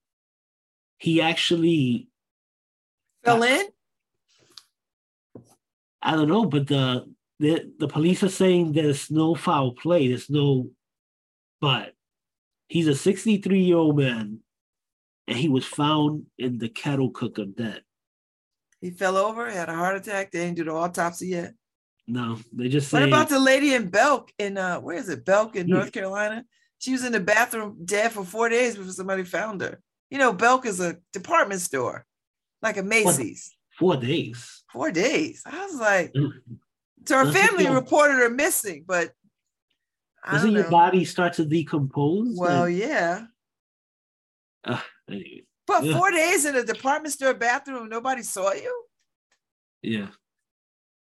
[0.99, 2.09] he actually
[3.25, 3.67] fell in.
[6.01, 10.09] I don't know, but the the the police are saying there's no foul play.
[10.09, 10.71] There's no,
[11.61, 11.93] but
[12.69, 14.41] he's a 63 year old man,
[15.29, 17.83] and he was found in the kettle cooker dead.
[18.81, 20.31] He fell over, had a heart attack.
[20.31, 21.55] They didn't do the autopsy yet.
[22.07, 22.93] No, they just.
[22.93, 25.27] What about the lady in Belk in uh where is it?
[25.27, 25.75] Belk in yeah.
[25.75, 26.45] North Carolina.
[26.79, 29.81] She was in the bathroom dead for four days before somebody found her.
[30.11, 32.07] You know, Belk is a department store,
[32.63, 33.55] like a Macy's.
[33.79, 34.65] Four, four days.
[34.73, 35.43] Four days.
[35.45, 36.31] I was like, mm.
[37.07, 39.13] so her family reported her missing, but
[40.31, 42.37] doesn't your body start to decompose?
[42.39, 42.77] Well, and...
[42.77, 43.27] yeah.
[44.65, 44.81] Uh.
[45.67, 45.97] But yeah.
[45.97, 48.85] four days in a department store bathroom, nobody saw you.
[49.83, 50.09] Yeah.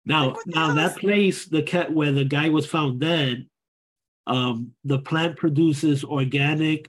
[0.05, 3.47] Now, like, now that place, the cat where the guy was found dead,
[4.27, 6.87] um, the plant produces organic,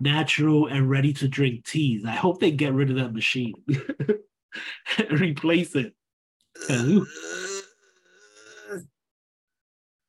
[0.00, 2.04] natural, and ready to drink teas.
[2.04, 3.54] I hope they get rid of that machine
[4.98, 5.94] and replace it.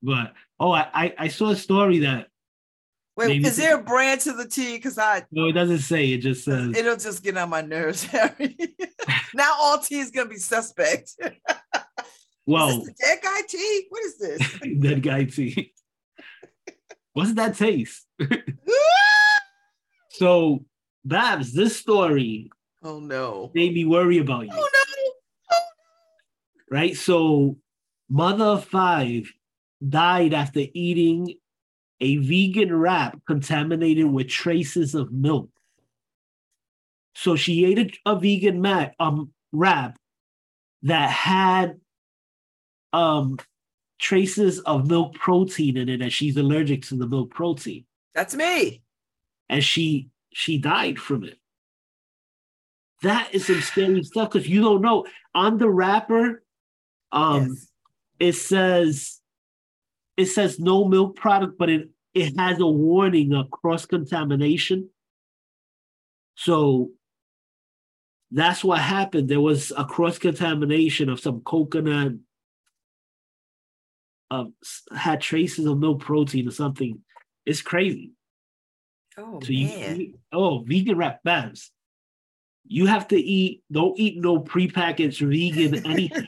[0.02, 2.28] but oh, I, I saw a story that.
[3.18, 4.76] Wait, is there a brand to the tea?
[4.76, 6.12] Because I no, it doesn't say.
[6.12, 8.58] It just says it'll just get on my nerves, Harry.
[9.34, 11.14] now all tea is gonna be suspect.
[12.48, 13.88] Well, dead guy tea.
[13.90, 14.60] What is this?
[14.80, 15.74] dead guy tea.
[17.14, 18.06] What's that taste?
[20.12, 20.64] so,
[21.04, 22.52] Babz, this story.
[22.84, 23.50] Oh no.
[23.56, 24.52] Made me worry about you.
[24.54, 24.62] Oh no.
[24.62, 25.12] Oh,
[25.52, 26.78] no.
[26.78, 26.96] Right.
[26.96, 27.58] So,
[28.12, 29.34] mother of five
[29.90, 31.34] died after eating
[32.02, 35.50] a vegan wrap contaminated with traces of milk.
[37.16, 39.98] So she ate a, a vegan mac, um, wrap
[40.84, 41.80] that had
[42.94, 43.38] um,
[44.00, 47.86] traces of milk protein in it and she's allergic to the milk protein.
[48.14, 48.82] That's me.
[49.50, 51.38] And she she died from it.
[53.02, 55.06] That is some scary stuff because you don't know.
[55.34, 56.44] On the wrapper,
[57.12, 57.68] um, yes.
[58.20, 59.22] it says
[60.18, 64.90] it says no milk product, but it it has a warning of cross contamination.
[66.36, 66.92] So
[68.32, 69.30] that's what happened.
[69.30, 72.14] There was a cross contamination of some coconut
[74.32, 74.46] uh,
[74.96, 77.00] had traces of milk protein or something.
[77.46, 78.12] It's crazy.
[79.18, 80.00] Oh so man!
[80.00, 81.72] You, oh, vegan wrap Babz.
[82.68, 83.62] You have to eat.
[83.72, 86.28] Don't eat no prepackaged vegan anything.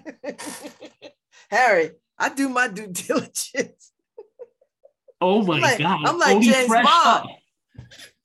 [1.50, 3.92] Harry, I do my due diligence.
[5.20, 6.06] Oh my I'm like, god!
[6.06, 7.30] I'm like oh, Only James Bond.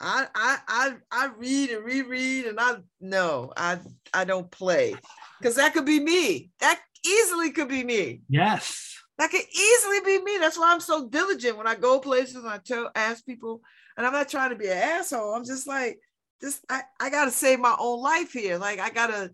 [0.01, 3.78] I, I I I read and reread and I no I
[4.12, 4.94] I don't play
[5.39, 6.51] because that could be me.
[6.60, 8.23] That easily could be me.
[8.28, 8.97] Yes.
[9.19, 10.39] That could easily be me.
[10.39, 13.60] That's why I'm so diligent when I go places and I tell ask people,
[13.97, 15.35] and I'm not trying to be an asshole.
[15.35, 15.98] I'm just like,
[16.40, 18.59] just I, I gotta save my own life here.
[18.59, 19.32] Like I gotta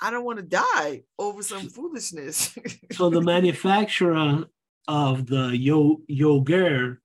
[0.00, 2.56] I don't want to die over some foolishness.
[2.92, 4.44] so the manufacturer
[4.86, 7.00] of the yo yogurt,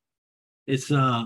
[0.68, 1.26] it's uh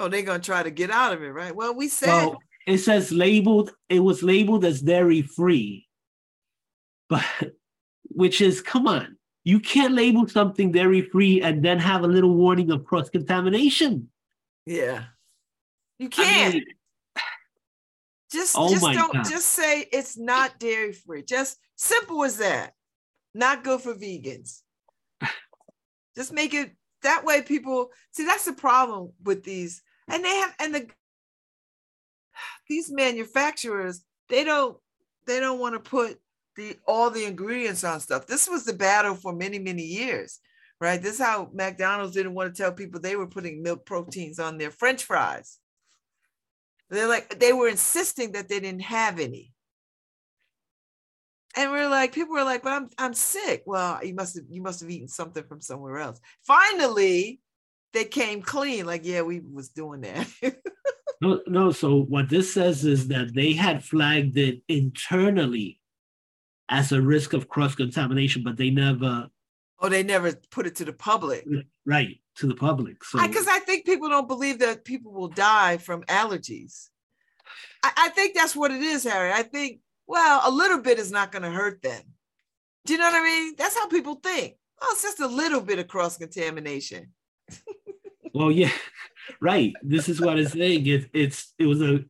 [0.00, 1.54] oh they're gonna try to get out of it, right?
[1.54, 5.86] Well, we said well, it says labeled, it was labeled as dairy free,
[7.08, 7.24] but
[8.04, 12.34] which is come on, you can't label something dairy free and then have a little
[12.34, 14.08] warning of cross contamination.
[14.64, 15.04] Yeah,
[15.98, 16.54] you can't.
[16.54, 16.64] I mean,
[18.32, 19.24] just oh just don't God.
[19.28, 21.22] just say it's not dairy free.
[21.22, 22.72] Just simple as that.
[23.34, 24.60] Not good for vegans.
[26.16, 26.72] just make it
[27.02, 27.42] that way.
[27.42, 30.88] People see that's the problem with these, and they have and the
[32.68, 34.76] these manufacturers they don't
[35.26, 36.18] they don't want to put
[36.56, 38.26] the all the ingredients on stuff.
[38.26, 40.40] This was the battle for many, many years,
[40.80, 41.00] right?
[41.00, 44.58] This is how McDonald's didn't want to tell people they were putting milk proteins on
[44.58, 45.58] their French fries.
[46.92, 49.54] They're like, they were insisting that they didn't have any.
[51.56, 53.62] And we're like, people were like, but I'm I'm sick.
[53.66, 56.20] Well, you must have you must have eaten something from somewhere else.
[56.46, 57.40] Finally,
[57.94, 60.28] they came clean, like, yeah, we was doing that.
[61.20, 61.72] no, no.
[61.72, 65.80] So what this says is that they had flagged it internally
[66.68, 69.28] as a risk of cross contamination, but they never.
[69.82, 71.44] Oh, they never put it to the public.
[71.84, 73.04] Right to the public.
[73.04, 76.88] So because I, I, think people don't believe that people will die from allergies.
[77.82, 79.32] I, I think that's what it is, Harry.
[79.32, 82.02] I think well, a little bit is not going to hurt them.
[82.84, 83.54] Do you know what I mean?
[83.56, 84.54] That's how people think.
[84.80, 87.12] Oh, it's just a little bit of cross contamination.
[88.34, 88.72] well, yeah,
[89.40, 89.72] right.
[89.82, 90.86] This is what I'm saying.
[90.86, 92.04] It, it's it was a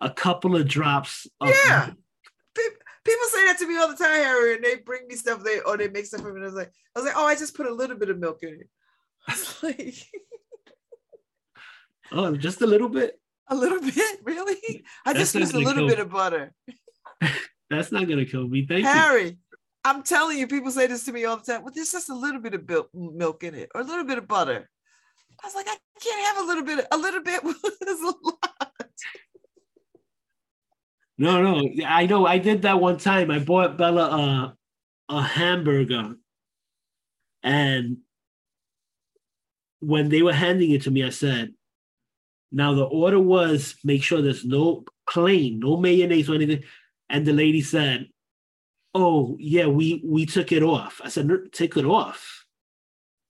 [0.00, 1.28] a couple of drops.
[1.40, 1.90] Of, yeah,
[3.04, 5.60] people say that to me all the time, Harry, and they bring me stuff they
[5.60, 6.36] or they make stuff for me.
[6.36, 8.18] And I was like, I was like, oh, I just put a little bit of
[8.18, 8.68] milk in it.
[9.28, 9.94] I was like,
[12.14, 13.18] Oh, just a little bit.
[13.48, 14.84] A little bit, really?
[15.04, 16.52] I That's just used a little bit of butter.
[17.70, 18.66] That's not gonna kill me.
[18.66, 19.26] Thank Harry, you.
[19.26, 19.38] Harry.
[19.84, 21.62] I'm telling you, people say this to me all the time.
[21.62, 24.28] Well, there's just a little bit of milk in it, or a little bit of
[24.28, 24.68] butter.
[25.42, 26.86] I was like, I can't have a little bit.
[26.92, 27.42] A little bit
[27.88, 28.70] is a lot.
[31.22, 32.26] No, no, I know.
[32.26, 33.30] I did that one time.
[33.30, 34.56] I bought Bella
[35.10, 36.16] a a hamburger,
[37.42, 37.98] and
[39.80, 41.54] when they were handing it to me, I said,
[42.52, 46.64] "Now the order was make sure there's no plain, no mayonnaise or anything."
[47.10, 48.10] And the lady said,
[48.94, 52.46] "Oh yeah, we we took it off." I said, "Take it off."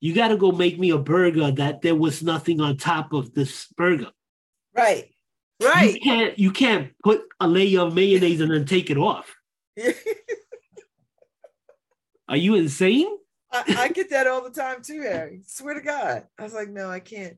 [0.01, 3.35] You got to go make me a burger that there was nothing on top of
[3.35, 4.13] this burger.
[4.75, 5.12] Right.
[5.63, 5.95] Right.
[5.95, 9.35] You can't you can't put a layer of mayonnaise and then take it off.
[12.29, 13.09] Are you insane?
[13.53, 15.43] I, I, get that all the time too, Harry.
[15.47, 16.27] Swear to God.
[16.39, 17.37] I was like, no, I can't.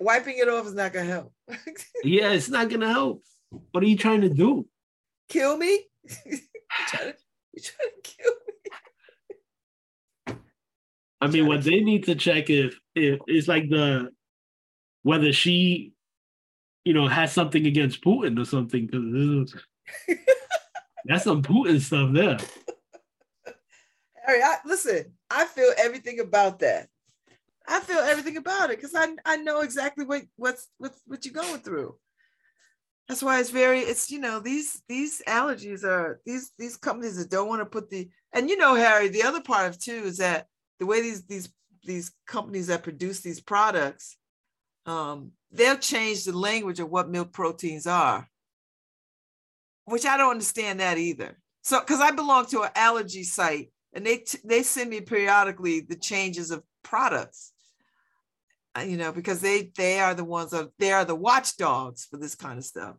[0.00, 1.32] Wiping it off is not gonna help.
[2.02, 3.22] yeah, it's not gonna help.
[3.70, 4.66] What are you trying to do?
[5.28, 5.86] Kill me?
[6.26, 6.38] you
[6.88, 7.12] trying
[7.52, 8.32] you trying to kill
[10.26, 10.34] me?
[11.20, 14.10] I mean, what they need to check if if it's like the
[15.04, 15.91] whether she
[16.84, 19.54] you know, has something against Putin or something because
[21.04, 22.38] that's some Putin stuff there.
[24.24, 26.88] Harry, I, listen, I feel everything about that.
[27.66, 31.34] I feel everything about it because I, I know exactly what what's what, what you're
[31.34, 31.96] going through.
[33.08, 37.30] That's why it's very it's you know these these allergies are these these companies that
[37.30, 40.18] don't want to put the and you know Harry the other part of too is
[40.18, 40.46] that
[40.80, 41.52] the way these these
[41.84, 44.16] these companies that produce these products
[44.86, 48.28] um, they'll change the language of what milk proteins are,
[49.84, 51.38] which I don't understand that either.
[51.62, 55.96] So, because I belong to an allergy site and they, they send me periodically the
[55.96, 57.52] changes of products,
[58.76, 62.16] uh, you know, because they, they are the ones, of, they are the watchdogs for
[62.16, 62.96] this kind of stuff.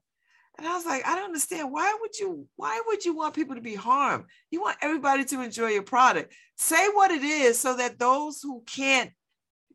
[0.58, 1.72] And I was like, I don't understand.
[1.72, 4.26] Why would you, why would you want people to be harmed?
[4.52, 6.32] You want everybody to enjoy your product.
[6.58, 9.10] Say what it is so that those who can't,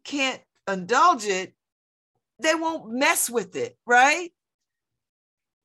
[0.04, 1.52] can't indulge it
[2.40, 4.30] they won't mess with it, right?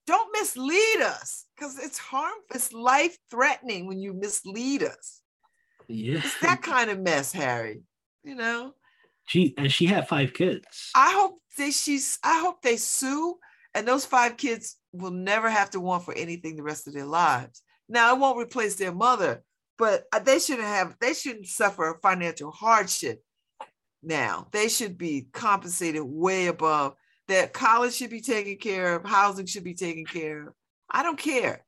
[0.06, 5.22] Don't mislead us because it's harmful, it's life threatening when you mislead us.
[5.88, 6.18] Yeah.
[6.18, 7.82] It's that kind of mess, Harry.
[8.24, 8.74] You know?
[9.26, 10.92] She and she had five kids.
[10.96, 13.38] I hope they she's I hope they sue
[13.74, 17.06] and those five kids will never have to want for anything the rest of their
[17.06, 17.62] lives.
[17.88, 19.44] Now it won't replace their mother,
[19.78, 23.24] but uh, they shouldn't have they shouldn't suffer financial hardship
[24.04, 24.48] now.
[24.52, 26.96] They should be compensated way above
[27.28, 30.54] that college should be taken care of, housing should be taken care of.
[30.90, 31.66] I don't care.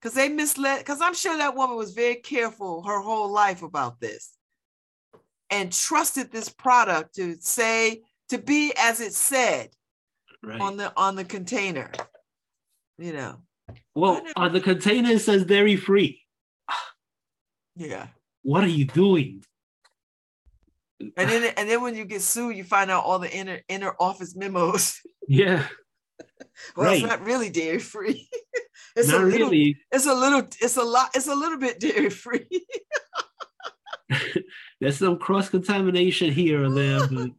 [0.00, 4.00] Because they misled, because I'm sure that woman was very careful her whole life about
[4.00, 4.36] this
[5.50, 9.70] and trusted this product to say, to be as it said
[10.42, 10.60] right.
[10.60, 11.90] on the on the container.
[12.98, 13.36] You know.
[13.94, 16.20] Well, on uh, the container it says dairy free.
[17.76, 18.08] Yeah.
[18.42, 19.42] What are you doing?
[21.16, 23.94] And then and then when you get sued, you find out all the inner inner
[23.98, 25.00] office memos.
[25.26, 25.66] Yeah.
[26.76, 26.98] well, right.
[26.98, 28.28] it's not really dairy free.
[28.94, 29.78] it's not a little, really.
[29.90, 30.40] It's a little.
[30.60, 31.12] It's a lot.
[31.14, 32.46] It's a little bit dairy free.
[34.82, 37.30] There's some cross contamination here or there, but.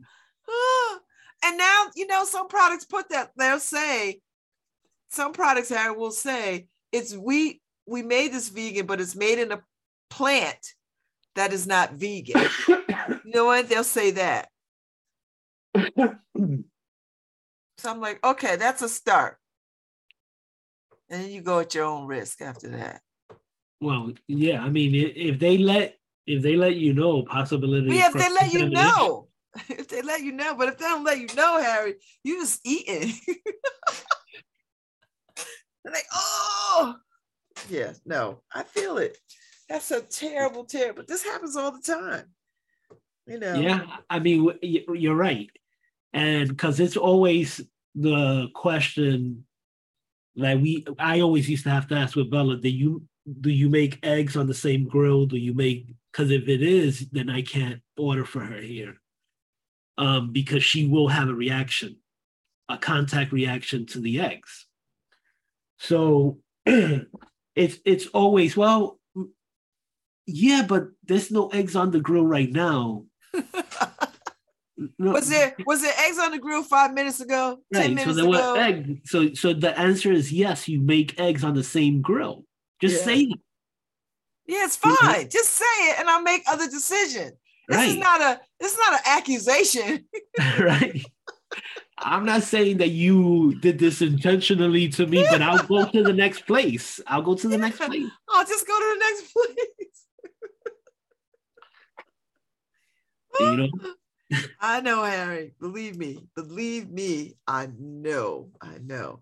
[1.43, 4.19] and now you know some products put that they'll say
[5.09, 9.51] some products Harry will say it's we we made this vegan, but it's made in
[9.51, 9.61] a
[10.09, 10.73] plant
[11.35, 12.49] that is not vegan.
[13.35, 13.67] You know what?
[13.67, 14.47] They'll say that.
[17.77, 19.35] so I'm like, okay, that's a start.
[21.09, 23.01] And then you go at your own risk after that.
[23.81, 27.93] Well, yeah, I mean, if they let if they let you know possibility.
[27.93, 29.27] Yeah, if they let you know.
[29.69, 31.95] If they let you know, but if they don't let you know, Harry,
[32.25, 33.13] you just eating.
[35.85, 36.95] they, oh,
[37.69, 39.17] yeah, no, I feel it.
[39.69, 41.05] That's a terrible, terrible.
[41.07, 42.34] This happens all the time.
[43.27, 43.55] You know.
[43.55, 45.49] Yeah, I mean, you're right,
[46.13, 47.61] and because it's always
[47.95, 49.45] the question
[50.35, 53.03] like we, I always used to have to ask with Bella, do you
[53.41, 55.25] do you make eggs on the same grill?
[55.25, 58.95] Do you make because if it is, then I can't order for her here,
[59.97, 61.97] um, because she will have a reaction,
[62.69, 64.67] a contact reaction to the eggs.
[65.79, 68.99] So it's it's always well
[70.27, 73.05] yeah, but there's no eggs on the grill right now.
[74.97, 75.11] No.
[75.11, 77.59] Was there was there eggs on the grill five minutes ago?
[77.73, 77.83] Right.
[77.83, 78.53] Ten minutes so there ago?
[78.53, 79.01] were egg.
[79.05, 80.67] So so the answer is yes.
[80.67, 82.45] You make eggs on the same grill.
[82.81, 83.05] Just yeah.
[83.05, 83.39] say it.
[84.47, 85.27] Yeah, it's fine.
[85.29, 87.33] Just say it, and I'll make other decisions.
[87.67, 87.89] This right.
[87.89, 90.05] is not a this is not an accusation.
[90.59, 91.03] right.
[91.97, 96.13] I'm not saying that you did this intentionally to me, but I'll go to the
[96.13, 96.99] next place.
[97.07, 98.09] I'll go to the next place.
[98.29, 99.94] I'll just go to the next place.
[103.39, 103.69] You know?
[104.59, 105.53] I know, Harry.
[105.59, 106.27] Believe me.
[106.35, 107.35] Believe me.
[107.47, 108.49] I know.
[108.61, 109.21] I know.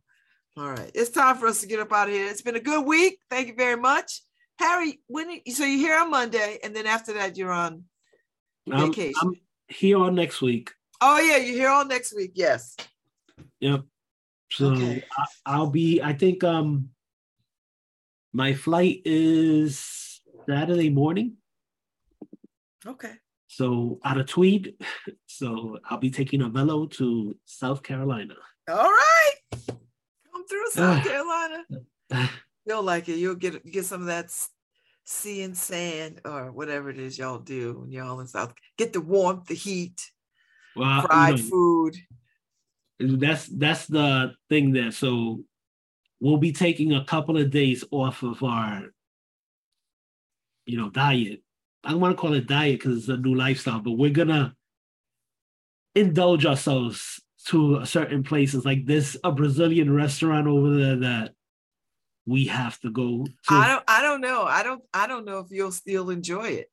[0.55, 0.91] All right.
[0.93, 2.27] It's time for us to get up out of here.
[2.27, 3.19] It's been a good week.
[3.29, 4.21] Thank you very much.
[4.59, 7.83] Harry, when so you're here on Monday, and then after that you're on
[8.67, 9.13] vacation.
[9.21, 9.33] I'm,
[9.67, 10.71] here on next week.
[11.01, 12.31] Oh yeah, you're here all next week.
[12.35, 12.77] Yes.
[13.59, 13.81] Yep.
[14.51, 15.03] So okay.
[15.45, 16.01] I, will be.
[16.01, 16.89] I think um
[18.31, 21.37] my flight is Saturday morning.
[22.85, 23.13] Okay.
[23.55, 24.73] So out of Tweed,
[25.27, 28.35] so I'll be taking Avelo to South Carolina.
[28.67, 31.63] All right, come through South Carolina.
[32.65, 33.17] You'll like it.
[33.17, 34.31] You'll get get some of that
[35.05, 38.53] sea and sand or whatever it is y'all do when y'all in South.
[38.77, 40.01] Get the warmth, the heat
[40.75, 41.97] well, fried you know, food.
[42.99, 44.91] That's that's the thing there.
[44.91, 45.43] So
[46.19, 48.85] we'll be taking a couple of days off of our,
[50.65, 51.42] you know, diet.
[51.83, 54.55] I don't want to call it diet because it's a new lifestyle, but we're gonna
[55.95, 58.65] indulge ourselves to certain places.
[58.65, 61.33] Like this, a Brazilian restaurant over there that
[62.25, 63.53] we have to go to.
[63.53, 64.43] I don't I don't know.
[64.43, 66.71] I don't I don't know if you'll still enjoy it.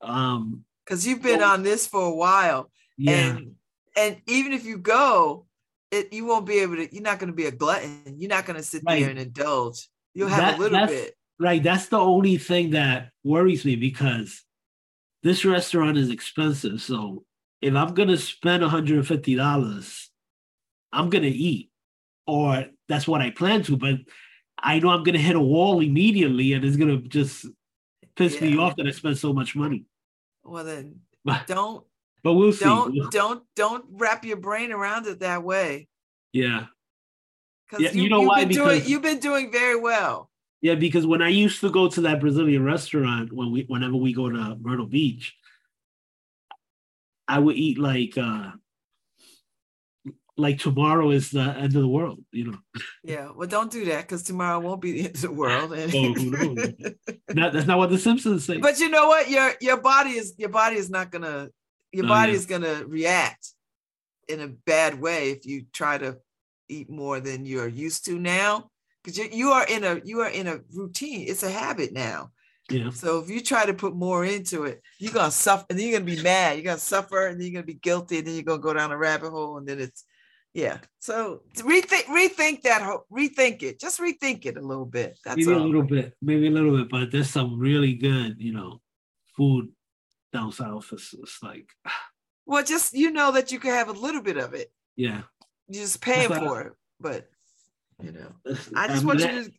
[0.00, 2.70] Um because you've been well, on this for a while.
[2.96, 3.12] Yeah.
[3.12, 3.54] And
[3.96, 5.46] and even if you go,
[5.90, 8.16] it you won't be able to, you're not going to be a glutton.
[8.16, 9.00] You're not going to sit right.
[9.00, 9.88] there and indulge.
[10.14, 11.14] You'll have that, a little bit.
[11.40, 11.62] Right.
[11.62, 14.42] That's the only thing that worries me because
[15.22, 16.80] this restaurant is expensive.
[16.80, 17.24] So
[17.62, 20.06] if I'm going to spend $150,
[20.92, 21.70] I'm going to eat.
[22.26, 23.76] Or that's what I plan to.
[23.76, 23.96] But
[24.58, 27.46] I know I'm going to hit a wall immediately and it's going to just
[28.16, 28.50] piss yeah.
[28.50, 29.86] me off that I spent so much money.
[30.44, 31.00] Well, then
[31.46, 31.84] don't
[32.22, 32.64] but we'll see.
[32.64, 35.88] Don't don't don't wrap your brain around it that way.
[36.32, 36.66] Yeah.
[37.78, 38.44] Yeah, you, you know why?
[38.44, 40.30] Because you've been doing very well.
[40.60, 44.12] Yeah, because when I used to go to that Brazilian restaurant when we whenever we
[44.12, 45.34] go to Myrtle Beach,
[47.26, 48.50] I would eat like uh
[50.36, 52.58] like tomorrow is the end of the world, you know.
[53.02, 55.72] Yeah, well, don't do that because tomorrow won't be the end of the world.
[55.76, 56.72] Oh, who knows?
[57.34, 58.58] not, that's not what the Simpsons say.
[58.58, 59.28] But you know what?
[59.28, 61.50] Your your body is your body is not gonna
[61.92, 63.52] your oh, body is going to react
[64.28, 66.18] in a bad way if you try to
[66.68, 68.70] eat more than you're used to now
[69.08, 72.30] because you, you are in a you are in a routine it's a habit now
[72.70, 72.90] yeah.
[72.90, 75.98] So if you try to put more into it, you're gonna suffer, and then you're
[75.98, 76.56] gonna be mad.
[76.58, 78.92] You're gonna suffer, and then you're gonna be guilty, and then you're gonna go down
[78.92, 80.04] a rabbit hole, and then it's,
[80.52, 80.76] yeah.
[80.98, 83.80] So rethink, rethink that, rethink it.
[83.80, 85.18] Just rethink it a little bit.
[85.24, 85.62] That's maybe all.
[85.62, 88.82] a little bit, maybe a little bit, but there's some really good, you know,
[89.34, 89.70] food
[90.32, 91.68] down south is, is like
[92.46, 95.22] well just you know that you can have a little bit of it yeah
[95.68, 97.28] you're just paying for it but
[98.02, 98.32] you know.
[98.76, 99.52] I just want that, you to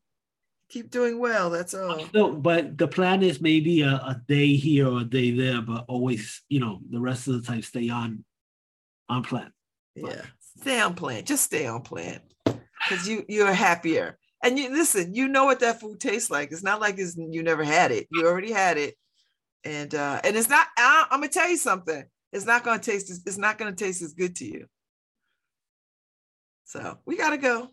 [0.70, 2.06] keep doing well that's all.
[2.14, 5.86] No but the plan is maybe a, a day here or a day there but
[5.88, 8.24] always you know the rest of the time stay on
[9.10, 9.52] on plan.
[9.95, 10.22] Yeah.
[10.61, 14.18] Stay on plan just stay on plan because you you're happier.
[14.41, 16.52] And you listen you know what that food tastes like.
[16.52, 18.07] It's not like it's you never had it.
[18.11, 18.95] You already had it.
[19.66, 22.03] And uh and it's not I, i'm gonna tell you something.
[22.32, 24.68] It's not gonna taste it's not gonna taste as good to you.
[26.66, 27.72] So we gotta go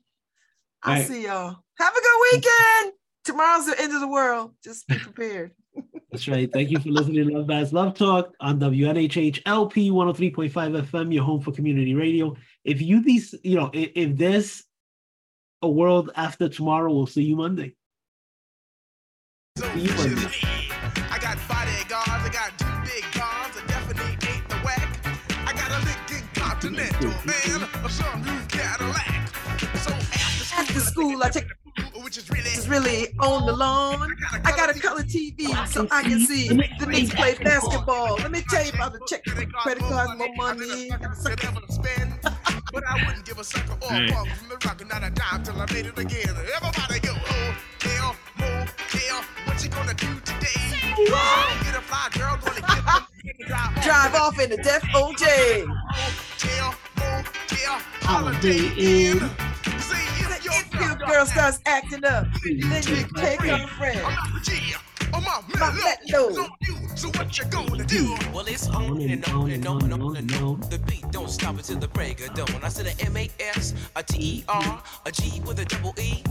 [0.86, 1.06] i'll right.
[1.06, 2.92] see y'all have a good weekend
[3.24, 5.52] tomorrow's the end of the world just be prepared
[6.10, 6.50] That's right.
[6.50, 11.24] Thank you for listening to Love Babz Love Talk on WNHH LP 103.5 FM, your
[11.24, 12.34] home for community radio.
[12.64, 14.64] If you these, you know, if, if there's
[15.62, 17.74] a world after tomorrow, we'll see you Monday.
[19.58, 20.30] See you Monday.
[26.34, 28.35] Continental, man, a sunroof Cadillac.
[28.35, 28.35] So
[30.76, 31.46] after, after school, I take
[32.02, 34.16] which is really, is really on the lawn.
[34.44, 38.16] I got a color TV so I can see the Knicks play basketball.
[38.16, 39.50] Let me tell you about the check credit
[39.82, 40.88] cards, more money.
[42.72, 45.42] but I wouldn't give a sucker or a punk from the rock, not a dime
[45.42, 46.34] till I made it again.
[46.54, 50.94] Everybody go, oh, hell, motel, what you gonna do today?
[50.96, 55.66] Get a fly girl, gonna get drive off in the Death OJ
[58.06, 59.26] holiday
[59.90, 60.26] in.
[60.48, 64.00] If your girl starts acting up, then you take her friend.
[65.14, 66.08] I'm out my let
[66.96, 68.14] So what you gonna do?
[68.34, 70.60] Well, it's on and on and on and on and on.
[70.70, 72.62] The beat don't stop until the break of dawn.
[72.62, 75.94] I said a M A S, a T E R, a G with a double
[76.00, 76.22] E.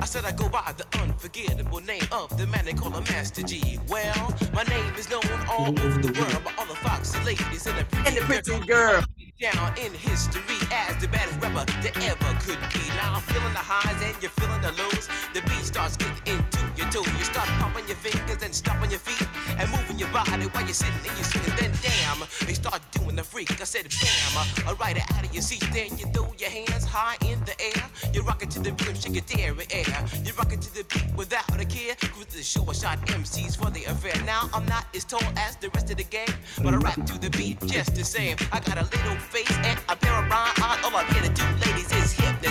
[0.00, 3.42] I said I go by the unforgettable name of the man they call a Master
[3.42, 3.78] Gee.
[3.88, 7.78] Well, my name is known all over the world by all the foxy ladies and
[7.78, 9.00] the pretty, and the pretty girl.
[9.00, 9.04] girl.
[9.40, 12.15] down in history as the baddest rapper that ever
[12.46, 12.86] could be.
[12.94, 15.10] Now I'm feeling the highs and you're feeling the lows.
[15.34, 17.10] The beat starts getting into your toes.
[17.18, 19.26] You start pumping your fingers and stomping your feet
[19.58, 21.54] and moving your body while you're sitting and you're sitting.
[21.58, 23.50] Then damn, they start doing the freak.
[23.60, 25.66] I said bam, alright out of your seat.
[25.74, 27.82] Then you throw your hands high in the air.
[28.14, 29.98] You're rocking to the rhythm, shake your dairy air.
[30.22, 31.96] You're rocking to the beat without a care.
[32.14, 34.14] Cruise the show, I shot MCs for the affair.
[34.24, 36.30] Now I'm not as tall as the rest of the gang,
[36.62, 38.36] but I rap to the beat just the same.
[38.52, 40.78] I got a little face and a pair of rhyme eyes.
[40.84, 41.35] All to do, ladies,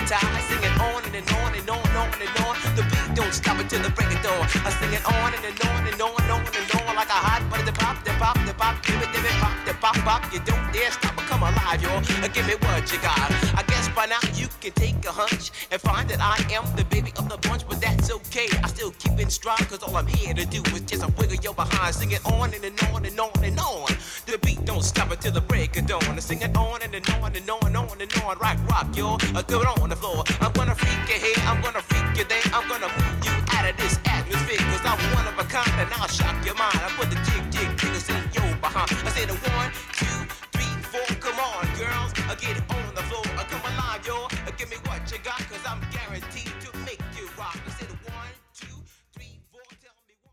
[0.06, 0.44] is hypnotize.
[0.46, 2.76] Singing on and, and on and on and on and on.
[2.76, 4.46] The beat don't stop until the break of dawn.
[4.64, 7.20] I sing it on and, and on and on and on and on like a
[7.20, 7.64] hot butter.
[7.64, 10.32] The pop, the pop, the pop, give it, give it, pop, the pop, pop.
[10.32, 12.00] You don't dare stop or come alive, y'all.
[12.32, 13.30] Give me what you got.
[13.56, 16.84] I guess by now you can take a hunch and find that I am the
[16.84, 18.48] baby of the bunch, but that's okay.
[18.62, 21.36] I still keep it strong, cause all I'm here to do is just a wiggle
[21.42, 21.94] your behind.
[21.94, 23.88] Sing it on and, and on and on and on
[24.36, 26.02] the beat, don't stop until the break of dawn.
[26.04, 28.38] And sing it on and, and on and on and on and on.
[28.38, 29.18] Rock, rock, y'all.
[29.34, 30.24] I do it on the floor.
[30.40, 32.42] I'm gonna freak your here, I'm gonna freak your day.
[32.52, 34.62] I'm gonna move you out of this atmosphere.
[34.70, 36.78] Cause I'm one of a kind and I'll shock your mind.
[36.86, 38.90] I put the jig, jig, jiggers in your behind.
[39.06, 40.18] I say the one, two,
[40.52, 41.08] three, four.
[41.24, 42.85] Come on, girls, I get it on.